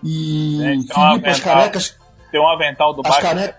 E 0.02 0.58
Felipe, 0.92 1.28
um 1.28 1.30
as 1.30 1.40
canecas, 1.40 1.98
Tem 2.30 2.40
um 2.40 2.48
avental 2.48 2.94
do 2.94 3.02
As 3.04 3.16
Batman. 3.16 3.28
cane- 3.28 3.54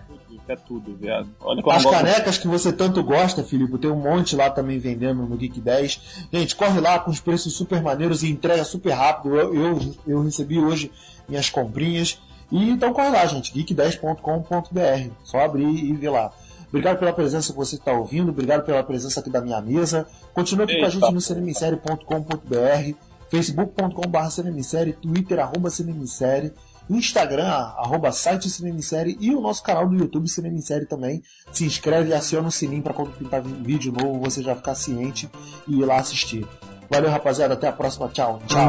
que 0.48 0.52
é 0.52 0.56
tudo, 0.56 0.82
é 0.82 0.90
tudo, 0.90 0.96
viado. 0.96 1.28
Olha 1.40 1.62
as 1.70 1.84
canecas 1.84 2.38
que 2.38 2.48
você 2.48 2.72
tanto 2.72 3.02
gosta, 3.02 3.42
Felipe, 3.44 3.76
tem 3.76 3.90
um 3.90 4.00
monte 4.00 4.34
lá 4.34 4.48
também 4.48 4.78
vendendo 4.78 5.22
no 5.26 5.36
Geek 5.36 5.60
10. 5.60 6.26
Gente, 6.32 6.56
corre 6.56 6.80
lá 6.80 6.98
com 6.98 7.10
os 7.10 7.20
preços 7.20 7.54
super 7.54 7.82
maneiros 7.82 8.22
e 8.22 8.30
entrega 8.30 8.64
super 8.64 8.92
rápido. 8.92 9.36
Eu, 9.36 9.54
eu, 9.54 9.94
eu 10.06 10.22
recebi 10.22 10.58
hoje 10.58 10.90
minhas 11.28 11.50
comprinhas. 11.50 12.18
E 12.50 12.70
então 12.70 12.92
corre 12.92 13.10
lá, 13.10 13.26
gente, 13.26 13.52
geek10.com.br. 13.52 15.12
Só 15.22 15.40
abrir 15.40 15.68
e 15.68 15.92
ver 15.92 16.10
lá. 16.10 16.32
Obrigado 16.68 16.98
pela 16.98 17.12
presença 17.12 17.52
que 17.52 17.58
você 17.58 17.76
está 17.76 17.92
ouvindo, 17.92 18.30
obrigado 18.30 18.64
pela 18.64 18.82
presença 18.82 19.20
aqui 19.20 19.30
da 19.30 19.40
minha 19.40 19.60
mesa. 19.60 20.06
Continua 20.34 20.64
aqui 20.64 20.74
com 20.74 20.84
a 20.84 20.88
Eita, 20.88 21.00
gente 21.00 21.14
no 21.14 21.20
cinemissérie.com.br, 21.20 22.94
facebook.com.br 23.30 24.30
cinemissérie, 24.30 24.92
twitter 24.92 25.40
arroba 25.40 25.70
cinemissérie, 25.70 26.52
Instagram 26.90 27.48
arroba 27.48 28.12
site 28.12 28.48
cinemissérie 28.48 29.16
e 29.20 29.34
o 29.34 29.40
nosso 29.40 29.62
canal 29.62 29.86
do 29.88 29.96
YouTube 29.96 30.28
cinemissérie 30.28 30.86
também. 30.86 31.22
Se 31.52 31.64
inscreve 31.64 32.10
e 32.10 32.14
aciona 32.14 32.48
o 32.48 32.52
sininho 32.52 32.82
para 32.82 32.94
quando 32.94 33.12
pintar 33.12 33.42
vídeo 33.42 33.92
novo 33.92 34.20
você 34.20 34.42
já 34.42 34.54
ficar 34.54 34.74
ciente 34.74 35.28
e 35.66 35.80
ir 35.80 35.84
lá 35.84 35.98
assistir. 35.98 36.46
Valeu 36.90 37.10
rapaziada, 37.10 37.54
até 37.54 37.68
a 37.68 37.72
próxima, 37.72 38.08
tchau, 38.08 38.40
tchau. 38.46 38.68